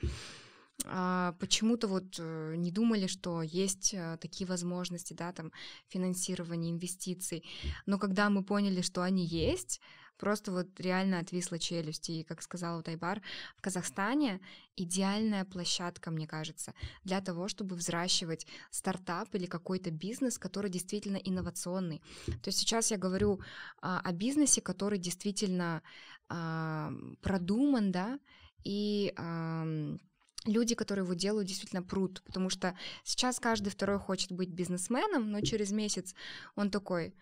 [0.85, 5.51] а, почему-то вот э, не думали, что есть э, такие возможности, да, там
[5.89, 7.43] финансирование, инвестиций.
[7.85, 9.81] Но когда мы поняли, что они есть,
[10.19, 12.09] просто вот реально отвисла челюсть.
[12.09, 13.21] И, как сказала вот Айбар,
[13.57, 14.41] в Казахстане
[14.75, 16.73] идеальная площадка, мне кажется,
[17.03, 22.01] для того, чтобы взращивать стартап или какой-то бизнес, который действительно инновационный.
[22.25, 23.39] То есть сейчас я говорю
[23.81, 25.81] а, о бизнесе, который действительно
[26.27, 26.91] а,
[27.21, 28.19] продуман, да,
[28.63, 29.99] и ам,
[30.45, 35.41] люди, которые его делают, действительно прут, потому что сейчас каждый второй хочет быть бизнесменом, но
[35.41, 36.13] через месяц
[36.55, 37.13] он такой,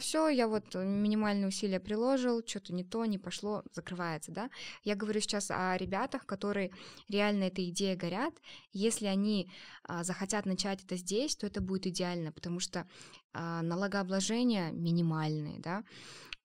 [0.00, 4.50] все, я вот минимальные усилия приложил, что-то не то, не пошло, закрывается, да.
[4.84, 6.70] Я говорю сейчас о ребятах, которые
[7.08, 8.34] реально этой идеей горят.
[8.72, 9.50] Если они
[9.84, 12.86] а, захотят начать это здесь, то это будет идеально, потому что
[13.32, 15.84] а, налогообложения минимальные, да.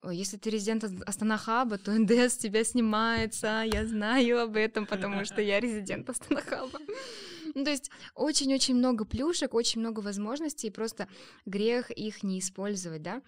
[0.10, 3.64] Если ты резидент Ас- Астана Хаба, то НДС тебя снимается.
[3.72, 6.80] Я знаю об этом, потому что я резидент Астана Хаба.
[7.54, 11.08] Ну, то есть очень-очень много плюшек, очень много возможностей, и просто
[11.46, 13.22] грех их не использовать, да.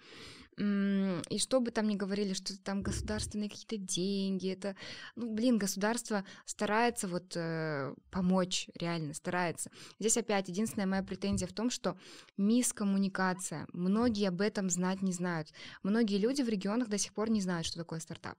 [0.56, 4.76] И что бы там ни говорили, что там государственные какие-то деньги, это,
[5.16, 9.72] ну, блин, государство старается вот э, помочь, реально старается.
[9.98, 11.98] Здесь опять единственная моя претензия в том, что
[12.36, 13.66] мискоммуникация.
[13.72, 15.48] Многие об этом знать не знают.
[15.82, 18.38] Многие люди в регионах до сих пор не знают, что такое стартап.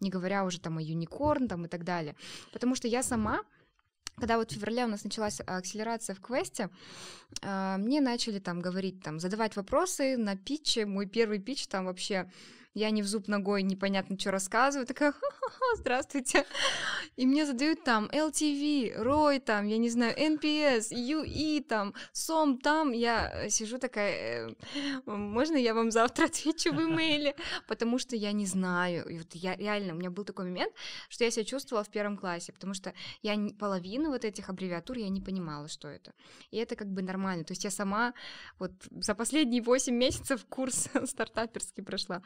[0.00, 2.16] Не говоря уже там о юникорн там и так далее.
[2.52, 3.42] Потому что я сама
[4.16, 6.70] когда вот в феврале у нас началась акселерация в квесте,
[7.42, 10.86] а, мне начали там говорить, там, задавать вопросы на питче.
[10.86, 12.30] Мой первый питч там вообще
[12.74, 16.44] я не в зуб ногой, непонятно, что рассказываю, такая, «Ха-ха-ха, здравствуйте.
[17.16, 22.90] И мне задают там LTV, ROI там, я не знаю, NPS, UE там, SOM там.
[22.90, 27.36] Я э, сижу такая, «Э, можно я вам завтра отвечу в имейле?
[27.68, 29.08] Потому что я не знаю.
[29.08, 30.74] И вот я реально, у меня был такой момент,
[31.08, 32.92] что я себя чувствовала в первом классе, потому что
[33.22, 36.12] я половину вот этих аббревиатур я не понимала, что это.
[36.50, 37.44] И это как бы нормально.
[37.44, 38.14] То есть я сама
[38.58, 42.20] вот за последние 8 месяцев курс стартаперский прошла.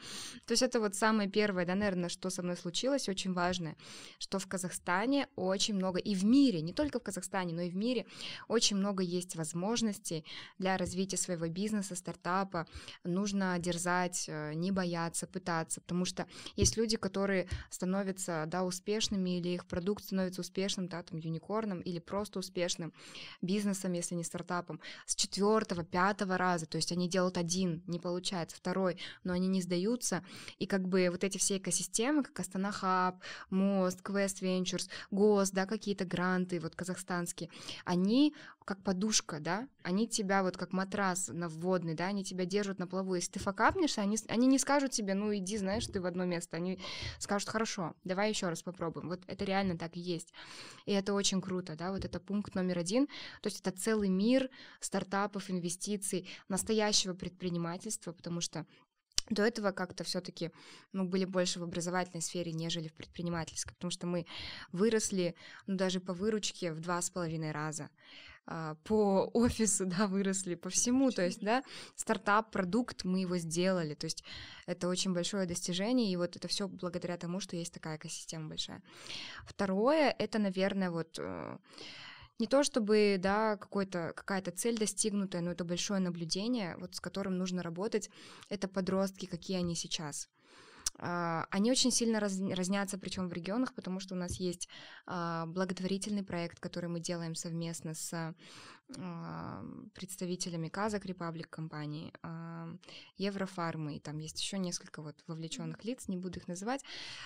[0.45, 3.75] То есть это вот самое первое, да, наверное, что со мной случилось, очень важное,
[4.19, 7.75] что в Казахстане очень много, и в мире, не только в Казахстане, но и в
[7.75, 8.05] мире,
[8.47, 10.25] очень много есть возможностей
[10.57, 12.67] для развития своего бизнеса, стартапа.
[13.03, 16.25] Нужно дерзать, э, не бояться, пытаться, потому что
[16.55, 21.99] есть люди, которые становятся, да, успешными, или их продукт становится успешным, да, там, юникорном, или
[21.99, 22.93] просто успешным
[23.41, 28.57] бизнесом, если не стартапом, с четвертого, пятого раза, то есть они делают один, не получается,
[28.57, 30.23] второй, но они не сдаются,
[30.57, 35.65] и как бы вот эти все экосистемы, как Астана Хаб, Мост, Quest Ventures, ГОС, да,
[35.65, 37.49] какие-то гранты вот казахстанские,
[37.85, 38.33] они
[38.69, 42.85] как подушка, да, они тебя вот как матрас на вводный, да, они тебя держат на
[42.85, 43.15] плаву.
[43.15, 46.57] Если ты факапнешься, они, они не скажут тебе, ну иди, знаешь, ты в одно место,
[46.57, 46.79] они
[47.17, 49.09] скажут, хорошо, давай еще раз попробуем.
[49.09, 50.31] Вот это реально так и есть.
[50.85, 53.07] И это очень круто, да, вот это пункт номер один.
[53.41, 54.51] То есть это целый мир
[54.81, 58.67] стартапов, инвестиций, настоящего предпринимательства, потому что
[59.29, 60.51] до этого как-то все-таки
[60.91, 64.25] мы были больше в образовательной сфере, нежели в предпринимательской, потому что мы
[64.71, 65.35] выросли,
[65.67, 67.89] ну, даже по выручке в два с половиной раза
[68.45, 71.63] а, по офису, да, выросли, по всему, то есть, да,
[71.95, 74.23] стартап, продукт, мы его сделали, то есть
[74.65, 78.81] это очень большое достижение, и вот это все благодаря тому, что есть такая экосистема большая.
[79.45, 81.57] Второе, это, наверное, вот э,
[82.39, 87.37] не то чтобы, да, какой-то, какая-то цель достигнутая, но это большое наблюдение, вот с которым
[87.37, 88.09] нужно работать,
[88.49, 90.29] это подростки, какие они сейчас.
[90.97, 94.67] А, Они очень сильно раз- разнятся, причем в регионах, потому что у нас есть
[95.05, 98.33] а, благотворительный проект, который мы делаем совместно с
[99.93, 102.69] представителями Казак Republic компании, а,
[103.17, 106.83] Еврофармы, и там есть еще несколько вот вовлеченных лиц, не буду их называть,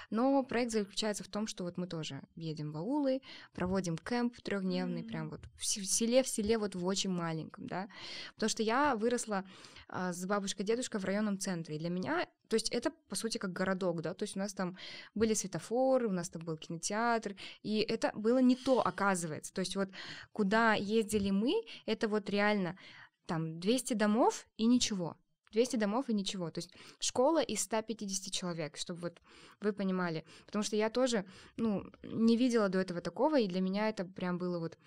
[0.09, 3.21] но проект заключается в том, что вот мы тоже едем в аулы,
[3.53, 5.07] проводим кемп трехдневный, mm-hmm.
[5.07, 7.87] прям вот в селе, в селе вот в очень маленьком, да,
[8.35, 9.45] потому что я выросла
[9.87, 13.53] а, с бабушкой-дедушкой в районном центре, и для меня то есть это, по сути, как
[13.53, 14.77] городок, да, то есть у нас там
[15.15, 19.53] были светофоры, у нас там был кинотеатр, и это было не то, оказывается.
[19.53, 19.89] То есть вот
[20.31, 21.53] куда ездили мы,
[21.85, 22.77] это вот реально
[23.25, 25.17] там 200 домов и ничего.
[25.51, 26.49] 200 домов и ничего.
[26.49, 29.21] То есть школа из 150 человек, чтобы вот
[29.61, 30.25] вы понимали.
[30.45, 31.25] Потому что я тоже,
[31.57, 34.77] ну, не видела до этого такого, и для меня это прям было вот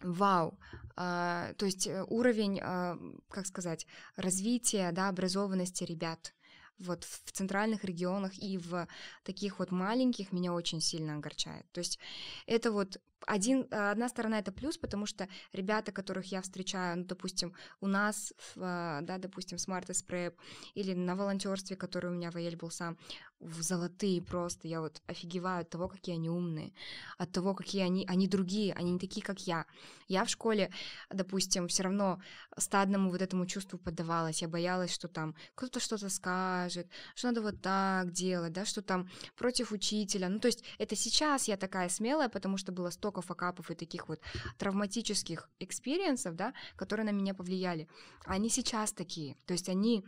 [0.00, 0.58] вау,
[0.96, 2.98] а, то есть э, уровень, а,
[3.28, 3.86] как сказать,
[4.16, 6.34] развития, да, образованности ребят
[6.78, 8.88] вот в центральных регионах и в
[9.24, 11.64] таких вот маленьких меня очень сильно огорчает.
[11.72, 11.98] То есть
[12.46, 17.54] это вот один, одна сторона это плюс, потому что ребята, которых я встречаю, ну, допустим,
[17.80, 20.34] у нас, в, да, допустим, Smart Prep
[20.74, 22.96] или на волонтерстве, который у меня в был сам,
[23.42, 24.68] в золотые просто.
[24.68, 26.72] Я вот офигеваю от того, какие они умные,
[27.18, 29.66] от того, какие они, они другие, они не такие, как я.
[30.08, 30.70] Я в школе,
[31.10, 32.20] допустим, все равно
[32.56, 34.42] стадному вот этому чувству поддавалась.
[34.42, 39.08] Я боялась, что там кто-то что-то скажет, что надо вот так делать, да, что там
[39.36, 40.28] против учителя.
[40.28, 44.08] Ну, то есть это сейчас я такая смелая, потому что было столько факапов и таких
[44.08, 44.20] вот
[44.58, 47.88] травматических experience ов, да, которые на меня повлияли.
[48.24, 49.36] Они сейчас такие.
[49.46, 50.04] То есть они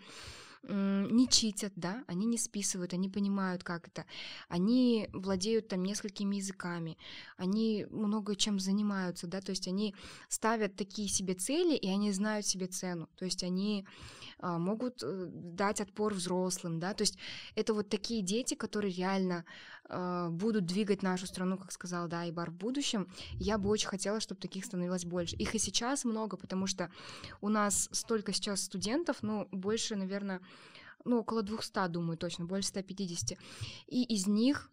[0.68, 4.06] не читят, да, они не списывают, они понимают, как это.
[4.48, 6.96] Они владеют там несколькими языками,
[7.36, 9.94] они много чем занимаются, да, то есть они
[10.28, 13.86] ставят такие себе цели, и они знают себе цену, то есть они
[14.40, 17.18] могут э, дать отпор взрослым, да, то есть
[17.54, 19.44] это вот такие дети, которые реально
[19.86, 23.08] а, будут двигать нашу страну, как сказал, да, Айбар в будущем.
[23.34, 25.36] Я бы очень хотела, чтобы таких становилось больше.
[25.36, 26.90] Их и сейчас много, потому что
[27.40, 30.40] у нас столько сейчас студентов, ну, больше, наверное,
[31.04, 33.38] ну, около 200, думаю, точно, больше 150.
[33.86, 34.70] И из них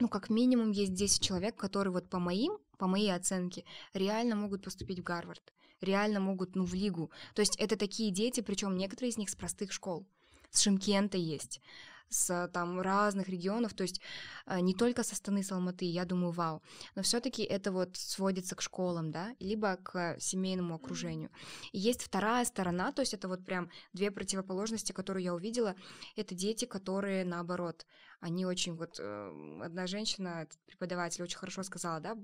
[0.00, 4.64] ну, как минимум есть 10 человек, которые вот по моим, по моей оценке, реально могут
[4.64, 5.52] поступить в Гарвард,
[5.84, 7.10] реально могут, ну, в лигу.
[7.34, 10.06] То есть это такие дети, причем некоторые из них с простых школ.
[10.50, 11.60] С Шимкента есть,
[12.08, 14.00] с там разных регионов, то есть
[14.46, 16.62] э, не только со стороны Салматы, я думаю, вау,
[16.94, 21.30] но все-таки это вот сводится к школам, да, либо к семейному окружению.
[21.72, 25.74] И есть вторая сторона, то есть это вот прям две противоположности, которые я увидела,
[26.14, 27.86] это дети, которые наоборот,
[28.24, 32.16] они очень вот э, одна женщина, преподаватель очень хорошо сказала, да,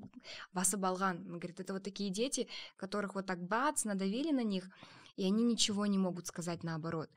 [0.55, 4.70] Васа Балган, говорит, это вот такие дети, которых вот так бац, надавили на них,
[5.16, 7.10] и они ничего не могут сказать наоборот.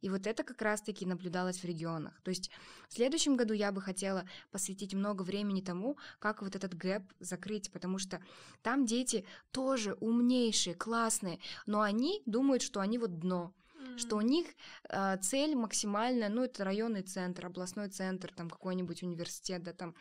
[0.00, 2.18] И вот это как раз-таки наблюдалось в регионах.
[2.22, 2.50] То есть
[2.88, 7.70] в следующем году я бы хотела посвятить много времени тому, как вот этот гэп закрыть,
[7.70, 8.22] потому что
[8.62, 13.52] там дети тоже умнейшие, классные, но они думают, что они вот дно,
[13.96, 14.46] что у них
[14.88, 19.94] э, цель максимальная, ну, это районный центр, областной центр, там какой-нибудь университет, да, там,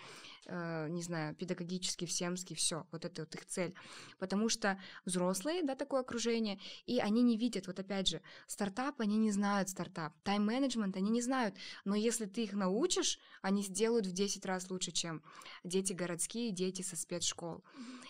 [0.49, 3.73] не знаю, педагогический, всемский, все, вот это вот их цель.
[4.17, 9.17] Потому что взрослые, да, такое окружение, и они не видят, вот опять же, стартап, они
[9.17, 11.55] не знают стартап, тайм-менеджмент они не знают,
[11.85, 15.21] но если ты их научишь, они сделают в 10 раз лучше, чем
[15.63, 17.63] дети городские, дети со спецшкол.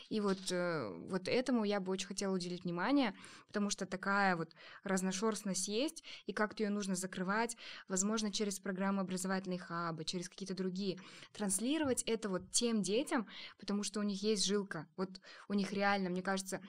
[0.09, 3.13] И вот, э, вот этому я бы очень хотела уделить внимание,
[3.47, 7.57] потому что такая вот разношерстность есть, и как-то ее нужно закрывать,
[7.87, 10.99] возможно, через программы образовательной хабы, через какие-то другие.
[11.33, 13.27] Транслировать это вот тем детям,
[13.59, 14.87] потому что у них есть жилка.
[14.97, 15.09] Вот
[15.47, 16.61] у них реально, мне кажется,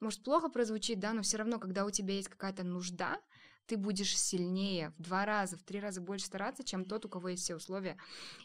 [0.00, 3.18] может, плохо прозвучит, да, но все равно, когда у тебя есть какая-то нужда,
[3.68, 7.28] ты будешь сильнее, в два раза, в три раза больше стараться, чем тот, у кого
[7.28, 7.98] есть все условия.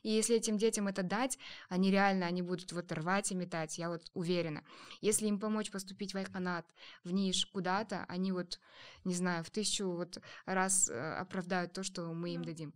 [0.03, 1.39] И если этим детям это дать,
[1.69, 4.63] они реально, они будут вот рвать и метать, я вот уверена.
[4.99, 6.65] Если им помочь поступить в Айханат,
[7.05, 8.59] в Ниш, куда-то, они вот,
[9.05, 12.73] не знаю, в тысячу вот раз э, оправдают то, что мы им дадим.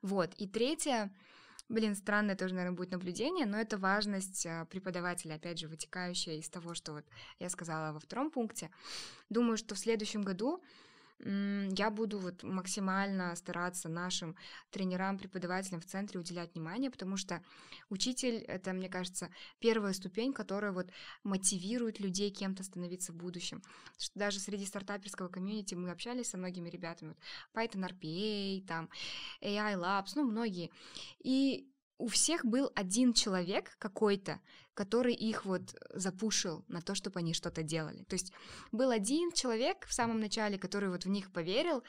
[0.00, 1.14] Вот, и третье,
[1.68, 6.48] Блин, странное тоже, наверное, будет наблюдение, но это важность э, преподавателя, опять же, вытекающая из
[6.50, 7.04] того, что вот
[7.38, 8.70] я сказала во втором пункте.
[9.30, 10.62] Думаю, что в следующем году
[11.20, 14.36] я буду вот максимально стараться нашим
[14.70, 17.42] тренерам, преподавателям в центре уделять внимание, потому что
[17.88, 20.90] учитель— это, мне кажется, первая ступень, которая вот
[21.22, 23.62] мотивирует людей кем-то становиться в будущем.
[24.14, 27.18] Даже среди стартаперского комьюнити мы общались со многими ребятами, вот
[27.54, 28.90] Python RPA, там
[29.40, 30.70] AI Labs, ну, многие.
[31.22, 34.40] И у всех был один человек какой-то,
[34.74, 38.02] который их вот запушил на то, чтобы они что-то делали.
[38.04, 38.32] То есть
[38.72, 41.82] был один человек в самом начале, который вот в них поверил,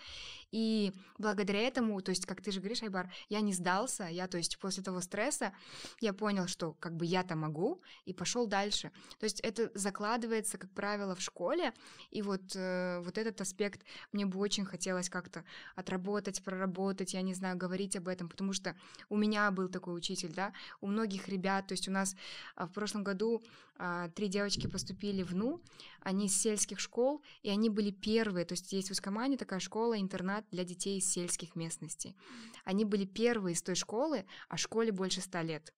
[0.51, 4.37] и благодаря этому, то есть, как ты же говоришь, Айбар, я не сдался, я, то
[4.37, 5.51] есть, после того стресса
[5.99, 8.91] я понял, что как бы я-то могу, и пошел дальше.
[9.19, 11.73] То есть это закладывается, как правило, в школе,
[12.11, 13.81] и вот, э, вот этот аспект
[14.13, 15.43] мне бы очень хотелось как-то
[15.75, 18.75] отработать, проработать, я не знаю, говорить об этом, потому что
[19.09, 22.15] у меня был такой учитель, да, у многих ребят, то есть у нас
[22.55, 23.41] а, в прошлом году
[23.77, 25.61] а, три девочки поступили в НУ,
[26.01, 30.45] они из сельских школ, и они были первые, то есть есть в Искамане такая школа-интернат
[30.51, 32.15] для детей из сельских местностей.
[32.63, 35.73] Они были первые из той школы, а школе больше ста лет,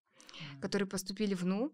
[0.60, 1.72] которые поступили в НУ,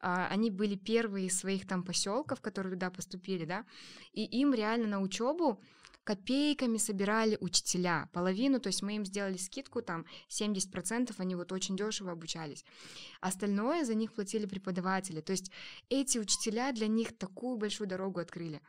[0.00, 3.64] а, они были первые из своих там поселков, которые туда поступили, да,
[4.12, 5.60] и им реально на учебу
[6.08, 11.76] копейками собирали учителя, половину, то есть мы им сделали скидку, там 70%, они вот очень
[11.76, 12.64] дешево обучались.
[13.20, 15.50] Остальное за них платили преподаватели, то есть
[15.90, 18.62] эти учителя для них такую большую дорогу открыли.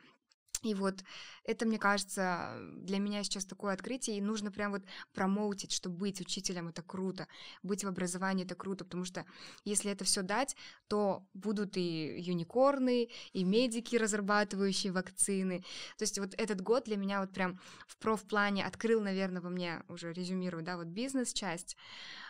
[0.62, 1.02] И вот
[1.44, 4.82] это, мне кажется, для меня сейчас такое открытие, и нужно прям вот
[5.14, 7.28] промоутить, что быть учителем это круто,
[7.62, 9.24] быть в образовании это круто, потому что
[9.64, 10.56] если это все дать,
[10.86, 15.64] то будут и юникорны, и медики, разрабатывающие вакцины.
[15.96, 19.82] То есть вот этот год для меня вот прям в профплане открыл, наверное, во мне,
[19.88, 21.76] уже резюмирую, да, вот бизнес-часть,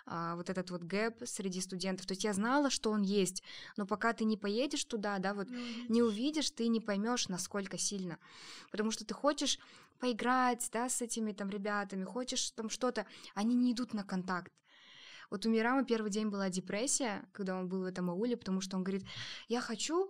[0.06, 2.06] а, вот этот вот гэп среди студентов.
[2.06, 3.42] То есть я знала, что он есть,
[3.76, 7.76] но пока ты не поедешь туда, да, вот не, не увидишь, ты не поймешь, насколько
[7.76, 8.19] сильно.
[8.70, 9.58] Потому что ты хочешь
[9.98, 14.52] поиграть, да, с этими там ребятами, хочешь там что-то, они не идут на контакт.
[15.30, 18.76] Вот у Мирама первый день была депрессия, когда он был в этом ауле, потому что
[18.76, 19.06] он говорит,
[19.48, 20.08] я хочу,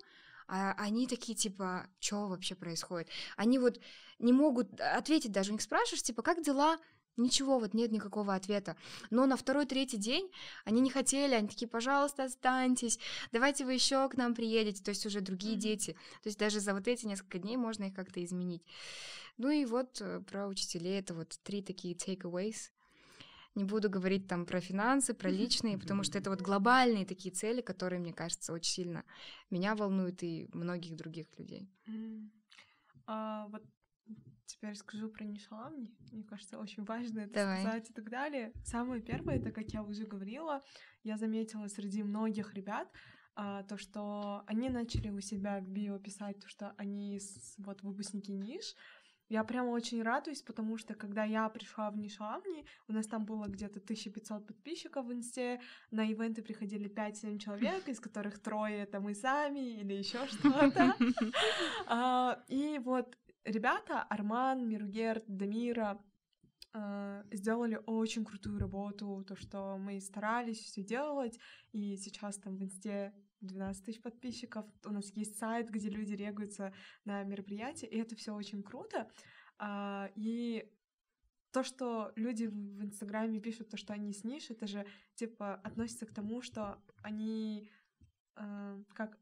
[0.48, 3.08] а они такие, типа, что вообще происходит?
[3.36, 3.78] Они вот
[4.18, 6.78] не могут ответить даже, у них спрашиваешь, типа, как дела?
[7.16, 8.76] Ничего, вот нет никакого ответа.
[9.10, 10.30] Но на второй-третий день
[10.64, 12.98] они не хотели, они такие, пожалуйста, останьтесь,
[13.32, 15.60] давайте вы еще к нам приедете, то есть уже другие mm-hmm.
[15.60, 15.92] дети.
[16.22, 18.62] То есть даже за вот эти несколько дней можно их как-то изменить.
[19.36, 22.70] Ну и вот э, про учителей это вот три такие takeaways.
[23.54, 27.60] Не буду говорить там про финансы, про личные, потому что это вот глобальные такие цели,
[27.60, 29.04] которые, мне кажется, очень сильно
[29.50, 31.68] меня волнуют и многих других людей.
[31.86, 32.30] Mm.
[33.06, 33.62] А, вот
[34.50, 35.94] теперь скажу про Нишаламни.
[36.12, 37.60] Мне кажется, очень важно это Давай.
[37.60, 38.52] сказать и так далее.
[38.64, 40.62] Самое первое, это, как я уже говорила,
[41.04, 42.88] я заметила среди многих ребят,
[43.36, 47.20] а, то, что они начали у себя в био писать, то, что они
[47.58, 48.74] вот выпускники ниш,
[49.30, 53.46] я прямо очень радуюсь, потому что когда я пришла в Нишамни, у нас там было
[53.46, 55.60] где-то 1500 подписчиков в инсте,
[55.92, 60.96] на ивенты приходили 5-7 человек, из которых трое это мы сами или еще что-то.
[61.86, 66.02] А, и вот ребята, Арман, Миргерт, Дамира,
[66.72, 71.38] э, сделали очень крутую работу, то, что мы старались все делать,
[71.72, 76.72] и сейчас там в инсте 12 тысяч подписчиков, у нас есть сайт, где люди регаются
[77.04, 79.10] на мероприятия, и это все очень круто.
[79.58, 80.70] А, и
[81.52, 86.06] то, что люди в Инстаграме пишут, то, что они с ниш, это же, типа, относится
[86.06, 87.68] к тому, что они
[88.36, 89.18] э, как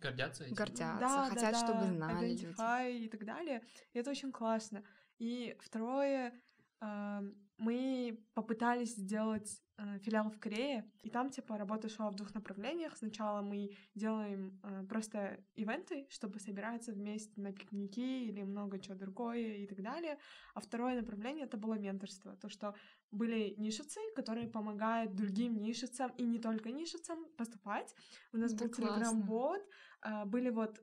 [0.00, 0.54] Гордятся этим?
[0.54, 3.04] Гордятся, да, хотят, да, чтобы знали Identify люди.
[3.04, 3.62] и так далее.
[3.92, 4.84] И это очень классно.
[5.18, 6.32] И второе,
[6.80, 7.20] э,
[7.58, 12.96] мы попытались сделать э, филиал в Корее, и там, типа, работа шла в двух направлениях.
[12.96, 19.56] Сначала мы делаем э, просто ивенты, чтобы собираться вместе на пикники или много чего другое
[19.56, 20.18] и так далее.
[20.54, 22.36] А второе направление— это было менторство.
[22.36, 22.74] То, что
[23.10, 27.94] были нишицы, которые помогают другим нишицам и не только нишицам поступать.
[28.32, 29.62] У нас это был телеграм-бот,
[30.04, 30.82] э, были вот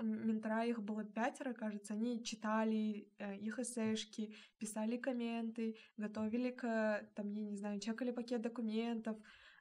[0.00, 7.32] ментора, их было пятеро, кажется, они читали э, их эссешки, писали комменты, готовили к, там,
[7.32, 9.18] я не знаю, чекали пакет документов,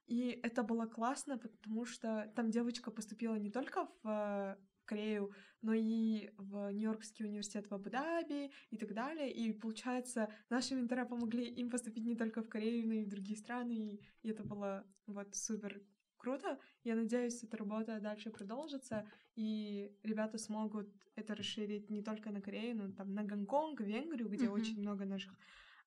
[0.08, 5.32] и это было классно, потому что там девочка поступила не только в Корею,
[5.62, 9.32] но и в Нью-Йоркский университет в Абу-Даби и так далее.
[9.32, 13.38] И получается, наши ментора помогли им поступить не только в Корею, но и в другие
[13.38, 15.82] страны, и это было вот супер
[16.22, 16.60] круто.
[16.84, 22.78] Я надеюсь, эта работа дальше продолжится, и ребята смогут это расширить не только на Корею,
[22.78, 24.60] но там на Гонконг, Венгрию, где mm-hmm.
[24.62, 25.38] очень много наших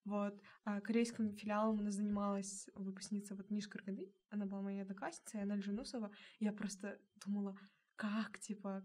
[0.05, 0.39] вот.
[0.65, 4.13] А корейским филиалом у нас занималась выпускница вот Ниш Каргады.
[4.31, 6.11] Она была моей одноклассницей, она Джунусова.
[6.41, 7.57] Я просто думала,
[7.97, 8.85] как, типа,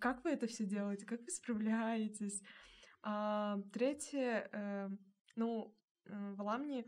[0.00, 2.42] как вы это все делаете, как вы справляетесь?
[3.02, 4.88] А, третье, э,
[5.36, 5.76] ну,
[6.06, 6.84] э, в Аламне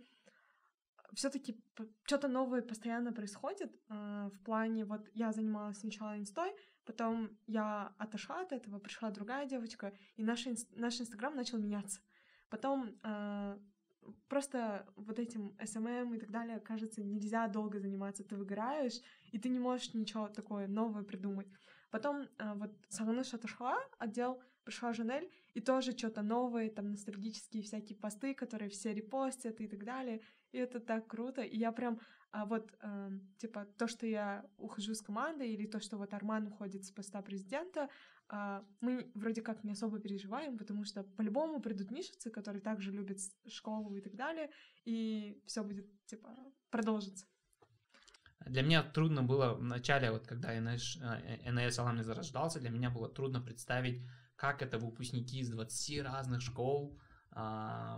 [1.17, 1.59] все-таки
[2.05, 8.43] что-то новое постоянно происходит э, в плане вот я занималась сначала инстой, потом я отошла
[8.43, 12.01] от этого, пришла другая девочка, и наш, наш инстаграм начал меняться.
[12.51, 13.59] Потом э,
[14.29, 19.01] просто вот этим SMM и так далее, кажется, нельзя долго заниматься, ты выгораешь,
[19.33, 21.49] и ты не можешь ничего такое новое придумать.
[21.91, 27.97] Потом а, вот Сагыныш отошла, отдел пришла Жанель, и тоже что-то новое, там ностальгические всякие
[27.97, 30.21] посты, которые все репостят и так далее.
[30.57, 31.43] И это так круто.
[31.43, 31.99] И я прям
[32.33, 36.47] а вот, э, типа, то, что я ухожу с команды, или то, что вот Арман
[36.47, 37.89] уходит с поста президента,
[38.31, 43.19] э, мы вроде как не особо переживаем, потому что по-любому придут нишевцы, которые также любят
[43.49, 44.51] школу и так далее,
[44.85, 46.29] и все будет, типа,
[46.71, 47.27] продолжится.
[48.47, 50.99] Для меня трудно было в начале, вот когда НС,
[51.53, 54.03] НС Аламни зарождался, для меня было трудно представить,
[54.37, 56.99] как это выпускники из 20 разных школ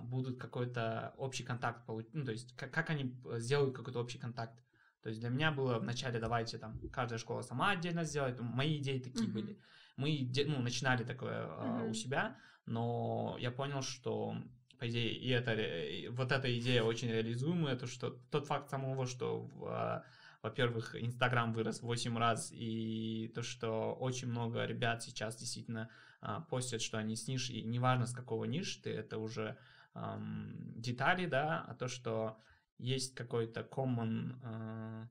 [0.02, 4.58] будут какой-то общий контакт получить, ну, то есть как, как они сделают какой-то общий контакт.
[5.02, 8.98] То есть для меня было вначале давайте там каждая школа сама отдельно сделает, мои идеи
[8.98, 9.32] такие uh-huh.
[9.32, 9.60] были.
[9.96, 11.88] Мы ну, начинали такое uh-huh.
[11.88, 12.36] у себя,
[12.66, 14.36] но я понял, что
[14.78, 19.06] по идее и это и вот эта идея очень реализуемая, то что тот факт самого,
[19.06, 20.04] что в
[20.42, 26.07] во-первых, Инстаграм вырос в 8 раз, и то, что очень много ребят сейчас действительно а,
[26.50, 29.56] постят, что они с ниш, и неважно с какого ниш ты, это уже
[29.94, 32.38] эм, детали, да, а то, что
[32.78, 35.06] есть какой-то common э,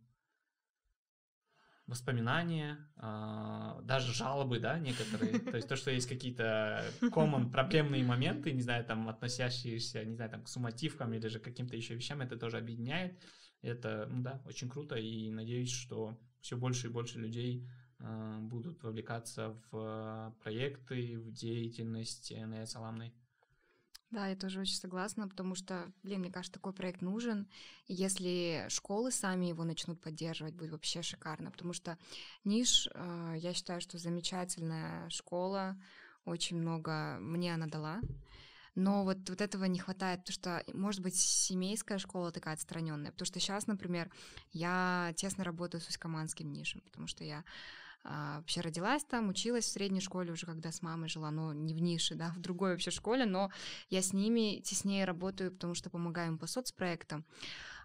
[1.85, 8.51] воспоминания, э, даже жалобы, да, некоторые, то есть то, что есть какие-то common проблемные моменты,
[8.51, 12.37] не знаю, там, относящиеся, не знаю, там, к сумативкам или же каким-то еще вещам, это
[12.37, 13.21] тоже объединяет,
[13.61, 17.67] это, ну да, очень круто, и надеюсь, что все больше и больше людей
[17.99, 23.13] будут вовлекаться в проекты, в деятельность НС Аламной.
[24.09, 27.49] Да, я тоже очень согласна, потому что, блин, мне кажется, такой проект нужен.
[27.87, 31.97] И если школы сами его начнут поддерживать, будет вообще шикарно, потому что
[32.45, 35.77] Ниш, э, я считаю, что замечательная школа,
[36.23, 37.99] очень много мне она дала.
[38.75, 43.11] Но вот, вот этого не хватает, потому что, может быть, семейская школа такая отстраненная.
[43.11, 44.09] Потому что сейчас, например,
[44.51, 47.43] я тесно работаю с Усть-Каманским нишем, потому что я
[48.09, 51.73] а, вообще родилась там, училась в средней школе уже, когда с мамой жила, но не
[51.73, 53.51] в нише, да, в другой вообще школе, но
[53.89, 57.25] я с ними теснее работаю, потому что помогаю им по соцпроектам.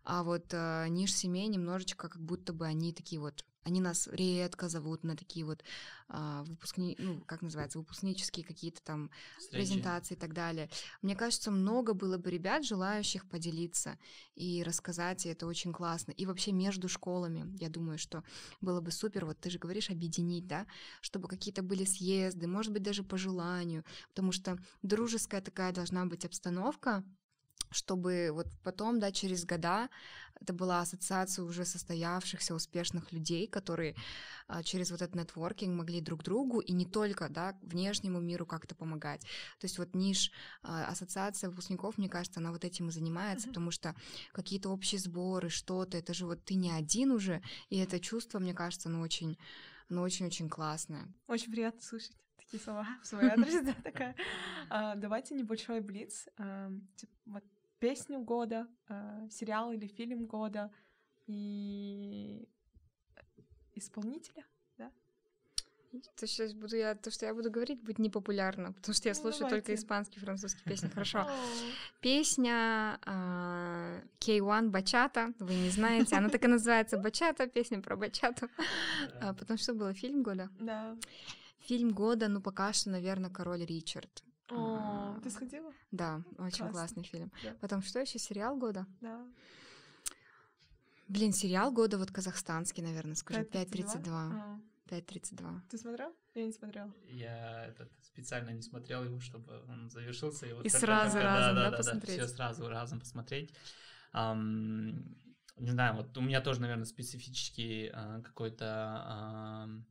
[0.04, 4.68] А вот э, ниш семей немножечко как будто бы они такие вот они нас редко
[4.68, 5.62] зовут на такие вот
[6.08, 9.52] а, выпускни, ну, как называется, выпускнические какие-то там Встречи.
[9.52, 10.68] презентации и так далее.
[11.00, 13.98] Мне кажется, много было бы ребят, желающих поделиться
[14.34, 16.12] и рассказать, и это очень классно.
[16.12, 18.24] И вообще между школами, я думаю, что
[18.60, 20.66] было бы супер, вот ты же говоришь, объединить, да,
[21.00, 26.24] чтобы какие-то были съезды, может быть, даже по желанию, потому что дружеская такая должна быть
[26.24, 27.04] обстановка,
[27.72, 29.88] чтобы вот потом, да, через года
[30.42, 33.94] это была ассоциация уже состоявшихся успешных людей, которые
[34.48, 38.74] а, через вот этот нетворкинг могли друг другу и не только, да, внешнему миру как-то
[38.74, 39.22] помогать.
[39.60, 40.32] То есть вот ниш
[40.62, 43.50] а, ассоциация выпускников, мне кажется, она вот этим и занимается, mm-hmm.
[43.50, 43.94] потому что
[44.32, 47.40] какие-то общие сборы, что-то, это же вот ты не один уже,
[47.70, 49.38] и это чувство, мне кажется, оно очень,
[49.88, 51.06] оно очень-очень классное.
[51.28, 54.16] Очень приятно слышать такие слова в свой адрес, да, такая.
[54.68, 56.26] А, давайте небольшой блиц.
[57.26, 57.44] Вот
[57.82, 60.70] песню года, э, сериал или фильм года
[61.26, 62.48] и
[63.74, 64.44] исполнителя,
[64.78, 64.92] да?
[66.14, 69.20] То сейчас буду я, то, что я буду говорить, будет непопулярно, потому что я ну,
[69.20, 69.56] слушаю давайте.
[69.56, 70.88] только испанский, французский песни.
[70.94, 71.28] Хорошо.
[72.00, 78.48] Песня uh, K1 Бачата, вы не знаете, она так и называется Бачата, песня про Бачату.
[79.20, 80.50] А, потом что было, фильм года?
[80.60, 80.96] Да.
[81.58, 84.22] Фильм года, ну пока что, наверное, Король Ричард.
[84.54, 85.72] О, ты сходила?
[85.90, 87.30] Да, очень классный фильм.
[87.60, 88.18] Потом что еще?
[88.18, 88.86] Сериал года?
[89.00, 89.26] Да.
[91.08, 93.40] Блин, сериал года вот казахстанский, наверное, скажу.
[93.40, 94.60] 5.32.
[94.88, 95.60] 5.32.
[95.70, 96.14] Ты смотрел?
[96.34, 96.92] Я не смотрела.
[97.08, 100.46] Я этот, специально не смотрел его, чтобы он завершился.
[100.46, 102.18] И, вот и сразу только, разом, да, да, да, посмотреть.
[102.18, 103.54] Да, все сразу разом посмотреть.
[104.14, 105.16] Um,
[105.56, 109.82] не знаю, вот у меня тоже, наверное, специфический uh, какой-то uh,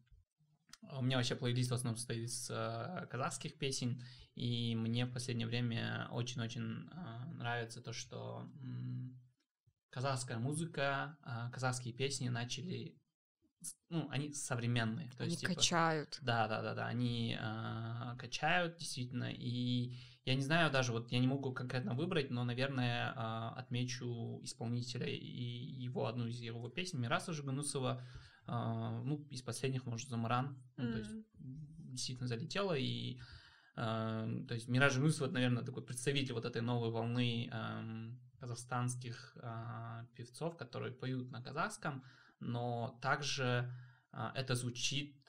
[1.02, 4.02] у меня вообще плейлист в основном состоит из э, казахских песен,
[4.36, 8.48] и мне в последнее время очень-очень э, нравится то, что
[9.90, 12.96] казахская музыка, э, казахские песни начали
[13.90, 15.10] ну, они современные.
[15.12, 16.20] То они есть, типа, качают.
[16.22, 16.88] Да, да, да, да.
[16.88, 19.32] Они э, качают, действительно.
[19.32, 24.40] И я не знаю даже, вот я не могу конкретно выбрать, но, наверное, э, отмечу
[24.44, 28.04] исполнителя и его одну из его песен Мираса Жиганусова
[28.48, 30.92] ну, из последних, может, Замаран, ну, mm-hmm.
[30.92, 33.20] то есть действительно залетела, и
[33.76, 37.52] э, то есть Мираж вот, наверное, такой представитель вот этой новой волны
[38.40, 42.04] казахстанских э, певцов, которые поют на казахском,
[42.40, 43.72] но также
[44.36, 45.21] это звучит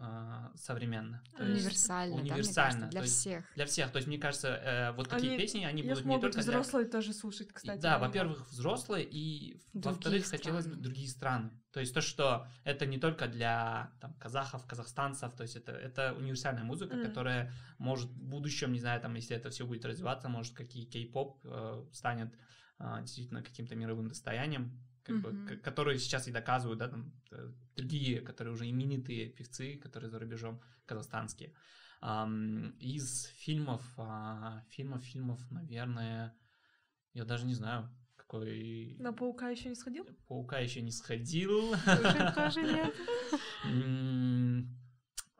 [0.00, 1.22] а, современно.
[1.36, 3.44] То есть Универсально, да, мне универсально, кажется, для то есть всех.
[3.54, 3.90] Для всех.
[3.92, 6.42] То есть, мне кажется, э, вот такие Они- песни, они будут не только для...
[6.42, 7.80] взрослые тоже слушать, И кстати.
[7.80, 11.50] Да, во-первых, взрослые, и во-вторых, хотелось бы другие страны.
[11.72, 16.14] То есть то, что это не только для там, казахов, казахстанцев, то есть это, это
[16.14, 17.04] универсальная музыка, Мгм.
[17.06, 21.40] которая может в будущем, не знаю, там, если это все будет развиваться, может, какие кей-поп
[21.44, 22.32] э, станет
[22.78, 25.46] э, действительно каким-то мировым достоянием, как бы, Мгм.
[25.46, 30.18] к- которые сейчас и доказывают, да, там, э, другие, которые уже именитые певцы, которые за
[30.18, 31.52] рубежом казахстанские.
[32.00, 36.34] Ам, из фильмов, а, фильмов, фильмов, наверное,
[37.14, 38.96] я даже не знаю, какой...
[38.98, 40.06] На паука еще не сходил?
[40.26, 41.74] Паука еще не сходил.
[42.34, 42.94] Тоже нет.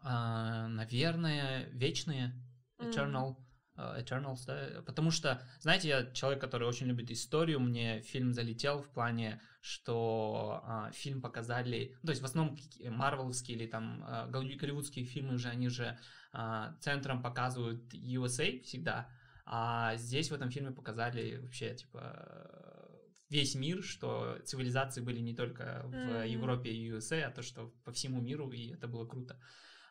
[0.06, 2.32] А, Наверное, вечные.
[2.78, 3.36] Eternal.
[3.76, 8.82] Э, Eternals, да, потому что, знаете, я человек, который очень любит историю, мне фильм залетел
[8.82, 12.56] в плане, что а, фильм показали, то есть в основном
[12.90, 15.98] марвеловские или там а, голли- голливудские фильмы же, они же
[16.32, 19.08] а, центром показывают USA всегда,
[19.46, 22.90] а здесь в этом фильме показали вообще, типа,
[23.28, 26.24] весь мир, что цивилизации были не только в Мгм.
[26.24, 29.38] Европе и USA, а то, что по всему миру, и это было круто.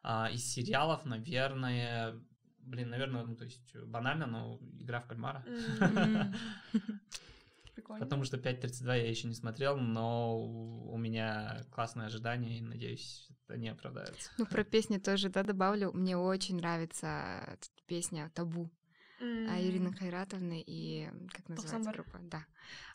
[0.02, 2.20] А, из сериалов, наверное,
[2.66, 5.44] блин, наверное, ну, то есть банально, но игра в кальмара.
[7.76, 8.06] Прикольно.
[8.06, 13.58] Потому что 5.32 я еще не смотрел, но у меня классные ожидания, и надеюсь, это
[13.58, 14.30] не оправдается.
[14.38, 15.92] Ну, про песни тоже, да, добавлю.
[15.92, 17.08] Мне очень нравится
[17.48, 18.70] эта песня «Табу»
[19.20, 21.94] М, Ирины Хайратовны и, как называется Токсамбар.
[21.96, 22.20] группа?
[22.30, 22.46] Да,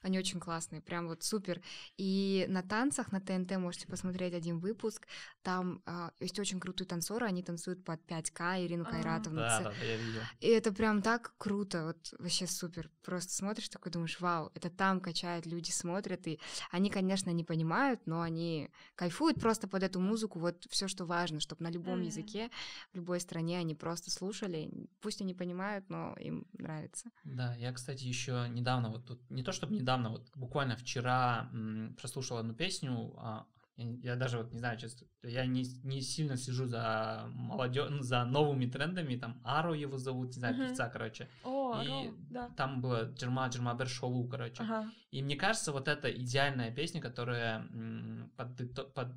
[0.02, 1.60] они очень классные, прям вот супер.
[1.96, 5.06] И на танцах на ТНТ можете посмотреть один выпуск,
[5.42, 8.90] там а, есть очень крутые танцоры, они танцуют под 5К, Ирину А.
[8.90, 9.40] Хайратовну.
[9.40, 10.20] Да, да, я видел.
[10.40, 12.90] И это прям так круто, вот вообще супер.
[13.02, 16.38] Просто смотришь такой, думаешь, вау, это там качают, люди смотрят, и
[16.70, 21.40] они, конечно, не понимают, но они кайфуют просто под эту музыку, вот все, что важно,
[21.40, 22.50] чтобы на любом языке,
[22.92, 24.70] в любой стране они просто слушали,
[25.00, 27.10] пусть они понимают, но им нравится.
[27.24, 31.94] Да, я, кстати, еще недавно, вот тут, не то чтобы недавно, вот буквально вчера м,
[32.00, 36.66] прослушал одну песню, а, я, даже вот не знаю, честно, я не, не сильно слежу
[36.66, 40.66] за молодежь, за новыми трендами, там Аро его зовут, не знаю, Мгм.
[40.68, 42.48] певца, короче, О, и Ро, да.
[42.56, 44.90] там было Джерма Джермабер Шоу, короче, Ага.
[45.12, 49.14] и мне кажется, вот это идеальная песня, которая м, под, под-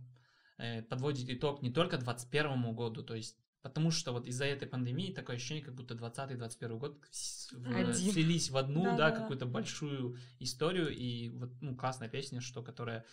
[0.58, 5.14] э, подводит итог не только 21 году, то есть Потому что вот из-за этой пандемии
[5.14, 9.22] такое ощущение, как будто 20-21 год в- слились в одну, да, Да-да-да.
[9.22, 13.06] какую-то большую историю, и вот, ну, классная песня, что, которая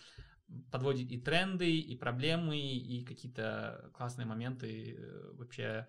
[0.70, 5.86] подводит и тренды, и проблемы, и какие-то классные моменты э, вообще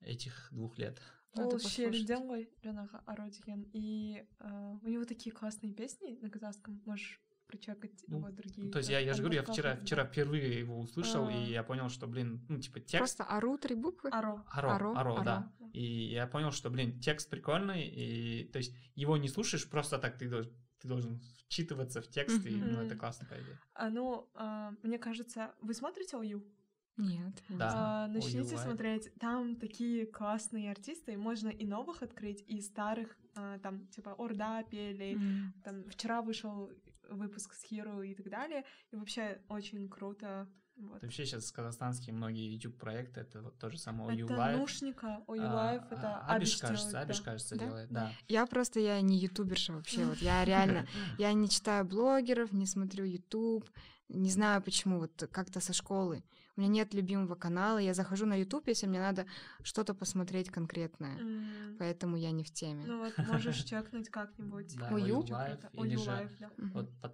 [0.00, 1.00] этих двух лет.
[1.36, 6.82] Ол шерден ғой жаңағы и э, у него такие классные песни на казахском.
[6.86, 10.58] Можешь прочекать Ну, его другие То есть я, я же говорю, я вчера, вчера впервые
[10.60, 11.32] его услышал, А.
[11.32, 13.16] и я понял, что, блин, ну, типа, текст...
[13.18, 14.10] Просто ару три буквы.
[14.10, 15.24] аро Аро, Аро, аро, аро.
[15.24, 15.52] да.
[15.72, 20.16] И я понял, что, блин, текст прикольный, и, то есть, его не слушаешь просто так,
[20.18, 23.58] ты должен, ты должен вчитываться в текст, и, ну, это классно, по идее.
[23.74, 26.44] А, ну, а, мне кажется, вы смотрите ОЮ?
[26.98, 27.42] Нет.
[27.50, 27.70] не Да.
[27.74, 33.18] А, начните OU, смотреть, там такие классные артисты, и можно и новых открыть, и старых,
[33.34, 35.52] а, там, типа, Орда пели, М.
[35.62, 36.70] там, вчера вышел
[37.10, 40.48] выпуск с Хиру и так далее, и вообще очень круто.
[40.76, 41.02] Вот.
[41.02, 44.58] Вообще сейчас казахстанские многие YouTube-проекты, это вот то же самое OU Это.
[44.58, 47.24] Нушника, OU А, Live, это а, Абиш, Абиш кажется, делает, Абиш, да.
[47.24, 47.64] кажется, Да?
[47.64, 48.12] делает, да.
[48.28, 50.86] Я просто, я не ютуберша вообще, вот я реально,
[51.18, 53.66] я не читаю блогеров, не смотрю YouTube,
[54.10, 56.22] не знаю почему, вот как-то со школы.
[56.56, 59.26] У меня нет любимого канала, я захожу на YouTube, если мне надо
[59.62, 62.84] что-то посмотреть конкретное, М, поэтому я не в теме.
[62.86, 64.74] Ну вот, можешь чекнуть как-нибудь.
[64.78, 65.70] Да, Live, круто.
[65.74, 66.30] или же.
[66.72, 67.12] Вот под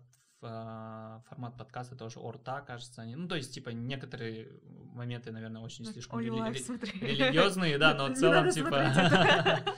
[0.48, 4.48] формат подкаста тоже Орта, кажется, они, ну, то есть, типа, некоторые
[4.94, 9.62] моменты, наверное, очень слишком OU рели- религиозные, да, но в целом, типа...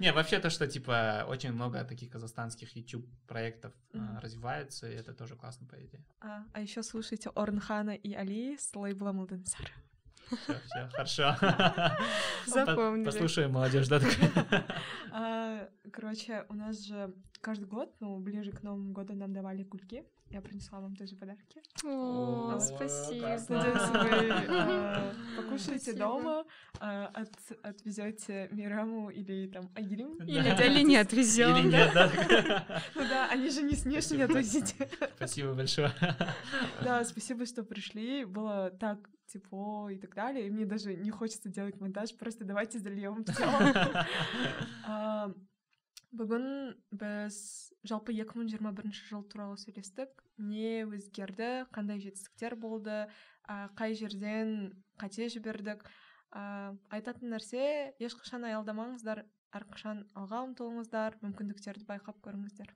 [0.00, 4.18] Не, вообще то, что, типа, очень много таких казахстанских YouTube-проектов а, Мгм.
[4.18, 6.04] развиваются, и это тоже классно, по идее.
[6.20, 9.72] А, а еще слушайте Орнхана и Али с лейблом Алденсар.
[10.28, 11.36] Все, все, хорошо.
[12.46, 13.06] Запомнили.
[13.06, 14.00] Послушаем молодежь, да?
[15.10, 20.04] А, Короче, у нас же каждый год, ну, ближе к Новому году нам давали кульки.
[20.30, 21.62] Я принесла вам тоже подарки.
[21.84, 23.38] О, О, спасибо.
[23.48, 25.98] Надеюсь, вы э, покушаете Спасибо.
[25.98, 26.44] дома,
[26.80, 30.16] э, от- отвезете Мираму или там Агилим.
[30.24, 31.56] Или не отвезем.
[31.56, 32.10] Или нет, да?
[32.94, 34.24] Ну да, они же не с не Спасибо.
[34.24, 34.88] отвезите.
[35.16, 35.92] Спасибо большое.
[36.84, 38.24] Да, спасибо, что пришли.
[38.26, 38.98] Было так
[39.32, 40.46] тепло и так далее.
[40.46, 43.44] И мне даже не хочется делать монтаж, просто давайте зальем все.
[46.16, 47.38] Бүгін біз
[47.84, 50.22] жалпы 2021 жыл туралы сөйлестік.
[50.38, 53.04] Не өзгерді, қандай жетістіктер болды,
[53.48, 55.84] қай жерден қате жібердік
[56.32, 59.24] ә, айтатын нәрсе ешқашан аялдамаңыздар
[59.56, 62.74] әрқашан алға ұмтылыңыздар мүмкіндіктерді байқап көріңіздер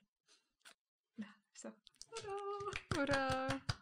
[1.53, 1.73] все
[2.99, 3.82] Ура!